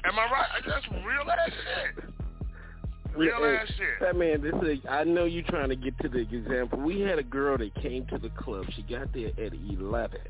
Am 0.08 0.16
I 0.16 0.24
right? 0.24 0.48
That's 0.64 0.88
real 1.04 1.28
ass 1.28 1.52
shit. 1.52 2.21
Real 3.16 3.40
Yeah, 3.40 3.60
ass 3.60 3.68
shit. 3.76 4.00
That 4.00 4.16
man, 4.16 4.40
this 4.42 4.54
is. 4.62 4.84
A, 4.84 4.90
I 4.90 5.04
know 5.04 5.24
you're 5.24 5.42
trying 5.44 5.68
to 5.68 5.76
get 5.76 5.98
to 6.00 6.08
the 6.08 6.18
example. 6.18 6.78
We 6.80 7.00
had 7.00 7.18
a 7.18 7.22
girl 7.22 7.58
that 7.58 7.74
came 7.76 8.06
to 8.06 8.18
the 8.18 8.30
club. 8.30 8.64
She 8.74 8.82
got 8.82 9.12
there 9.12 9.28
at 9.28 9.52
eleven. 9.52 10.20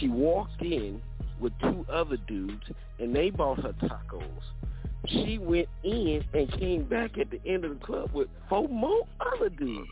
She 0.00 0.08
walked 0.08 0.60
in 0.62 1.00
with 1.40 1.52
two 1.60 1.84
other 1.92 2.16
dudes, 2.26 2.62
and 2.98 3.14
they 3.14 3.30
bought 3.30 3.60
her 3.60 3.74
tacos. 3.82 4.22
She 5.08 5.38
went 5.38 5.68
in 5.82 6.24
and 6.32 6.50
came 6.58 6.84
back 6.84 7.18
at 7.18 7.30
the 7.30 7.40
end 7.46 7.64
of 7.64 7.78
the 7.78 7.84
club 7.84 8.10
with 8.14 8.28
four 8.48 8.68
more 8.68 9.06
other 9.20 9.50
dudes, 9.50 9.90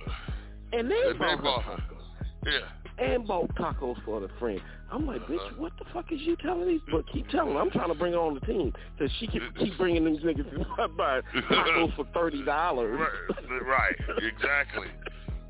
and 0.73 0.91
they 0.91 0.95
And 1.03 1.15
they 1.15 1.19
bought 1.19 1.37
her 1.37 1.43
bought 1.43 1.63
her. 1.65 1.73
tacos 1.77 2.47
Yeah. 2.47 2.82
And 2.99 3.27
bought 3.27 3.55
tacos 3.57 3.97
for 4.05 4.21
the 4.21 4.29
friend. 4.39 4.61
I'm 4.91 5.07
like, 5.07 5.23
Uh-huh. 5.23 5.33
bitch, 5.33 5.59
what 5.59 5.73
the 5.79 5.85
fuck 5.93 6.13
is 6.13 6.21
you 6.21 6.37
telling 6.37 6.69
these? 6.69 6.81
But 6.91 7.05
keep 7.13 7.29
telling 7.31 7.55
her. 7.55 7.61
I'm 7.61 7.71
trying 7.71 7.89
to 7.89 7.95
bring 7.95 8.13
her 8.13 8.19
on 8.19 8.35
the 8.35 8.41
team 8.41 8.73
because 8.97 9.13
she 9.19 9.27
can 9.27 9.41
keep 9.59 9.77
bringing 9.79 10.05
these 10.05 10.21
niggas 10.23 10.97
buy 10.97 11.21
tacos 11.51 11.95
for 11.97 12.05
thirty 12.13 12.45
dollars. 12.45 12.99
Right, 12.99 13.63
right, 13.63 13.97
exactly. 14.19 14.89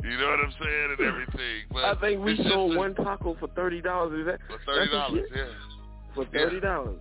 You 0.04 0.18
know 0.18 0.30
what 0.30 0.40
I'm 0.40 0.54
saying 0.62 0.96
and 0.98 1.00
everything. 1.00 1.62
But 1.72 1.84
I 1.84 1.94
think 2.00 2.24
we 2.24 2.36
sold 2.50 2.76
one 2.76 2.94
taco 2.94 3.36
for 3.38 3.48
thirty 3.48 3.80
dollars. 3.80 4.20
Is 4.20 4.26
that 4.26 4.40
for 4.48 4.58
thirty 4.66 4.90
dollars, 4.90 5.28
yeah. 5.34 5.44
For 6.14 6.24
thirty 6.26 6.60
dollars. 6.60 7.00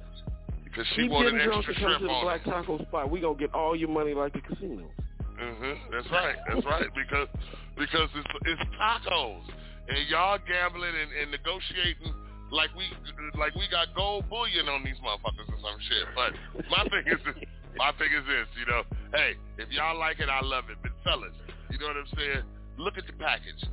Because 0.64 0.86
she 0.96 1.04
Keep 1.04 1.12
wanted 1.12 1.32
getting 1.32 1.48
drunk 1.48 1.66
extra 1.68 1.86
and 1.89 1.94
come 2.00 2.08
to 2.08 2.14
the 2.14 2.20
black 2.22 2.44
taco 2.46 2.78
spot. 2.86 3.10
We 3.12 3.20
gonna 3.20 3.38
get 3.38 3.54
all 3.54 3.76
your 3.76 3.89
money 3.89 4.14
like 4.14 4.36
a 4.36 4.42
casino. 4.42 4.86
hmm 5.38 5.74
That's 5.92 6.10
right. 6.12 6.36
That's 6.48 6.66
right. 6.66 6.89
Because 6.96 7.28
because 7.78 8.10
it's 8.16 8.28
it's 8.46 8.62
tacos 8.80 9.42
and 9.88 9.98
y'all 10.10 10.38
gambling 10.48 10.94
and, 10.96 11.12
and 11.12 11.32
negotiating 11.32 12.14
like 12.52 12.70
we 12.76 12.86
like 13.40 13.56
we 13.56 13.68
got 13.72 13.96
gold 13.96 14.28
bullion 14.30 14.68
on 14.68 14.84
these 14.84 15.00
motherfuckers 15.00 15.48
or 15.48 15.60
some 15.64 15.80
shit. 15.88 16.06
But 16.14 16.36
my 16.70 16.84
thing 16.92 17.08
is 17.08 17.22
this, 17.24 17.40
my 17.78 17.92
thing 17.96 18.12
is 18.12 18.26
this. 18.28 18.48
You 18.60 18.66
know, 18.68 18.84
hey, 19.16 19.40
if 19.58 19.72
y'all 19.72 19.98
like 19.98 20.20
it, 20.20 20.28
I 20.28 20.44
love 20.44 20.68
it. 20.70 20.78
But 20.84 20.92
fellas, 21.04 21.34
you 21.72 21.80
know 21.80 21.88
what 21.88 21.98
I'm 21.98 22.12
saying? 22.16 22.44
Look 22.78 22.98
at 22.98 23.08
the 23.08 23.16
package. 23.16 23.64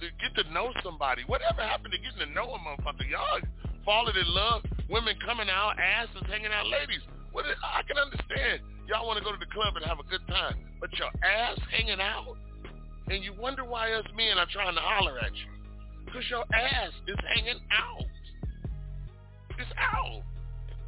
Get 0.00 0.32
to 0.36 0.44
know 0.52 0.72
somebody. 0.82 1.22
Whatever 1.28 1.62
happened 1.62 1.94
to 1.94 2.00
getting 2.00 2.28
to 2.28 2.30
know 2.34 2.52
a 2.52 2.58
motherfucker? 2.58 3.08
Y'all 3.08 3.40
falling 3.84 4.16
in 4.16 4.28
love. 4.34 4.64
Women 4.88 5.16
coming 5.24 5.48
out, 5.48 5.78
asses 5.78 6.24
hanging 6.28 6.52
out. 6.52 6.66
Ladies, 6.68 7.00
what 7.32 7.46
is, 7.46 7.56
I 7.64 7.80
can 7.88 7.96
understand. 7.96 8.60
Y'all 8.86 9.06
want 9.06 9.16
to 9.18 9.24
go 9.24 9.32
to 9.32 9.40
the 9.40 9.48
club 9.48 9.76
and 9.76 9.84
have 9.86 9.98
a 9.98 10.04
good 10.12 10.20
time, 10.28 10.60
but 10.78 10.92
your 10.98 11.08
ass 11.24 11.56
hanging 11.72 12.00
out, 12.00 12.36
and 13.10 13.22
you 13.22 13.32
wonder 13.38 13.64
why 13.64 13.92
us 13.92 14.04
men 14.16 14.38
are 14.38 14.46
trying 14.52 14.74
to 14.74 14.80
holler 14.80 15.18
at 15.18 15.34
you, 15.34 15.50
because 16.04 16.24
your 16.30 16.44
ass 16.54 16.92
is 17.06 17.16
hanging 17.34 17.60
out. 17.70 18.04
It's 19.58 19.70
out. 19.78 20.22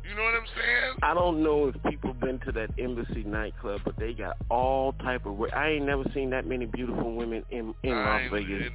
You 0.09 0.15
know 0.15 0.23
what 0.23 0.35
I'm 0.35 0.47
saying? 0.55 0.95
I 1.03 1.15
don't 1.15 1.43
know 1.43 1.69
if 1.69 1.83
people 1.91 2.13
been 2.15 2.39
to 2.47 2.53
that 2.53 2.71
Embassy 2.79 3.25
nightclub, 3.25 3.81
but 3.85 3.97
they 3.99 4.13
got 4.13 4.37
all 4.51 4.93
type 5.03 5.27
of. 5.27 5.37
I 5.53 5.71
ain't 5.71 5.85
never 5.85 6.05
seen 6.15 6.31
that 6.31 6.47
many 6.47 6.67
beautiful 6.67 7.15
women 7.15 7.43
in 7.51 7.75
in 7.83 7.91
Las 7.91 8.23
Vegas 8.33 8.71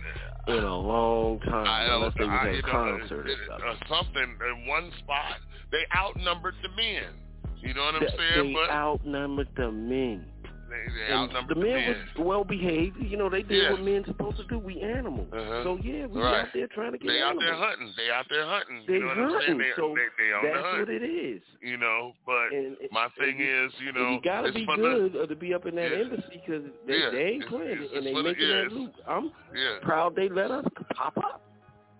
in 0.47 0.55
a 0.63 0.77
long 0.77 1.39
time, 1.41 1.67
I, 1.67 1.93
unless 1.95 2.13
they 2.17 2.25
was 2.25 2.39
I, 2.41 2.51
know, 2.51 2.61
concert 2.69 3.27
or 3.27 3.35
something. 3.47 3.67
or 3.67 3.75
something 3.87 4.37
in 4.49 4.67
one 4.67 4.91
spot. 4.99 5.37
They 5.71 5.83
outnumbered 5.95 6.55
the 6.63 6.69
men. 6.69 7.13
You 7.61 7.73
know 7.75 7.83
what 7.83 7.95
I'm 7.95 8.01
They- 8.01 8.17
saying? 8.35 8.47
They 8.47 8.53
but 8.53 8.69
outnumbered 8.69 9.47
the 9.55 9.71
men. 9.71 10.25
They, 10.71 10.83
they 10.87 11.13
And 11.13 11.49
the 11.49 11.55
men 11.55 11.87
was 11.89 11.97
well 12.25 12.43
behaved. 12.43 12.97
You 12.99 13.17
know, 13.17 13.29
they 13.29 13.43
did 13.43 13.63
Yeah. 13.63 13.71
what 13.71 13.81
men 13.81 14.03
supposed 14.07 14.37
to 14.37 14.45
do. 14.45 14.57
We 14.57 14.81
animals. 14.81 15.27
Uh-huh. 15.31 15.63
So 15.63 15.77
yeah, 15.83 16.05
we 16.07 16.21
Right. 16.21 16.41
out 16.41 16.47
there 16.53 16.67
trying 16.73 16.93
to 16.93 16.97
get 16.97 17.07
They 17.07 17.21
out 17.21 17.35
there 17.39 17.53
hunting. 17.55 17.93
They 17.97 18.09
out 18.09 18.25
there 18.29 18.45
hunting. 18.45 18.83
They 18.87 18.93
you 18.93 18.99
know 19.01 19.07
what 19.07 19.17
I'm 19.17 19.29
saying? 19.29 19.39
hunting, 19.41 19.57
They, 19.59 19.71
so 19.75 19.93
they, 19.93 20.07
they 20.23 20.29
on 20.33 20.41
the 20.43 20.49
That's 20.49 20.65
hunt. 20.65 20.79
what 20.79 20.89
it 20.89 21.03
is. 21.03 21.41
You 21.61 21.77
know, 21.77 22.13
but 22.25 22.47
And 22.55 22.77
my 22.91 23.07
thing 23.19 23.39
is, 23.39 23.71
you 23.83 23.91
know, 23.91 24.11
you 24.17 24.21
gotta 24.23 24.47
it's 24.47 24.57
be 24.57 24.65
for 24.65 24.77
the- 24.77 24.83
good 24.83 25.15
or 25.15 25.27
to 25.27 25.35
be 25.35 25.53
up 25.53 25.65
in 25.67 25.75
that 25.75 25.91
Yeah. 25.91 25.97
embassy 26.07 26.41
because 26.45 26.63
they, 26.87 26.97
Yeah, 26.97 27.09
they 27.11 27.25
ain't 27.37 27.45
playing 27.47 27.83
it 27.83 27.91
and 27.91 28.05
they 28.05 28.13
the- 28.13 28.23
making 28.23 28.47
yeah, 28.47 28.63
that 28.63 28.71
loop. 28.71 28.93
I'm 29.07 29.31
yeah. 29.53 29.79
proud 29.83 30.15
they 30.15 30.29
let 30.29 30.49
us 30.51 30.65
pop 30.95 31.17
up. 31.17 31.41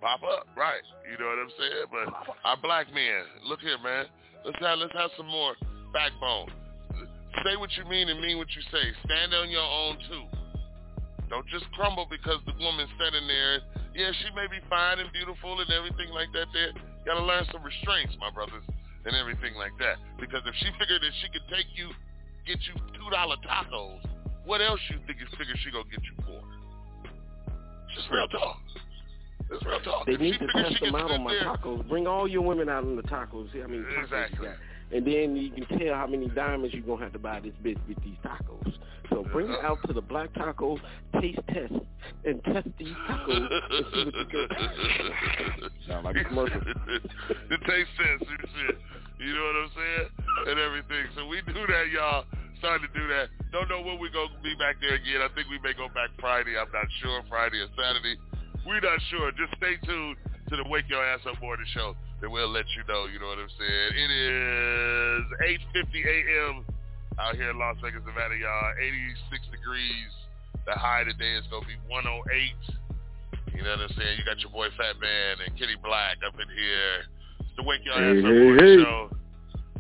pop 0.01 0.24
up, 0.24 0.47
right? 0.57 0.82
You 1.11 1.17
know 1.19 1.30
what 1.30 1.38
I'm 1.39 1.51
saying? 1.59 1.86
But 1.91 2.38
our 2.43 2.57
black 2.57 2.88
men, 2.93 3.22
look 3.45 3.59
here, 3.61 3.78
man. 3.84 4.05
Let's 4.43 4.57
have 4.59 4.80
let's 4.80 4.93
have 4.93 5.11
some 5.17 5.28
more 5.28 5.53
backbone. 5.93 6.49
Say 7.45 7.55
what 7.55 7.71
you 7.79 7.86
mean 7.88 8.09
and 8.09 8.19
mean 8.19 8.38
what 8.38 8.51
you 8.55 8.61
say. 8.71 8.86
Stand 9.07 9.34
on 9.34 9.49
your 9.49 9.63
own 9.65 9.97
too. 10.09 10.25
Don't 11.29 11.47
just 11.47 11.63
crumble 11.71 12.05
because 12.11 12.43
the 12.45 12.53
woman's 12.59 12.91
standing 12.99 13.25
there. 13.27 13.63
Yeah, 13.95 14.11
she 14.19 14.27
may 14.36 14.47
be 14.51 14.59
fine 14.69 14.99
and 14.99 15.07
beautiful 15.15 15.59
and 15.59 15.69
everything 15.71 16.11
like 16.11 16.27
that. 16.36 16.47
There, 16.51 16.75
you 16.75 17.03
gotta 17.07 17.23
learn 17.23 17.47
some 17.51 17.63
restraints, 17.63 18.13
my 18.19 18.29
brothers, 18.32 18.63
and 19.07 19.15
everything 19.15 19.55
like 19.55 19.71
that. 19.79 19.95
Because 20.19 20.43
if 20.45 20.53
she 20.59 20.67
figured 20.77 21.01
that 21.01 21.13
she 21.23 21.27
could 21.32 21.47
take 21.47 21.67
you, 21.79 21.88
get 22.45 22.59
you 22.67 22.75
two 22.99 23.07
dollar 23.09 23.39
tacos, 23.47 24.03
what 24.45 24.59
else 24.61 24.79
you 24.91 24.99
think 25.07 25.19
you 25.23 25.27
figure 25.39 25.55
she 25.63 25.71
gonna 25.71 25.88
get 25.89 26.03
you 26.03 26.15
for? 26.27 26.39
It's 27.95 28.07
real 28.11 28.27
talk. 28.27 28.59
It's 29.51 29.63
real 29.65 29.79
talk. 29.82 30.05
They 30.05 30.13
If 30.13 30.19
need 30.21 30.34
she 30.36 30.47
to 30.47 30.47
test 30.51 30.79
them 30.84 30.95
out 30.95 31.11
on 31.11 31.23
my 31.23 31.32
there- 31.32 31.43
tacos. 31.47 31.88
Bring 31.88 32.07
all 32.07 32.27
your 32.27 32.41
women 32.43 32.67
out 32.69 32.84
on 32.84 32.95
the 32.95 33.03
tacos. 33.03 33.51
How 33.55 33.67
many 33.67 33.84
tacos 33.84 34.03
Exactly. 34.03 34.47
You 34.92 35.02
got. 35.02 35.08
And 35.08 35.08
then 35.08 35.36
you 35.36 35.52
can 35.52 35.80
tell 35.80 35.96
how 35.96 36.08
many 36.08 36.28
diamonds 36.28 36.74
you're 36.74 36.84
going 36.84 37.00
to 37.00 37.04
have 37.06 37.14
to 37.14 37.20
buy 37.20 37.39
this 37.39 37.54
bitch 37.64 37.80
with 37.88 38.04
these 38.04 38.18
tacos. 38.26 38.74
So 39.10 39.26
bring 39.32 39.50
it 39.50 39.60
out 39.64 39.78
to 39.88 39.94
the 39.94 40.02
Black 40.02 40.34
Taco 40.34 40.80
Taste 41.20 41.39
Test 41.48 41.74
and 42.24 42.44
test 42.46 42.68
these 42.80 42.96
tacos 43.10 43.50
and 43.70 43.86
see 43.94 44.06
what 44.06 44.16
you 44.16 44.26
get. 44.32 45.72
Sound 45.88 46.06
like 46.06 46.16
a 46.16 46.24
commercial. 46.24 46.62
the 47.50 47.58
taste 47.68 47.92
test 47.98 48.24
and 48.24 48.39
shit. 48.56 48.78
You 49.20 49.36
know 49.36 49.44
what 49.44 49.56
I'm 49.56 49.72
saying? 49.76 50.08
And 50.48 50.60
everything. 50.60 51.06
So 51.16 51.28
we 51.28 51.42
do 51.46 51.54
that, 51.68 51.86
y'all. 51.94 52.26
Starting 52.60 52.88
to 52.88 52.94
do 52.98 53.08
that. 53.10 53.30
Don't 53.52 53.70
know 53.70 53.82
when 53.82 54.00
we're 54.00 54.14
going 54.14 54.30
to 54.30 54.42
be 54.42 54.54
back 54.58 54.78
there 54.82 54.96
again. 54.96 55.22
I 55.22 55.30
think 55.34 55.50
we 55.50 55.60
may 55.60 55.74
go 55.74 55.89
back 55.94 56.10
Friday. 56.20 56.58
I'm 56.58 56.72
not 56.72 56.88
sure. 57.02 57.22
Friday 57.28 57.60
or 57.60 57.70
Saturday. 57.78 58.18
We're 58.66 58.82
not 58.82 59.00
sure. 59.10 59.32
Just 59.34 59.54
stay 59.58 59.78
tuned 59.86 60.18
to 60.50 60.56
the 60.56 60.66
Wake 60.70 60.86
Your 60.89 61.04
Ass 61.04 61.22
Up 61.28 61.42
Morning 61.42 61.66
Show. 61.74 61.96
Then 62.22 62.32
we'll 62.32 62.53
let 62.53 62.65
you 62.78 62.86
know. 62.88 63.09
You 63.09 63.19
know 63.19 63.34
what 63.34 63.41
I'm 63.41 63.49
saying? 63.57 63.91
It 63.97 64.11
is 64.13 65.26
8.50 65.74 66.05
a.m. 66.05 66.65
out 67.17 67.36
here 67.36 67.49
in 67.49 67.57
Las 67.57 67.78
Vegas, 67.82 68.05
Nevada, 68.05 68.38
y'all. 68.38 68.74
86 68.78 69.49
degrees. 69.49 70.11
The 70.69 70.78
high 70.78 71.03
today 71.03 71.34
is 71.41 71.45
going 71.49 71.63
to 71.63 71.67
be 71.67 71.82
108. 71.89 73.57
You 73.57 73.63
know 73.65 73.74
what 73.74 73.89
I'm 73.89 73.97
saying? 73.97 74.17
You 74.22 74.24
got 74.24 74.39
your 74.39 74.51
boy 74.53 74.69
Fat 74.78 75.01
Man 75.01 75.41
and 75.45 75.57
Kenny 75.57 75.76
Black 75.82 76.22
up 76.22 76.38
in 76.38 76.45
here. 76.53 77.09
It's 77.41 77.49
the 77.57 77.63
Wake 77.65 77.82
Your 77.84 77.97
Hey, 77.97 78.13
Ass 78.13 78.24
Up 78.24 78.30
hey, 78.30 78.38
Morning 78.38 78.61
hey. 78.61 78.84
Show. 78.86 79.09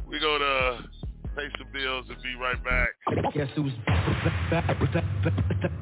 We 0.09 0.19
going 0.19 0.41
to 0.41 0.81
pay 1.37 1.47
some 1.61 1.69
bills 1.71 2.05
and 2.09 2.17
be 2.25 2.33
right 2.41 2.57
back. 2.65 2.89
Guess 3.33 3.49
who's 3.55 3.71
back? 3.85 4.65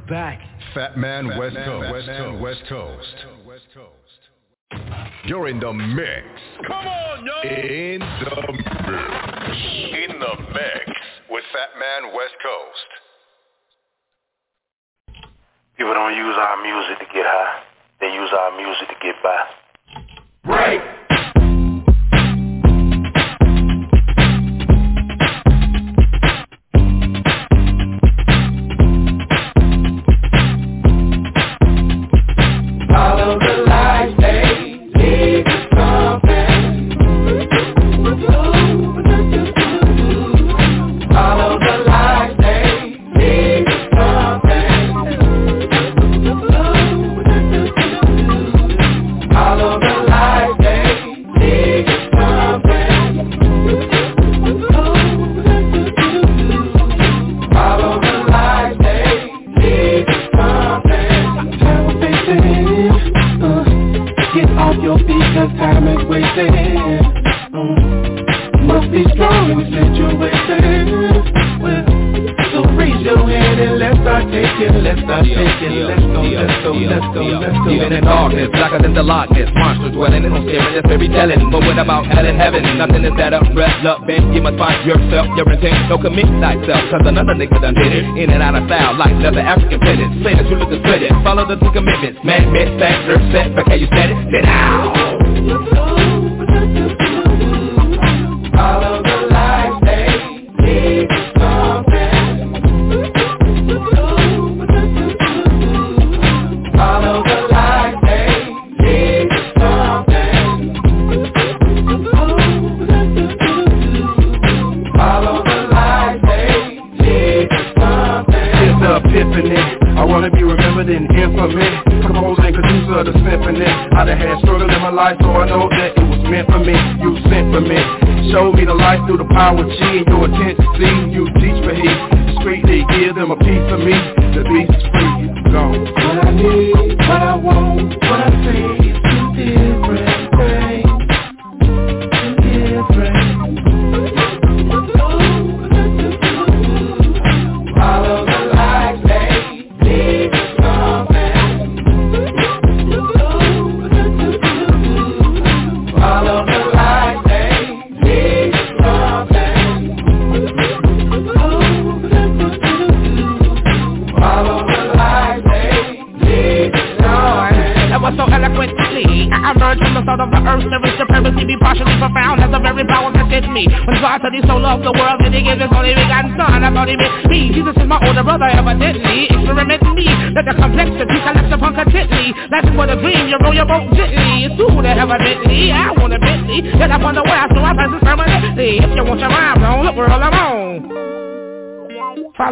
Back. 0.10 0.40
Fat 0.74 0.98
Man 0.98 1.38
West 1.38 1.56
Coast. 1.56 1.92
West 1.92 2.08
Coast. 2.08 2.42
West 2.42 2.62
Coast. 2.68 3.16
You're 5.26 5.48
in 5.48 5.60
the 5.60 5.74
mix. 5.74 6.26
Come 6.68 6.88
on, 6.88 7.26
yo. 7.26 7.50
In 7.50 8.00
the 8.00 8.54
mix. 8.54 9.58
In 9.94 10.20
the 10.20 10.36
mix 10.54 10.92
with 11.30 11.44
Fat 11.54 11.70
Man 11.80 12.14
West 12.16 12.36
Coast. 12.44 12.90
People 15.78 15.94
don't 15.94 16.16
use 16.16 16.36
our 16.38 16.62
music 16.62 17.00
to 17.00 17.06
get 17.14 17.26
high. 17.26 17.64
They 18.02 18.14
use 18.14 18.30
our 18.38 18.58
music 18.58 18.88
to 18.90 18.96
get 19.02 19.16
by. 19.24 19.46
Right. 20.46 21.09
Better, 83.84 84.00
rest 84.06 84.26
You 84.36 84.42
must 84.42 84.58
find 84.58 84.80
yourself, 84.86 85.28
your 85.36 85.48
intent 85.52 85.90
Don't 85.90 86.02
commit 86.02 86.28
thyself, 86.40 86.84
cause 86.92 87.04
another 87.06 87.36
nigga 87.36 87.60
done 87.62 87.76
did 87.76 87.92
it 87.92 88.06
In 88.18 88.30
and 88.30 88.42
out 88.44 88.56
of 88.56 88.66
style, 88.70 88.96
like 88.96 89.16
leather 89.20 89.44
African 89.44 89.80
pennants 89.80 90.24
Say 90.24 90.36
that 90.36 90.46
you 90.48 90.56
look 90.56 90.72
split 90.72 91.04
it, 91.04 91.14
follow 91.24 91.48
the 91.48 91.58
two 91.58 91.72
commitments 91.72 92.20
Man, 92.24 92.52
myth, 92.54 92.72
fact, 92.80 93.08
nerve, 93.08 93.24
set, 93.34 93.56
but 93.56 93.66
can 93.66 93.80
you 93.80 93.89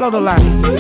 The 0.10 0.22
line 0.22 0.77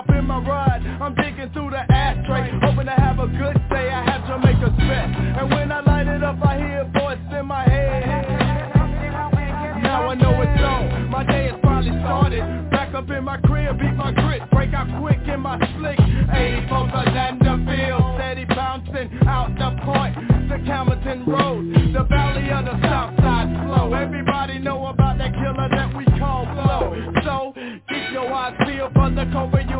Up 0.00 0.08
in 0.16 0.24
my 0.24 0.38
ride. 0.38 0.80
I'm 1.02 1.14
digging 1.14 1.52
through 1.52 1.72
the 1.72 1.84
ashtray, 1.92 2.48
hoping 2.62 2.86
to 2.86 2.92
have 2.92 3.18
a 3.18 3.26
good 3.26 3.60
day. 3.68 3.90
I 3.92 4.02
have 4.08 4.24
to 4.28 4.38
make 4.38 4.56
a 4.56 4.72
spit, 4.72 5.06
and 5.36 5.50
when 5.52 5.70
I 5.70 5.80
light 5.80 6.06
it 6.06 6.24
up, 6.24 6.38
I 6.42 6.56
hear 6.56 6.88
a 6.88 6.98
voice 6.98 7.20
in 7.38 7.44
my 7.44 7.64
head. 7.68 7.92
Now 9.82 10.08
I 10.08 10.14
know 10.14 10.40
it's 10.40 10.62
on. 10.64 11.10
My 11.10 11.22
day 11.24 11.50
has 11.52 11.60
finally 11.60 11.92
started. 12.00 12.70
Back 12.70 12.94
up 12.94 13.10
in 13.10 13.24
my 13.24 13.36
crib, 13.42 13.78
beat 13.78 13.92
my 13.92 14.10
grit, 14.12 14.40
break 14.50 14.72
out 14.72 14.88
quick 15.02 15.20
in 15.28 15.40
my 15.40 15.58
slick. 15.76 16.00
84 16.00 16.78
Orlando 16.96 17.60
steady 18.16 18.44
bouncing 18.46 19.10
out 19.26 19.52
the 19.58 19.70
point 19.84 20.14
to 20.48 20.56
Campbellton 20.64 21.26
Road, 21.26 21.74
the 21.92 22.04
valley 22.04 22.48
of 22.50 22.64
the 22.64 22.80
south 22.88 23.16
side 23.18 23.48
flow. 23.66 23.92
Everybody 23.92 24.60
know 24.60 24.86
about 24.86 25.18
that 25.18 25.34
killer 25.34 25.68
that 25.68 25.94
we 25.94 26.04
call 26.18 26.46
Flow. 26.46 27.12
So 27.24 27.52
keep 27.88 28.12
your 28.12 28.32
eyes 28.32 28.54
peeled 28.64 28.92
for 28.94 29.10
the 29.10 29.28
cover 29.32 29.60
you 29.60 29.79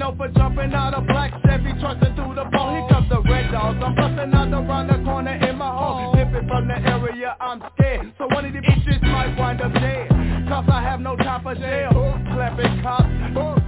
known 0.00 0.16
for 0.16 0.28
jumping 0.28 0.72
out 0.72 0.94
of 0.94 1.06
black 1.06 1.30
Chevy, 1.44 1.76
trusting 1.78 2.16
through 2.16 2.34
the 2.34 2.48
bone 2.48 2.72
Here 2.72 2.88
comes 2.88 3.08
the 3.10 3.20
red 3.20 3.52
dogs. 3.52 3.76
I'm 3.84 3.94
busting 3.94 4.32
out 4.32 4.48
around 4.48 4.88
the 4.88 5.04
corner 5.04 5.36
in 5.36 5.56
my 5.56 5.68
home 5.68 6.16
Dipping 6.16 6.48
from 6.48 6.68
the 6.68 6.78
area 6.80 7.36
I'm 7.38 7.62
scared. 7.76 8.12
So 8.16 8.26
one 8.32 8.46
of 8.46 8.52
these 8.52 8.64
bitches 8.64 9.02
might 9.02 9.36
wind 9.36 9.60
up 9.60 9.74
dead. 9.74 10.08
Cause 10.48 10.64
I 10.72 10.80
have 10.82 11.00
no 11.00 11.16
time 11.16 11.42
for 11.42 11.54
jail. 11.54 11.92
Clapping 12.32 12.80
cops, 12.82 13.12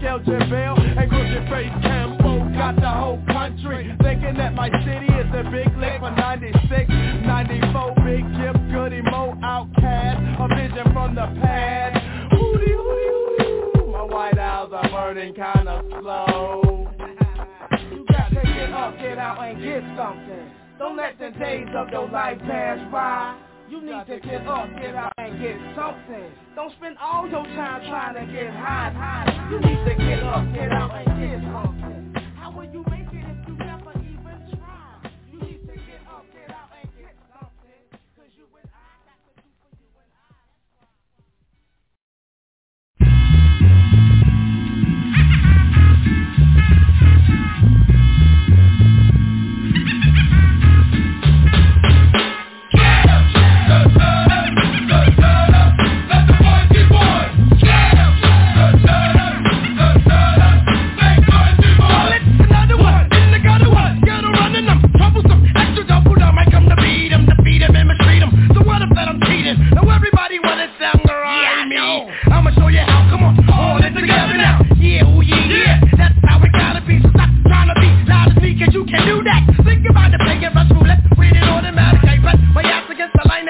scale 0.01 0.21
jail 0.25 0.75
And 0.81 1.11
crushing 1.11 1.45
face 1.53 1.77
Cambo 1.85 2.49
Got 2.57 2.77
the 2.77 2.89
whole 2.89 3.21
country 3.29 3.93
Thinking 4.03 4.35
that 4.39 4.55
my 4.55 4.71
city 4.89 5.13
is 5.13 5.29
a 5.37 5.45
big 5.53 5.69
lick 5.77 6.01
For 6.01 6.11
96, 6.17 6.89
94 7.29 7.95
Big 8.09 8.25
Jim 8.41 8.57
Goody 8.73 9.03
Mo 9.03 9.37
OutKast. 9.45 10.41
A 10.41 10.49
vision 10.57 10.93
from 10.93 11.15
the 11.15 11.29
past. 11.45 12.01
Hootie 12.33 12.73
hootie 12.73 13.12
burning 15.13 15.35
kinda 15.35 15.83
slow. 16.01 16.89
You 17.91 18.07
gotta 18.11 18.35
get 18.35 18.73
up, 18.73 18.99
get 18.99 19.19
out 19.19 19.43
and 19.43 19.63
get 19.63 19.83
something. 19.95 20.51
Don't 20.79 20.97
let 20.97 21.19
the 21.19 21.31
days 21.39 21.69
of 21.77 21.91
your 21.91 22.09
life 22.09 22.39
pass 22.41 22.81
by. 22.91 23.37
You 23.69 23.83
need 23.83 24.07
to 24.07 24.21
get 24.21 24.47
up, 24.47 24.69
get 24.81 24.95
out 24.95 25.13
and 25.19 25.39
get 25.39 25.57
something. 25.77 26.33
Don't 26.57 26.73
spend 26.73 26.97
all 26.99 27.29
your 27.29 27.45
time 27.45 27.83
trying 27.91 28.15
to 28.15 28.33
get 28.33 28.55
high. 28.55 28.91
high. 28.91 29.49
You 29.51 29.61
need 29.61 29.85
to 29.85 29.95
get 29.97 30.23
up, 30.23 30.45
get 30.55 30.73
out 30.73 30.93
and 30.95 31.21
get 31.21 31.41
something. 31.53 32.22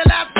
your 0.04 0.16
lap 0.16 0.31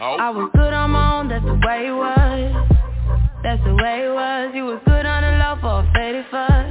Oh. 0.00 0.14
I 0.14 0.30
was 0.30 0.48
good 0.54 0.72
on 0.72 0.90
my 0.90 1.18
own, 1.18 1.28
that's 1.28 1.44
the 1.44 1.58
way 1.58 1.88
it 1.88 1.96
was. 1.96 2.54
That's 3.42 3.58
the 3.66 3.74
way 3.74 4.06
it 4.06 4.14
was. 4.14 4.54
You 4.54 4.64
was 4.66 4.78
good 4.86 5.02
on 5.02 5.26
the 5.26 5.34
low 5.42 5.58
for 5.58 5.82
a 5.82 5.92
faded 5.92 6.24
fuss. 6.30 6.70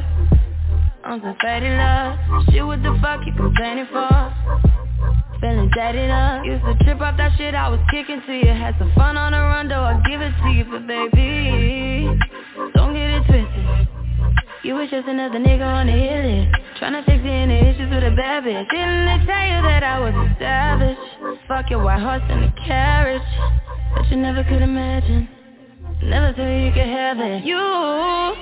I'm 1.03 1.19
some 1.19 1.35
faded 1.43 1.75
love. 1.75 2.15
Shit, 2.47 2.63
what 2.65 2.79
the 2.83 2.95
fuck 3.03 3.27
you 3.27 3.33
complaining 3.35 3.87
for? 3.91 4.07
Feeling 5.43 5.69
jaded 5.75 6.09
up. 6.09 6.45
Used 6.45 6.63
to 6.63 6.75
trip 6.87 7.01
off 7.03 7.17
that 7.17 7.35
shit 7.37 7.53
I 7.53 7.67
was 7.67 7.83
kicking 7.91 8.23
to 8.25 8.33
you. 8.33 8.47
Had 8.47 8.79
some 8.79 8.91
fun 8.95 9.17
on 9.17 9.35
the 9.35 9.39
run, 9.39 9.67
though 9.67 9.83
I 9.83 9.99
give 10.07 10.21
it 10.23 10.31
to 10.31 10.49
you, 10.55 10.63
but 10.63 10.87
baby, 10.87 12.07
don't 12.75 12.95
get 12.95 13.11
it 13.11 13.23
twisted. 13.27 13.87
You 14.63 14.75
was 14.75 14.89
just 14.89 15.07
another 15.07 15.39
nigga 15.39 15.67
on 15.67 15.87
the 15.87 15.93
hit 15.93 16.23
list 16.25 16.67
to 16.79 17.03
fix 17.03 17.23
any 17.23 17.59
issues 17.59 17.89
with 17.89 18.03
a 18.03 18.15
bad 18.15 18.43
bitch 18.43 18.69
Didn't 18.69 19.05
they 19.05 19.25
tell 19.25 19.45
you 19.47 19.61
that 19.69 19.83
I 19.83 19.99
was 19.99 20.13
a 20.13 20.35
savage? 20.39 20.97
Fuck 21.47 21.69
your 21.69 21.83
white 21.83 22.01
horse 22.01 22.23
and 22.29 22.51
carriage 22.67 23.21
that 23.95 24.11
you 24.11 24.17
never 24.17 24.43
could 24.43 24.61
imagine. 24.61 25.29
Never 26.03 26.33
thought 26.33 26.51
you 26.51 26.71
could 26.71 26.85
have 26.85 27.17
it. 27.19 27.43
You 27.45 28.36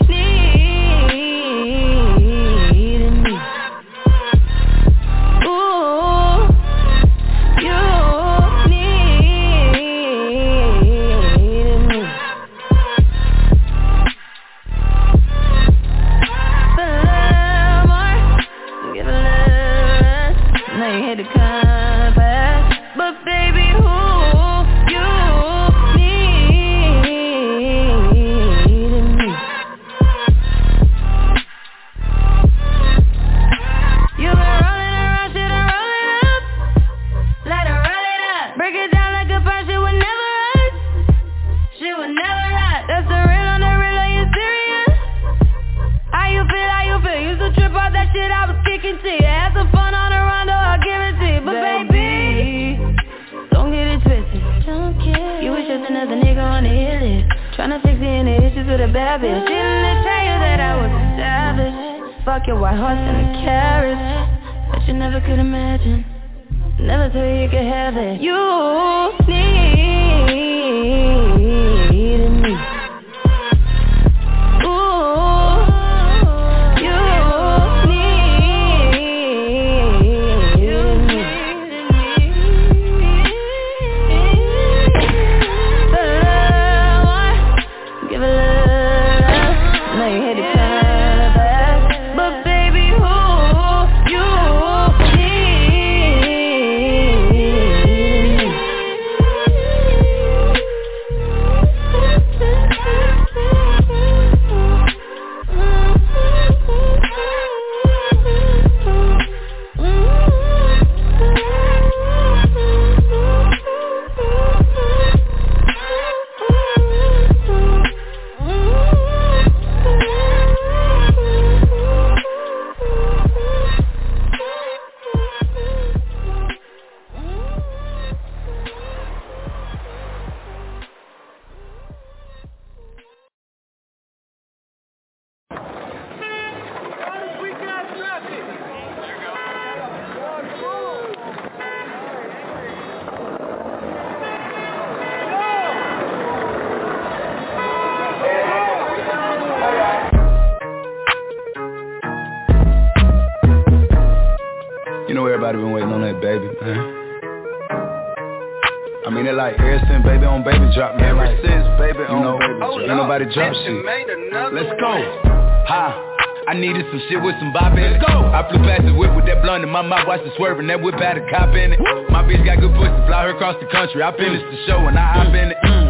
my 169.75 169.81
mouth, 169.81 170.07
watched 170.07 170.25
it 170.25 170.31
swerving. 170.37 170.67
That 170.67 170.81
whip 170.81 170.95
had 170.95 171.17
a 171.17 171.29
cop 171.29 171.53
in 171.53 171.73
it. 171.73 171.79
My 172.09 172.23
bitch 172.23 172.45
got 172.45 172.63
good 172.63 172.71
pussy, 172.79 172.95
fly 173.07 173.27
her 173.27 173.35
across 173.35 173.59
the 173.59 173.67
country. 173.67 174.01
I 174.01 174.15
finished 174.15 174.45
the 174.47 174.57
show 174.67 174.79
and 174.87 174.97
I 174.97 175.03
hop 175.11 175.27
in 175.35 175.51
it. 175.51 175.57
Mm. 175.65 175.84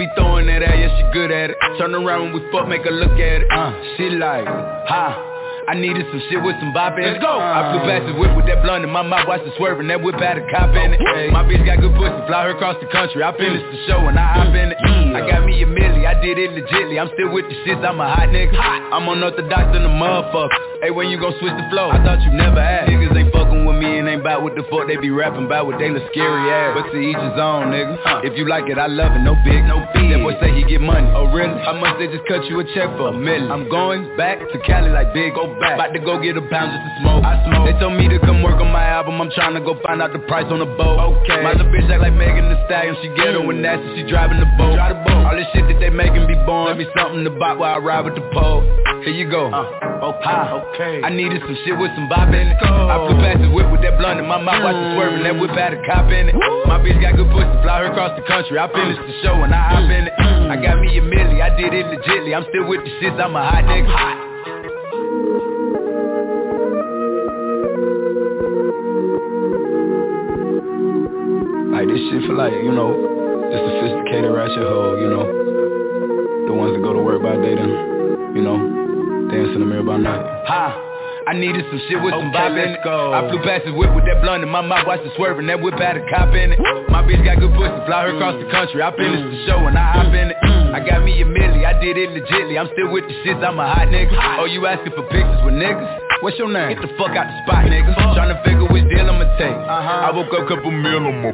Be 0.00 0.08
throwing 0.16 0.46
that 0.46 0.62
at, 0.62 0.78
yeah, 0.78 0.88
she 0.96 1.12
good 1.12 1.30
at 1.30 1.50
it. 1.50 1.56
Turn 1.76 1.94
around 1.94 2.32
when 2.32 2.42
we 2.42 2.50
fuck, 2.50 2.66
make 2.66 2.84
her 2.84 2.90
look 2.90 3.12
at 3.20 3.42
it. 3.42 3.50
Uh, 3.52 3.70
she 3.98 4.08
like, 4.08 4.46
ha. 4.46 5.29
I 5.70 5.78
needed 5.78 6.02
some 6.10 6.18
shit 6.26 6.42
with 6.42 6.58
some 6.58 6.74
bop 6.74 6.98
in 6.98 7.06
it. 7.06 7.14
Let's 7.14 7.22
go. 7.22 7.30
I 7.30 7.70
flew 7.70 7.86
past 7.86 8.02
the 8.10 8.18
whip 8.18 8.34
with 8.34 8.50
that 8.50 8.58
blunt 8.66 8.82
in 8.82 8.90
my 8.90 9.06
mouth, 9.06 9.30
watched 9.30 9.46
it 9.46 9.54
swerving. 9.54 9.86
That 9.86 10.02
whip 10.02 10.18
had 10.18 10.34
a 10.34 10.42
cop 10.50 10.74
in 10.74 10.98
it. 10.98 10.98
Hey, 11.14 11.30
my 11.30 11.46
bitch 11.46 11.62
got 11.62 11.78
good 11.78 11.94
pussy, 11.94 12.26
fly 12.26 12.50
her 12.50 12.58
across 12.58 12.74
the 12.82 12.90
country. 12.90 13.22
I 13.22 13.30
finished 13.38 13.70
the 13.70 13.78
show 13.86 14.02
and 14.10 14.18
I 14.18 14.34
hop 14.34 14.50
in 14.50 14.74
it. 14.74 14.78
I 15.14 15.22
got 15.30 15.46
me 15.46 15.62
a 15.62 15.66
milli, 15.70 16.10
I 16.10 16.18
did 16.18 16.42
it 16.42 16.50
legitly. 16.58 16.98
I'm 16.98 17.14
still 17.14 17.30
with 17.30 17.46
the 17.46 17.54
shits, 17.62 17.86
I'm 17.86 18.02
a 18.02 18.06
hot 18.10 18.34
nigga. 18.34 18.58
I'm 18.58 19.06
unorthodox 19.06 19.70
than 19.70 19.86
a 19.86 19.94
motherfucker. 19.94 20.50
Hey, 20.82 20.90
when 20.90 21.06
you 21.06 21.20
gon' 21.20 21.38
switch 21.38 21.52
the 21.54 21.66
flow? 21.70 21.92
I 21.92 22.02
thought 22.02 22.18
you 22.24 22.32
never 22.32 22.58
asked. 22.58 22.90
Niggas 22.90 23.14
ain't 23.14 23.30
fucking 23.30 23.68
with 23.68 23.76
me 23.76 24.00
and 24.00 24.08
ain't 24.08 24.24
bout 24.24 24.42
what 24.42 24.56
the 24.56 24.64
fuck 24.72 24.88
they 24.88 24.96
be 24.96 25.10
rapping 25.10 25.44
about 25.44 25.68
with 25.68 25.78
they 25.78 25.90
look 25.92 26.02
scary 26.10 26.50
ass. 26.50 26.72
But 26.72 26.90
to 26.90 26.98
each 26.98 27.20
his 27.20 27.36
own, 27.38 27.70
nigga. 27.70 28.24
If 28.24 28.34
you 28.34 28.48
like 28.48 28.64
it, 28.66 28.80
I 28.80 28.88
love 28.88 29.12
it, 29.12 29.20
no 29.20 29.36
big, 29.44 29.60
no 29.68 29.84
big. 29.92 30.08
That 30.10 30.24
boy 30.24 30.34
say 30.40 30.56
he 30.56 30.64
get 30.64 30.80
money. 30.80 31.06
Oh 31.12 31.28
really? 31.30 31.52
How 31.62 31.76
much 31.76 32.00
they 32.00 32.08
just 32.08 32.24
cut 32.26 32.48
you 32.48 32.58
a 32.58 32.64
check 32.72 32.88
for? 32.96 33.12
A 33.12 33.12
million. 33.12 33.52
I'm 33.52 33.68
going 33.68 34.16
back 34.16 34.40
to 34.40 34.58
Cali 34.64 34.88
like 34.88 35.12
big, 35.12 35.36
go 35.36 35.52
back. 35.60 35.76
About 35.76 35.92
to 35.92 36.00
go 36.00 36.16
get 36.18 36.40
a 36.40 36.44
pound 36.48 36.72
just 36.72 36.82
to 36.82 36.92
smoke. 37.04 37.22
I 37.22 37.36
smoke. 37.44 37.64
They 37.68 37.76
told 37.78 37.94
me 37.94 38.08
to 38.08 38.18
come 38.24 38.42
work 38.42 38.56
on 38.58 38.72
my 38.72 38.82
album. 38.88 39.20
I'm 39.20 39.30
trying 39.30 39.54
to 39.54 39.62
go 39.62 39.76
find 39.84 40.00
out 40.00 40.16
the 40.16 40.24
price 40.24 40.48
on 40.48 40.58
the 40.58 40.70
boat. 40.80 41.20
Okay. 41.20 41.44
My 41.44 41.52
little 41.52 41.68
bitch 41.68 41.86
act 41.92 42.00
like 42.00 42.16
Megan 42.16 42.48
Thee 42.48 42.60
Stallion. 42.66 42.96
She 43.04 43.08
get 43.12 43.36
her 43.36 43.44
when 43.44 43.60
nasty, 43.60 44.00
she 44.00 44.02
driving 44.08 44.40
the 44.40 44.48
boat. 44.56 44.74
Drive 44.74 44.96
the 44.96 45.00
boat. 45.04 45.20
All 45.28 45.36
this 45.36 45.46
shit 45.52 45.68
that 45.68 45.78
they 45.78 45.92
making 45.92 46.26
be 46.26 46.34
born. 46.48 46.72
Let 46.72 46.80
me 46.80 46.88
something 46.96 47.22
to 47.22 47.32
buy 47.36 47.54
while 47.54 47.76
I 47.76 47.78
ride 47.78 48.08
with 48.08 48.16
the 48.16 48.24
pole. 48.32 48.64
Here 49.04 49.16
you 49.16 49.28
go. 49.28 49.48
Uh, 49.48 50.12
okay. 50.12 50.40
okay. 50.72 50.94
I 51.04 51.08
needed 51.08 51.40
some 51.40 51.56
shit 51.64 51.76
with 51.76 51.92
some 51.96 52.08
bop 52.08 52.28
in 52.32 52.52
it. 52.52 52.56
I 52.60 52.96
flew 53.06 53.16
past 53.20 53.40
the 53.40 53.48
whip 53.52 53.68
with 53.72 53.80
that 53.84 53.96
blunt 53.96 54.20
in 54.20 54.26
my 54.28 54.40
mouth, 54.40 54.60
watched 54.60 54.76
it 54.76 54.88
mm. 54.88 54.96
swerving. 54.96 55.22
That 55.24 55.36
whip 55.40 55.52
had 55.56 55.72
a 55.72 55.80
cop 55.84 56.08
in 56.12 56.28
it. 56.28 56.36
My 56.68 56.76
bitch 56.80 57.00
got 57.00 57.16
good 57.16 57.28
pussy, 57.32 57.56
fly 57.64 57.84
her 57.84 57.92
across 57.92 58.12
the 58.16 58.24
country. 58.28 58.58
I 58.58 58.68
uh. 58.68 58.72
finished 58.72 59.00
the 59.00 59.14
show 59.24 59.36
and 59.40 59.52
I 59.52 59.62
hop 59.72 59.88
in 59.88 60.04
it. 60.08 60.14
Mm. 60.20 60.52
I 60.52 60.56
got 60.60 60.80
me 60.80 60.98
a 60.98 61.02
milli, 61.02 61.40
I 61.40 61.54
did 61.56 61.72
it 61.72 61.86
legitly. 61.86 62.36
I'm 62.36 62.44
still 62.48 62.68
with 62.68 62.84
the 62.84 62.92
shits, 63.00 63.16
I'm 63.16 63.36
a 63.36 63.40
hot 63.40 63.64
nigga. 63.64 63.88
Like 63.88 64.18
this 64.18 64.29
shit 72.10 72.26
for 72.26 72.34
like, 72.34 72.52
you 72.52 72.74
know, 72.74 72.90
the 72.90 73.56
sophisticated 73.56 74.34
ratchet 74.34 74.66
hoe, 74.66 74.98
you 74.98 75.08
know. 75.08 75.24
The 76.50 76.54
ones 76.54 76.74
that 76.74 76.82
go 76.82 76.92
to 76.92 77.02
work 77.02 77.22
by 77.22 77.38
day 77.38 77.54
then, 77.54 78.34
you 78.34 78.42
know, 78.42 78.58
dance 79.30 79.54
in 79.54 79.62
the 79.62 79.68
mirror 79.70 79.86
by 79.86 79.96
night. 79.96 80.18
Ha! 80.50 80.90
I 81.30 81.38
needed 81.38 81.62
some 81.70 81.78
shit 81.86 82.02
with 82.02 82.10
some 82.10 82.34
bop 82.34 82.50
in 82.50 82.74
it. 82.74 82.82
I 82.82 83.22
flew 83.30 83.38
past 83.46 83.62
the 83.62 83.70
whip 83.70 83.94
with 83.94 84.02
that 84.10 84.18
blunt 84.18 84.42
in 84.42 84.50
my 84.50 84.64
mouth, 84.64 84.82
watched 84.82 85.06
it 85.06 85.14
swerving. 85.14 85.46
That 85.46 85.62
whip 85.62 85.78
had 85.78 85.94
a 85.94 86.02
cop 86.10 86.34
in 86.34 86.50
it. 86.50 86.58
My 86.90 87.06
bitch 87.06 87.22
got 87.22 87.38
good 87.38 87.54
pussy, 87.54 87.78
fly 87.86 88.10
her 88.10 88.16
across 88.18 88.34
the 88.42 88.50
country. 88.50 88.82
I 88.82 88.90
finished 88.90 89.30
the 89.30 89.38
show 89.46 89.62
and 89.62 89.78
I 89.78 89.86
hop 89.94 90.10
in 90.10 90.34
it. 90.34 90.38
Mm. 90.42 90.74
I 90.74 90.80
got 90.82 91.06
me 91.06 91.14
a 91.22 91.26
milli, 91.28 91.62
I 91.62 91.78
did 91.78 91.94
it 91.94 92.10
legitly. 92.10 92.58
I'm 92.58 92.66
still 92.74 92.90
with 92.90 93.06
the 93.06 93.14
shits, 93.22 93.38
I'm 93.46 93.62
a 93.62 93.66
hot 93.68 93.86
nigga. 93.94 94.10
Oh, 94.42 94.50
you 94.50 94.66
asking 94.66 94.98
for 94.98 95.06
pictures 95.06 95.38
with 95.46 95.54
niggas? 95.54 95.86
What's 96.26 96.36
your 96.36 96.50
name? 96.50 96.74
Get 96.74 96.82
the 96.82 96.90
fuck 96.98 97.14
out 97.14 97.30
the 97.30 97.36
spot, 97.46 97.70
nigga. 97.70 97.94
to 97.94 98.40
figure 98.42 98.66
which 98.66 98.90
deal 98.90 99.06
I'ma 99.06 99.30
take. 99.38 99.54
Uh-huh. 99.54 100.06
I 100.06 100.10
woke 100.10 100.34
up, 100.34 100.48
couple 100.48 100.72
meal 100.74 101.06
on 101.06 101.22
my 101.22 101.30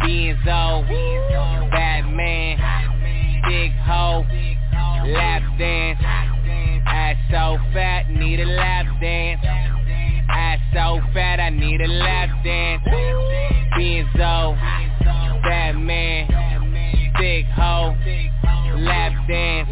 Benzo, 0.00 0.86
Batman, 1.70 2.58
Big 3.48 3.72
Ho, 3.86 4.24
Lap 5.06 5.42
Dance, 5.58 6.00
Ass 6.86 7.16
so 7.30 7.58
fat, 7.72 8.10
need 8.10 8.40
a 8.40 8.44
lap 8.44 8.86
dance. 9.00 9.40
Ass 10.30 10.60
so 10.72 11.00
fat, 11.12 11.40
I 11.40 11.50
need 11.50 11.80
a 11.80 11.86
lap 11.86 12.28
dance. 12.44 12.82
Benzo, 13.76 14.56
Batman, 15.42 16.28
Big 17.18 17.46
Ho, 17.56 17.94
Lap 18.78 19.12
Dance. 19.28 19.70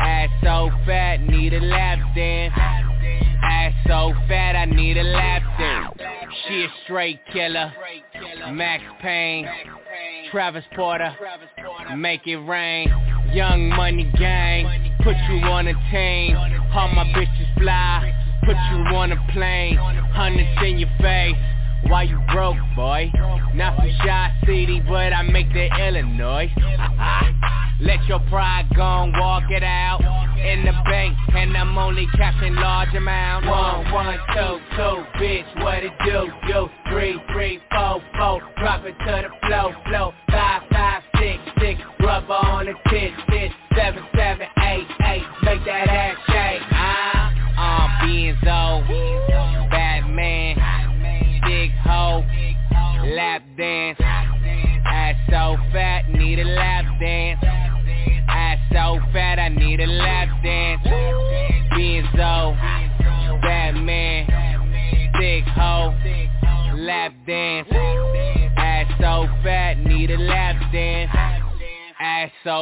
Ass 0.00 0.30
so 0.42 0.70
fat, 0.86 1.20
need 1.20 1.54
a 1.54 1.60
lap 1.60 1.98
dance. 2.14 2.54
Ass 2.56 3.72
so 3.86 4.12
fat, 4.28 4.56
I 4.56 4.64
need 4.64 4.96
a 4.96 5.02
lap 5.02 5.42
dance. 5.58 5.83
She 6.48 6.62
a 6.62 6.68
straight 6.84 7.20
killer. 7.32 7.72
Max 8.52 8.82
Payne, 9.00 9.48
Travis 10.30 10.64
Porter, 10.74 11.14
make 11.96 12.26
it 12.26 12.36
rain. 12.36 12.88
Young 13.32 13.68
money 13.70 14.10
gang, 14.18 14.94
put 15.02 15.16
you 15.28 15.40
on 15.46 15.66
a 15.66 15.74
team. 15.90 16.36
All 16.74 16.88
my 16.88 17.04
bitches 17.16 17.58
fly, 17.58 18.12
put 18.44 18.56
you 18.56 18.96
on 18.96 19.12
a 19.12 19.32
plane. 19.32 19.76
Hundreds 19.76 20.50
in 20.64 20.78
your 20.78 20.90
face. 21.00 21.36
Why 21.88 22.04
you 22.04 22.20
broke, 22.32 22.56
boy? 22.74 23.10
Not 23.54 23.76
from 23.76 23.90
Chi 24.02 24.32
City, 24.46 24.82
but 24.86 25.12
I 25.12 25.22
make 25.22 25.52
the 25.52 25.68
Illinois. 25.86 26.50
Let 27.80 28.04
your 28.06 28.20
pride 28.30 28.66
go 28.74 29.02
and 29.02 29.12
walk 29.18 29.44
it 29.50 29.62
out 29.62 30.00
in 30.38 30.64
the 30.64 30.72
bank, 30.84 31.16
and 31.34 31.56
I'm 31.56 31.76
only 31.76 32.06
capturing 32.16 32.54
large 32.54 32.94
amounts. 32.94 33.48
One, 33.48 33.92
one, 33.92 34.18
two, 34.32 34.58
two, 34.76 35.04
bitch, 35.20 35.62
what 35.62 35.82
it 35.82 35.92
do? 36.04 36.28
Do 36.48 36.68
three, 36.88 37.20
three, 37.32 37.60
four, 37.70 38.00
four, 38.16 38.40
drop 38.58 38.84
it 38.84 38.94
to 38.98 39.28
the 39.28 39.46
flow, 39.46 39.72
flow. 39.86 40.12
Five, 40.30 40.62
five, 40.70 41.02
six, 41.18 41.38
six, 41.60 41.80
rubber 42.00 42.32
on 42.32 42.66
the 42.66 42.74
tit. 42.90 43.12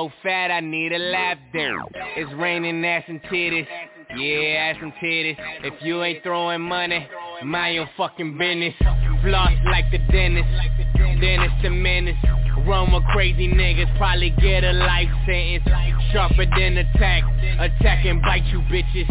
So 0.02 0.12
fat, 0.22 0.50
I 0.50 0.60
need 0.60 0.92
a 0.92 0.98
lap 0.98 1.38
dance. 1.52 1.88
It's 2.16 2.32
raining 2.34 2.84
ass 2.84 3.04
and 3.06 3.22
titties. 3.24 3.66
Yeah, 4.16 4.72
ass 4.72 4.76
and 4.82 4.92
titties. 4.94 5.36
If 5.62 5.74
you 5.82 6.02
ain't 6.02 6.22
throwing 6.22 6.60
money, 6.60 7.06
mind 7.44 7.76
your 7.76 7.88
fucking 7.96 8.36
business. 8.36 8.74
Floss 9.22 9.52
like 9.70 9.90
the 9.90 9.98
dentist. 10.10 10.48
Dennis 11.20 11.52
the 11.62 11.70
menace. 11.70 12.16
Run 12.66 12.92
with 12.92 13.04
crazy 13.12 13.48
niggas, 13.48 13.96
probably 13.96 14.30
get 14.30 14.64
a 14.64 14.72
life 14.72 15.08
sentence. 15.24 15.64
Sharper 16.12 16.46
than 16.46 16.78
attack. 16.78 17.22
Attack 17.60 18.04
and 18.04 18.20
bite 18.22 18.44
you 18.46 18.60
bitches. 18.62 19.06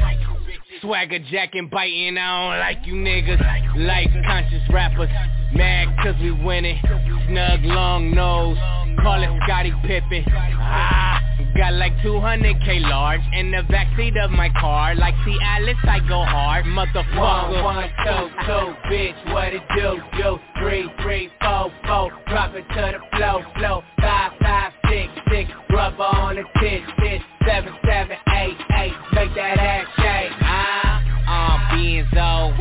Swagger 0.82 1.20
jacking, 1.32 1.70
biting, 1.70 2.18
I 2.18 2.50
don't 2.50 2.60
like 2.60 2.88
you 2.88 2.96
niggas 2.96 3.40
Life 3.78 4.10
conscious 4.26 4.64
rappers, 4.74 5.10
Mad 5.54 5.88
cause 6.02 6.16
we 6.22 6.32
winning. 6.32 6.80
Snug 7.28 7.62
long 7.64 8.12
nose. 8.14 8.58
Call 9.02 9.22
it 9.24 9.30
Scottie 9.46 9.74
Pippen. 9.86 10.26
Ah. 10.34 11.22
Got 11.58 11.74
like 11.74 11.94
200k 11.98 12.82
large 12.90 13.22
in 13.34 13.52
the 13.52 13.64
backseat 13.70 14.18
of 14.24 14.32
my 14.32 14.50
car. 14.60 14.96
Like 14.96 15.14
see 15.26 15.38
Alice, 15.44 15.76
I 15.84 16.00
go 16.08 16.24
hard, 16.24 16.66
motherfucker. 16.66 17.20
One, 17.20 17.64
one, 17.64 17.90
two, 18.06 18.30
two, 18.46 18.90
bitch, 18.90 19.34
what 19.34 19.54
it 19.54 19.62
do, 19.76 20.00
do? 20.18 20.40
Three, 20.60 20.90
three, 21.02 21.30
four, 21.42 21.72
four, 21.86 22.12
drop 22.28 22.56
it 22.56 22.66
to 22.70 22.98
the 22.98 23.18
flow, 23.18 23.42
flow 23.58 23.84
Five, 24.00 24.32
five, 24.40 24.72
six, 24.90 25.12
six, 25.30 25.52
rubber 25.70 26.04
on 26.04 26.36
the 26.36 26.44
tit, 26.60 26.82
tit 27.00 27.22
Seven, 27.46 27.74
seven, 27.86 28.18
eight, 28.30 28.58
eight, 28.78 28.94
make 29.14 29.34
that 29.36 29.58
ass 29.58 29.88
shake. 29.98 30.32
Ah, 30.42 31.02
uh, 31.28 31.76
Benzo 31.76 32.56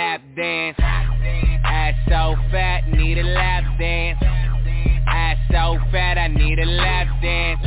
lap 0.00 0.22
dance. 0.34 0.76
Ass 0.80 1.94
so 2.08 2.34
fat, 2.50 2.88
need 2.88 3.18
a 3.18 3.22
lap 3.22 3.64
dance. 3.78 4.18
Ass 5.06 5.36
so 5.50 5.78
fat, 5.92 6.16
I 6.16 6.28
need 6.28 6.58
a 6.58 6.64
lap 6.64 7.06
dance. 7.20 7.60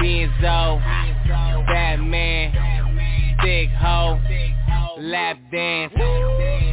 Benzo, 0.00 0.80
Batman, 1.66 2.52
thick 3.42 3.68
hoe, 3.78 4.18
lap 4.98 5.38
dance. 5.52 5.92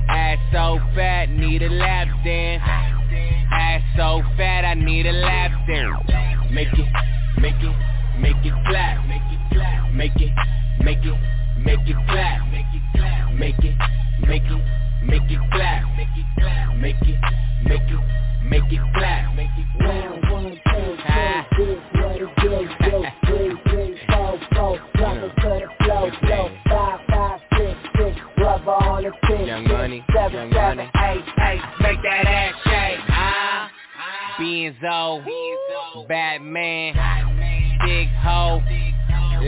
Ass 0.10 0.40
so 0.52 0.80
fat, 0.96 1.30
need 1.30 1.62
a 1.62 1.70
lap 1.70 2.08
dance. 2.24 2.64
Ass 3.52 3.82
so 3.96 4.22
fat, 4.38 4.66
I 4.66 4.74
need 4.74 5.06
a 5.06 5.12
lap 5.12 5.52
dance. 5.68 6.02
Make 6.52 6.74
it, 6.74 6.90
make 7.40 7.62
it, 7.62 7.76
make 8.20 8.44
it 8.44 8.56
clap. 8.68 9.06
Make 9.08 10.20
it, 10.20 10.34
make 10.84 11.06
it, 11.06 11.18
make 11.64 11.88
it 11.88 11.98
clap. 12.10 12.42
Make 13.38 13.60
it 13.60 14.03
make 14.28 14.44
it, 14.44 14.62
make 15.06 15.30
it 15.30 15.40
clap. 15.52 15.84
Make 15.98 16.08
it, 16.16 16.26
make 16.80 16.96
it, 17.02 17.20
make 17.66 17.82
it, 17.82 18.00
make 18.50 18.72
it 18.72 18.94
clap. 18.96 19.36
Make 19.36 19.50
it 19.58 19.68
clap. 19.80 20.32
One, 20.32 20.52
two, 20.52 20.98
three, 21.56 21.78
let 22.02 22.22
it 22.22 22.30
go, 22.42 22.68
go, 22.90 23.04
three, 23.26 23.52
three, 23.70 23.98
four, 24.10 24.40
four, 24.56 24.80
drop 24.96 25.18
it 25.18 25.32
to 25.42 25.50
the 25.60 25.84
flow, 25.84 26.10
flow, 26.22 26.50
five, 26.70 27.00
five, 27.10 27.40
six, 27.58 27.80
six, 27.98 28.18
rubber 28.38 28.72
on 28.72 29.04
the 29.04 29.12
six, 29.28 29.48
Young 29.48 29.68
money, 29.68 30.04
seven, 30.14 30.34
young 30.34 30.54
seven, 30.54 30.78
money. 30.78 30.92
eight, 30.96 31.26
eight, 31.42 31.62
make 31.82 32.02
that 32.04 32.26
ass 32.28 32.54
shake. 32.64 33.00
Ah, 33.10 33.72
Benzo, 34.40 35.24
Batman, 36.08 36.94
Big 37.86 38.08
Ho, 38.24 38.62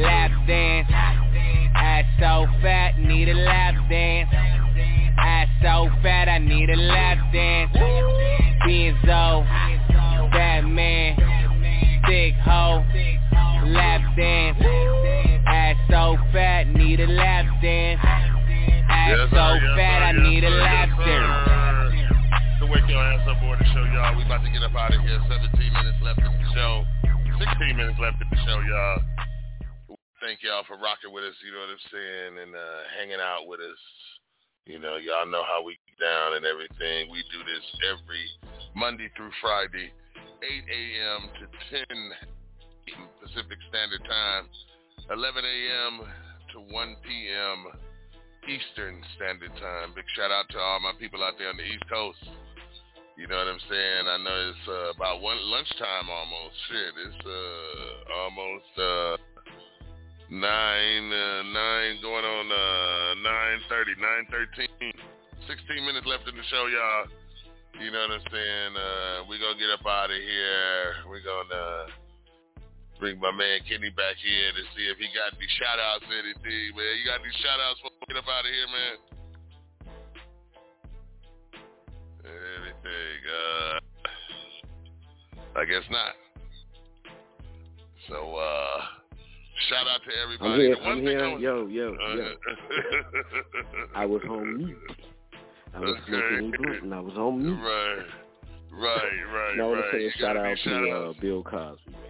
Lap 0.02 0.32
Dance, 0.48 0.88
Ass 1.76 2.06
so 2.20 2.46
fat, 2.62 2.98
need 3.00 3.30
a 3.30 3.34
lap 3.34 3.76
dance. 3.90 4.30
Ass 5.18 5.48
so 5.62 5.90
fat, 6.02 6.30
I 6.30 6.38
need 6.40 6.70
a 6.70 6.76
lap 6.76 7.18
dance. 7.34 7.72
Benzo, 8.66 9.46
Batman, 10.32 11.16
Big 12.08 12.34
Ho, 12.46 12.84
Lap 13.68 14.02
Dance. 14.16 14.58
Ass 15.48 15.78
so 15.90 16.18
fat, 16.32 16.68
need 16.68 17.00
a 17.00 17.08
lap 17.08 17.46
dance. 17.62 18.02
Ass 18.04 18.36
Yes, 19.06 19.30
so 19.30 19.46
yes, 19.54 19.78
fat, 19.78 20.02
I 20.02 20.12
need 20.18 20.44
a 20.44 20.50
lap 20.50 20.90
dance. 20.98 22.60
To 22.60 22.66
wake 22.66 22.90
your 22.90 22.98
ass 22.98 23.22
up 23.30 23.38
board 23.38 23.60
the 23.62 23.66
show, 23.70 23.86
y'all. 23.94 24.18
We 24.18 24.26
about 24.26 24.42
to 24.42 24.50
get 24.50 24.66
up 24.66 24.74
out 24.74 24.94
of 24.94 25.02
here. 25.02 25.22
17 25.30 25.54
minutes 25.54 26.02
left 26.02 26.26
in 26.26 26.34
the 26.34 26.50
show. 26.58 26.82
16 27.38 27.78
minutes 27.78 28.00
left 28.02 28.18
in 28.18 28.28
the 28.34 28.40
show, 28.50 28.58
y'all. 28.66 28.98
Thank 30.26 30.42
y'all 30.42 30.66
for 30.66 30.82
rocking 30.82 31.14
with 31.14 31.22
us, 31.22 31.38
you 31.46 31.54
know 31.54 31.62
what 31.62 31.70
I'm 31.70 31.86
saying, 31.94 32.34
and 32.42 32.52
uh, 32.58 32.82
hanging 32.98 33.22
out 33.22 33.46
with 33.46 33.62
us. 33.62 33.78
You 34.66 34.82
know, 34.82 34.98
y'all 34.98 35.30
know 35.30 35.46
how 35.46 35.62
we 35.62 35.78
get 35.86 36.02
down 36.02 36.34
and 36.34 36.46
everything. 36.46 37.14
We 37.14 37.22
do 37.30 37.46
this 37.46 37.62
every 37.86 38.26
Monday 38.74 39.14
through 39.14 39.30
Friday, 39.38 39.94
8 40.42 40.50
a.m. 40.50 41.22
to 41.38 41.46
10 41.86 43.06
Pacific 43.22 43.62
Standard 43.70 44.02
Time, 44.10 44.50
11 45.14 45.46
a.m. 45.46 45.94
to 46.50 46.58
1 46.66 46.98
p.m. 47.06 47.58
Eastern 48.50 49.06
Standard 49.14 49.54
Time. 49.62 49.94
Big 49.94 50.10
shout 50.18 50.34
out 50.34 50.50
to 50.50 50.58
all 50.58 50.82
my 50.82 50.98
people 50.98 51.22
out 51.22 51.38
there 51.38 51.54
on 51.54 51.58
the 51.62 51.70
East 51.70 51.86
Coast. 51.86 52.26
You 53.22 53.30
know 53.30 53.38
what 53.38 53.46
I'm 53.46 53.62
saying? 53.70 54.04
I 54.10 54.18
know 54.18 54.50
it's 54.50 54.66
uh, 54.66 54.98
about 54.98 55.22
one 55.22 55.38
lunchtime 55.46 56.10
almost. 56.10 56.58
Shit, 56.74 56.94
it's 57.06 57.22
uh, 57.22 58.18
almost 58.18 58.74
uh, 58.82 59.14
nine, 60.30 61.08
uh, 61.12 61.42
nine 61.44 62.02
going 62.02 62.26
on 62.26 62.46
uh, 62.52 63.14
nine 63.22 63.60
thirty, 63.70 63.94
nine 64.00 64.26
thirteen. 64.32 64.94
Sixteen 65.48 65.86
minutes 65.86 66.08
left 66.08 66.28
in 66.28 66.36
the 66.36 66.44
show, 66.50 66.66
y'all. 66.68 67.06
You 67.78 67.92
know 67.92 68.08
what 68.08 68.18
I'm 68.18 68.26
saying? 68.32 68.74
Uh, 68.74 69.28
we 69.30 69.38
gonna 69.38 69.60
get 69.60 69.70
up 69.70 69.86
out 69.86 70.10
of 70.10 70.18
here. 70.18 70.96
We 71.12 71.20
gonna 71.22 71.92
bring 73.00 73.20
my 73.20 73.32
man 73.32 73.60
Kenny 73.68 73.90
back 73.92 74.16
here 74.24 74.52
to 74.56 74.64
see 74.74 74.88
if 74.88 74.98
he 74.98 75.12
got 75.12 75.36
any 75.36 75.48
shout 75.60 75.78
outs 75.78 76.08
or 76.08 76.16
anything, 76.16 76.72
man. 76.74 76.96
You 76.98 77.04
got 77.04 77.20
any 77.20 77.34
shout 77.44 77.60
outs 77.60 77.84
we 77.84 77.92
get 78.08 78.18
up 78.18 78.30
out 78.32 78.48
of 78.48 78.52
here, 78.52 78.70
man? 78.72 78.96
Anything, 82.26 83.20
uh, 83.28 83.76
I 85.60 85.66
guess 85.66 85.84
not. 85.92 86.16
So, 88.08 88.36
uh, 88.36 89.05
shout 89.69 89.88
out 89.88 90.02
to 90.03 90.11
I'm 90.11 90.23
everybody. 90.23 90.64
here. 90.64 90.76
The 90.76 90.82
one 90.82 90.91
I'm 90.91 90.98
thing 90.99 91.07
here. 91.07 91.26
I 91.26 91.34
was- 91.34 91.41
Yo, 91.41 91.68
yo, 91.68 91.94
yo. 91.94 92.36
I 93.95 94.06
was 94.06 94.22
on 94.30 94.57
mute. 94.57 94.77
I 95.73 95.80
was 95.80 95.95
Okay. 96.07 96.38
smoking 96.40 96.80
and 96.84 96.94
I 96.94 96.99
was 96.99 97.15
on 97.18 97.41
mute. 97.44 97.56
Right, 97.61 98.06
right, 98.72 99.34
right, 99.34 99.49
And 99.53 99.61
I 99.61 99.65
want 99.65 99.80
right. 99.82 99.91
to 99.91 99.99
You 99.99 100.07
a 100.07 100.11
shout 100.19 100.38
out 100.38 100.57
to 100.64 100.90
uh. 100.90 101.14
Bill 101.22 101.44
Cosby, 101.44 101.91
man. 101.91 102.02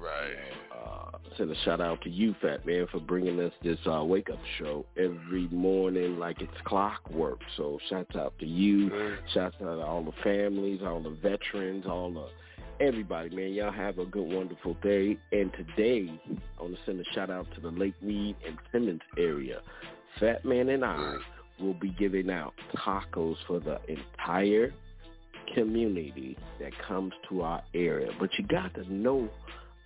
Right. 0.00 0.34
Uh, 0.74 1.18
send 1.36 1.50
a 1.50 1.54
shout 1.64 1.80
out 1.80 2.00
to 2.02 2.10
you, 2.10 2.34
Fat 2.42 2.64
Man, 2.66 2.86
for 2.92 3.00
bringing 3.00 3.40
us 3.40 3.52
this 3.62 3.78
uh, 3.86 4.04
wake 4.04 4.30
up 4.30 4.38
show 4.58 4.84
every 4.96 5.48
morning 5.50 6.18
like 6.18 6.40
it's 6.42 6.52
clockwork. 6.64 7.40
So 7.56 7.78
shouts 7.88 8.14
out 8.16 8.34
to 8.40 8.46
you. 8.46 8.90
Shouts 9.32 9.56
out 9.62 9.78
to 9.78 9.82
all 9.82 10.02
the 10.04 10.12
families, 10.22 10.80
all 10.84 11.00
the 11.00 11.10
veterans, 11.22 11.86
all 11.86 12.12
the 12.12 12.26
everybody, 12.80 13.34
man. 13.34 13.52
Y'all 13.52 13.72
have 13.72 13.98
a 13.98 14.04
good, 14.04 14.26
wonderful 14.32 14.74
day. 14.82 15.16
And 15.32 15.52
today, 15.52 16.10
I 16.58 16.62
want 16.62 16.74
to 16.74 16.80
send 16.84 17.00
a 17.00 17.04
shout 17.14 17.30
out 17.30 17.46
to 17.54 17.60
the 17.60 17.70
Lake 17.70 18.00
Mead 18.02 18.36
and 18.46 18.56
Simmons 18.72 19.00
area. 19.18 19.60
Fat 20.20 20.44
Man 20.44 20.68
and 20.68 20.84
I 20.84 21.16
will 21.60 21.74
be 21.74 21.90
giving 21.98 22.30
out 22.30 22.54
tacos 22.76 23.36
for 23.46 23.60
the 23.60 23.78
entire 23.88 24.72
community 25.54 26.36
that 26.60 26.72
comes 26.86 27.12
to 27.28 27.42
our 27.42 27.62
area. 27.74 28.10
But 28.18 28.30
you 28.38 28.46
got 28.46 28.74
to 28.74 28.92
know 28.92 29.28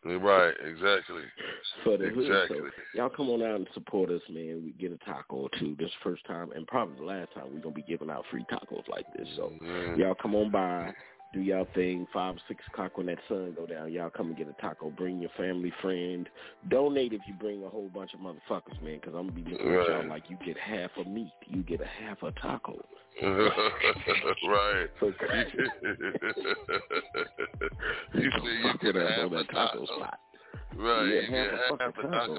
Right, 0.04 0.54
exactly. 0.66 1.24
for 1.84 1.98
the 1.98 2.10
hood. 2.10 2.26
Exactly. 2.26 2.58
So 2.58 2.70
y'all 2.94 3.10
come 3.10 3.30
on 3.30 3.42
out 3.42 3.56
and 3.56 3.68
support 3.74 4.10
us, 4.10 4.22
man. 4.30 4.62
We 4.64 4.72
get 4.72 4.92
a 4.92 4.98
taco 5.06 5.36
or 5.36 5.50
two. 5.60 5.76
This 5.78 5.92
first 6.04 6.26
time 6.26 6.52
and 6.52 6.66
probably 6.68 6.98
the 6.98 7.06
last 7.06 7.34
time 7.34 7.46
we're 7.54 7.60
gonna 7.60 7.76
be 7.76 7.84
giving 7.84 8.10
out 8.10 8.26
free 8.32 8.46
tacos 8.52 8.88
like 8.88 9.06
this. 9.16 9.28
So 9.36 9.54
Mhm. 9.62 9.98
y'all 9.98 10.16
come 10.16 10.36
on 10.36 10.50
by. 10.50 10.94
Do 11.32 11.42
y'all 11.42 11.68
thing. 11.76 12.08
Five, 12.12 12.36
six 12.48 12.64
o'clock 12.72 12.98
when 12.98 13.06
that 13.08 13.20
sun 13.28 13.54
go 13.56 13.66
down, 13.66 13.92
y'all 13.92 14.10
come 14.10 14.28
and 14.28 14.38
get 14.38 14.48
a 14.48 14.54
taco. 14.62 14.90
Bring 14.90 15.20
your 15.20 15.30
family, 15.38 15.72
friend. 15.82 16.28
Donate 16.70 17.14
if 17.14 17.22
you 17.28 17.34
bring 17.36 17.64
a 17.64 17.70
whole 17.70 17.90
bunch 17.94 18.14
of 18.14 18.20
motherfuckers, 18.20 18.82
man, 18.82 18.96
because 19.00 19.14
I'm 19.16 19.28
gonna 19.28 19.32
be 19.32 19.44
looking 19.52 19.68
at 19.68 19.88
y'all 19.88 20.00
Right. 20.00 20.08
like 20.08 20.30
you 20.30 20.38
get 20.44 20.58
half 20.58 20.92
a 20.98 21.04
meat, 21.08 21.32
you 21.46 21.62
get 21.64 21.82
a 21.82 21.86
half 21.86 22.24
a 22.24 22.32
taco. 22.32 22.84
right. 23.22 24.88
So 25.00 25.08
you 25.08 25.14
say 25.14 25.20
you 28.14 28.74
get 28.82 28.96
half 28.96 29.32
a 29.32 29.44
taco 29.52 29.86
spot. 29.86 30.20
Right. 30.76 31.06
You 31.06 31.22
get 31.30 31.52
half 31.80 31.98
a 31.98 32.02
taco. 32.08 32.38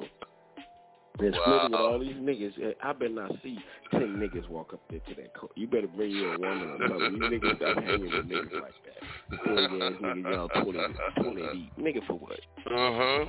And 1.19 1.35
split 1.35 1.65
it 1.65 1.70
with 1.70 1.81
all 1.81 1.99
these 1.99 2.16
niggas. 2.16 2.53
Eh, 2.62 2.73
I 2.82 2.93
better 2.93 3.11
not 3.11 3.32
see 3.43 3.59
ten 3.91 4.16
niggas 4.16 4.49
walk 4.49 4.73
up 4.73 4.81
there 4.89 5.01
to 5.01 5.15
that 5.16 5.35
coat. 5.35 5.53
You 5.57 5.66
better 5.66 5.89
bring 5.89 6.12
your 6.12 6.39
woman 6.39 6.70
or 6.70 6.74
another. 6.77 7.11
You 7.11 7.19
niggas 7.19 7.57
stop 7.57 7.82
hanging 7.82 8.11
with 8.11 8.28
niggas 8.31 8.62
like 8.62 8.78
that. 8.87 9.39
Silly 9.45 9.82
ass 9.82 9.93
niggas, 10.01 10.32
y'all 10.32 10.49
20, 10.62 10.78
20 11.23 11.43
deep. 11.53 11.77
Nigga 11.77 12.07
for 12.07 12.15
what? 12.15 12.41
Uh-huh. 12.66 13.24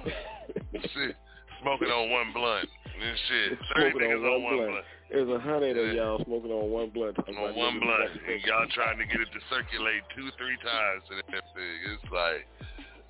shit. 0.94 1.16
Smoking 1.62 1.90
on 1.90 2.10
one 2.10 2.34
blunt. 2.34 2.70
And 3.02 3.18
shit. 3.28 3.60
30 3.76 3.92
Smoking 3.92 4.08
niggas 4.08 4.24
on 4.24 4.34
on 4.34 4.44
one 4.44 4.56
blunt. 4.56 4.72
blunt. 4.72 4.86
There's 5.12 5.28
a 5.30 5.40
hundred 5.44 5.76
of 5.76 5.94
y'all 5.94 6.24
smoking 6.24 6.52
on 6.52 6.72
one 6.72 6.90
blunt. 6.90 7.18
On 7.20 7.36
one 7.36 7.80
blunt. 7.84 8.12
And 8.24 8.40
y'all 8.48 8.68
trying 8.72 8.98
to 8.98 9.06
get 9.06 9.20
it 9.20 9.28
to 9.36 9.42
circulate 9.52 10.08
two, 10.16 10.32
three 10.40 10.56
times 10.64 11.04
that. 11.12 11.28
It's 11.28 12.08
like, 12.12 12.48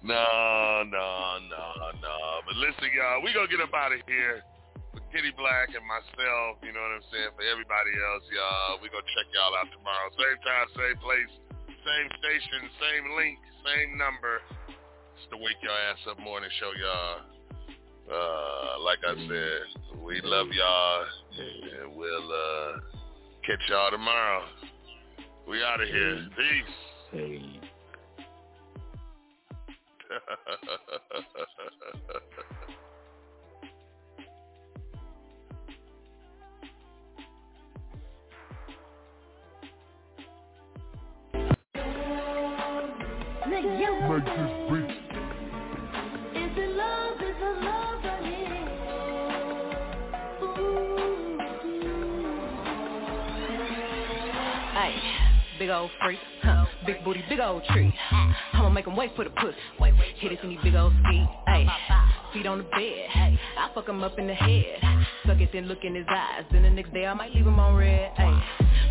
no, 0.01 0.81
no, 0.89 1.37
no, 1.45 1.67
no. 2.01 2.17
But 2.45 2.55
listen, 2.57 2.89
y'all, 2.97 3.21
we 3.21 3.33
gonna 3.33 3.47
get 3.47 3.61
up 3.61 3.73
out 3.73 3.93
of 3.93 4.01
here. 4.07 4.41
Kitty 5.11 5.35
Black 5.35 5.75
and 5.75 5.83
myself, 5.83 6.63
you 6.63 6.71
know 6.71 6.79
what 6.79 7.03
I'm 7.03 7.07
saying? 7.11 7.35
For 7.35 7.43
everybody 7.43 7.91
else, 7.99 8.23
y'all, 8.31 8.79
we 8.79 8.87
gonna 8.87 9.03
check 9.11 9.27
y'all 9.35 9.51
out 9.59 9.67
tomorrow. 9.75 10.07
Same 10.15 10.39
time, 10.39 10.67
same 10.71 10.97
place, 11.03 11.31
same 11.83 12.07
station, 12.15 12.71
same 12.79 13.05
link, 13.19 13.35
same 13.67 13.99
number. 13.99 14.39
It's 15.19 15.27
the 15.27 15.35
Wake 15.35 15.59
Your 15.59 15.75
Ass 15.75 15.99
Up 16.07 16.15
Morning 16.23 16.47
Show, 16.63 16.71
y'all. 16.79 17.27
Uh, 18.07 18.79
like 18.87 19.03
I 19.03 19.19
said, 19.27 19.99
we 19.99 20.23
love 20.23 20.47
y'all, 20.55 21.03
and 21.35 21.91
we'll 21.91 22.31
uh, 22.31 22.79
catch 23.43 23.59
y'all 23.67 23.91
tomorrow. 23.91 24.47
We 25.43 25.59
out 25.59 25.83
of 25.83 25.91
here. 25.91 26.23
Peace. 26.39 26.71
Hey. 27.11 27.59
Make 44.11 44.25
this. 44.25 44.33
Is 46.35 46.51
it 46.57 46.75
love? 46.75 47.15
Is 47.15 47.29
it 47.39 47.63
love 47.63 48.01
Hey, 54.73 54.95
big 55.57 55.69
old 55.69 55.91
freak, 56.03 56.19
huh? 56.41 56.65
Big 56.85 57.01
booty, 57.05 57.23
big 57.29 57.39
old 57.39 57.63
tree. 57.65 57.93
I'ma 58.51 58.69
make 58.69 58.85
him 58.85 58.97
wait 58.97 59.15
for 59.15 59.23
the 59.23 59.29
pussy. 59.29 59.55
Wait, 59.79 59.93
wait, 59.97 60.17
hit 60.17 60.33
it 60.33 60.39
in 60.43 60.49
these 60.49 60.59
big 60.61 60.75
old 60.75 60.91
feet. 61.09 61.29
Hey, 61.47 61.65
feet 62.33 62.47
on 62.47 62.57
the 62.57 62.65
bed. 62.65 63.07
I 63.13 63.69
fuck 63.73 63.87
him 63.87 64.03
up 64.03 64.19
in 64.19 64.27
the 64.27 64.33
head. 64.33 65.05
Suck 65.25 65.39
it, 65.39 65.51
then 65.53 65.67
look 65.67 65.85
in 65.85 65.95
his 65.95 66.05
eyes. 66.09 66.43
Then 66.51 66.63
the 66.63 66.69
next 66.69 66.93
day 66.93 67.05
I 67.05 67.13
might 67.13 67.33
leave 67.33 67.47
him 67.47 67.57
on 67.57 67.77
red. 67.77 68.11
Hey, 68.17 68.33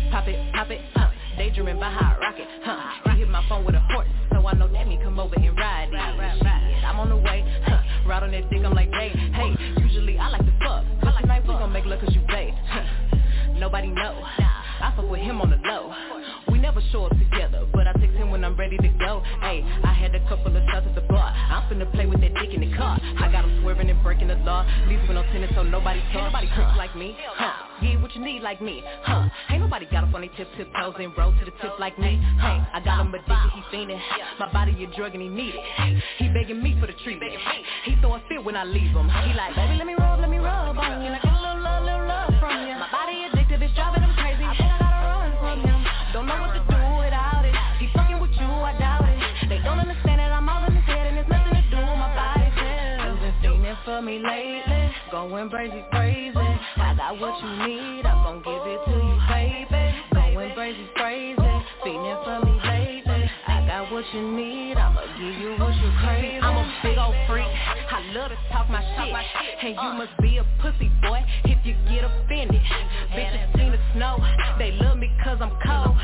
pop 0.09 0.27
it, 0.27 0.51
pop 0.55 0.71
it, 0.71 0.81
huh? 0.95 1.11
Daydreaming 1.37 1.79
by 1.79 1.91
how 1.91 2.15
I 2.15 2.19
rock 2.19 2.39
it, 2.39 2.47
huh? 2.63 3.11
He 3.13 3.19
hit 3.19 3.29
my 3.29 3.47
phone 3.47 3.63
with 3.65 3.75
a 3.75 3.79
horse, 3.81 4.07
so 4.41 4.47
I 4.47 4.53
know 4.53 4.67
that 4.67 4.87
me 4.87 4.99
come 5.03 5.19
over 5.19 5.35
and 5.35 5.57
ride 5.57 5.89
it. 5.91 6.83
I'm 6.83 6.99
on 6.99 7.09
the 7.09 7.17
way, 7.17 7.45
huh? 7.65 7.81
Ride 8.07 8.23
on 8.23 8.31
that 8.31 8.49
dick, 8.49 8.61
I'm 8.65 8.73
like, 8.73 8.89
hey, 8.91 9.09
hey. 9.09 9.55
Usually 9.81 10.17
I 10.17 10.29
like 10.29 10.45
to 10.45 10.53
fuck, 10.63 10.83
but 11.01 11.11
tonight 11.19 11.43
we 11.47 11.53
gon' 11.53 11.71
make 11.71 11.85
love 11.85 11.99
'cause 11.99 12.13
you. 12.15 12.21
Huh. 12.27 12.81
Nobody 13.57 13.89
know. 13.89 14.23
I 14.81 14.93
fuck 14.95 15.09
with 15.09 15.21
him 15.21 15.41
on 15.41 15.49
the 15.49 15.57
low. 15.57 15.93
We 16.51 16.59
never 16.59 16.81
show 16.91 17.05
up 17.05 17.17
together, 17.17 17.67
but 17.71 17.87
I 17.87 17.93
text 17.93 18.17
him 18.17 18.31
when 18.31 18.43
I'm 18.43 18.55
ready 18.57 18.77
to 18.77 18.89
go. 18.99 19.21
Hey, 19.41 19.63
I 19.83 19.93
had 19.93 20.13
a 20.15 20.19
couple 20.27 20.55
of 20.55 20.63
shots 20.71 20.85
at 20.87 20.95
the 20.95 21.01
bar. 21.01 21.29
I'm 21.29 21.69
finna 21.69 21.91
play 21.93 22.05
with 22.05 22.21
that 22.21 22.33
dick 22.35 22.53
in 22.53 22.61
the 22.61 22.75
car. 22.75 22.99
I 23.19 23.31
got 23.31 23.45
him 23.45 23.61
swerving 23.61 23.89
and 23.89 24.01
breaking 24.03 24.27
the 24.27 24.35
law. 24.35 24.65
Leave 24.87 25.01
with 25.01 25.11
no 25.11 25.23
tennis 25.31 25.51
so 25.55 25.63
nobody 25.63 25.99
talk. 26.11 26.15
Ain't 26.15 26.33
nobody 26.33 26.47
creeps 26.53 26.77
like 26.77 26.95
me, 26.95 27.15
huh? 27.19 27.67
Yeah, 27.81 28.01
what 28.01 28.13
you 28.15 28.21
need 28.21 28.41
like 28.41 28.61
me, 28.61 28.83
huh? 29.03 29.29
Ain't 29.49 29.61
nobody 29.61 29.85
got 29.91 30.03
up 30.03 30.13
on 30.13 30.21
their 30.21 30.29
tip 30.37 30.47
tip 30.57 30.67
toes 30.75 30.95
and 30.99 31.15
roll 31.17 31.31
to 31.31 31.45
the 31.45 31.51
tip 31.61 31.79
like 31.79 31.97
me, 31.99 32.17
hey. 32.41 32.57
I 32.73 32.81
got 32.83 33.01
him 33.01 33.13
addicted, 33.13 33.51
he 33.53 33.61
fiending. 33.75 33.99
My 34.39 34.51
body 34.51 34.71
a 34.83 34.95
drug 34.97 35.13
and 35.13 35.21
he 35.21 35.29
need 35.29 35.53
it. 35.55 36.03
He 36.17 36.27
begging 36.29 36.61
me 36.61 36.75
for 36.79 36.87
the 36.87 36.93
treatment. 37.03 37.33
He 37.85 37.95
throw 38.01 38.15
a 38.15 38.23
fit 38.29 38.43
when 38.43 38.55
I 38.55 38.63
leave 38.63 38.91
him. 38.91 39.09
He 39.09 39.33
like, 39.33 39.55
baby, 39.55 39.77
let 39.77 39.87
me 39.87 39.93
rub, 39.93 40.19
let 40.19 40.29
me 40.29 40.37
rub 40.37 40.77
on 40.77 41.01
you. 41.03 41.30
For 54.01 54.05
me 54.05 54.19
lately, 54.19 54.91
going 55.11 55.49
crazy, 55.49 55.83
crazy. 55.91 56.37
I 56.77 56.95
got 56.97 57.19
what 57.19 57.37
you 57.43 57.67
need, 57.67 58.05
I'm 58.05 58.23
gon' 58.23 58.41
give 58.41 58.65
it 58.65 58.81
to 58.85 58.97
you, 58.97 59.17
baby. 59.29 60.35
Going 60.35 60.53
crazy, 60.55 60.89
crazy, 60.95 61.37
feeling 61.83 62.17
for 62.25 62.41
me 62.45 62.57
lately. 62.65 63.29
I 63.47 63.67
got 63.67 63.91
what 63.91 64.03
you 64.13 64.21
need, 64.31 64.73
I'ma 64.77 65.01
give 65.19 65.37
you 65.37 65.51
what 65.59 65.75
you 65.75 65.91
crave. 66.01 66.41
I'm 66.41 66.57
a 66.57 66.65
big 66.81 66.97
old 66.97 67.15
freak, 67.29 67.45
I 67.45 68.01
love 68.13 68.31
to 68.31 68.37
talk 68.51 68.69
my 68.69 68.81
shit, 68.81 69.13
and 69.69 69.75
you 69.75 69.93
must 69.93 70.17
be 70.21 70.37
a 70.37 70.45
pussy 70.61 70.89
boy 71.03 71.21
if 71.45 71.63
you 71.65 71.75
get 71.85 72.03
offended. 72.03 72.61
Bitches 73.13 73.53
seen 73.55 73.71
the 73.71 73.79
snow, 73.93 74.17
they 74.57 74.71
love 74.81 74.97
me 74.97 75.11
cause 75.23 75.37
I'm 75.41 75.53
cold, 75.61 75.95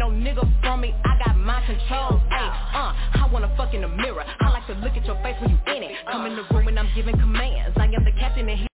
no 0.00 0.08
nigga 0.08 0.40
from 0.62 0.80
me. 0.80 0.94
I 1.04 1.18
got 1.22 1.36
my 1.36 1.60
control. 1.66 2.18
Hey, 2.30 2.48
uh, 2.72 2.94
I 3.20 3.28
wanna 3.30 3.54
fuck 3.54 3.74
in 3.74 3.82
the 3.82 3.88
mirror. 3.88 4.24
I 4.40 4.48
like 4.48 4.66
to 4.68 4.72
look 4.80 4.96
at 4.96 5.04
your 5.04 5.16
face 5.22 5.36
when 5.42 5.50
you 5.50 5.58
in 5.66 5.82
it. 5.82 5.92
Come 6.10 6.24
in 6.24 6.36
the 6.36 6.44
room 6.54 6.68
and 6.68 6.78
I'm 6.78 6.88
giving 6.94 7.18
commands. 7.18 7.76
I 7.76 7.84
am 7.84 8.04
the 8.04 8.12
captain 8.12 8.48
and 8.48 8.60
he 8.60 8.69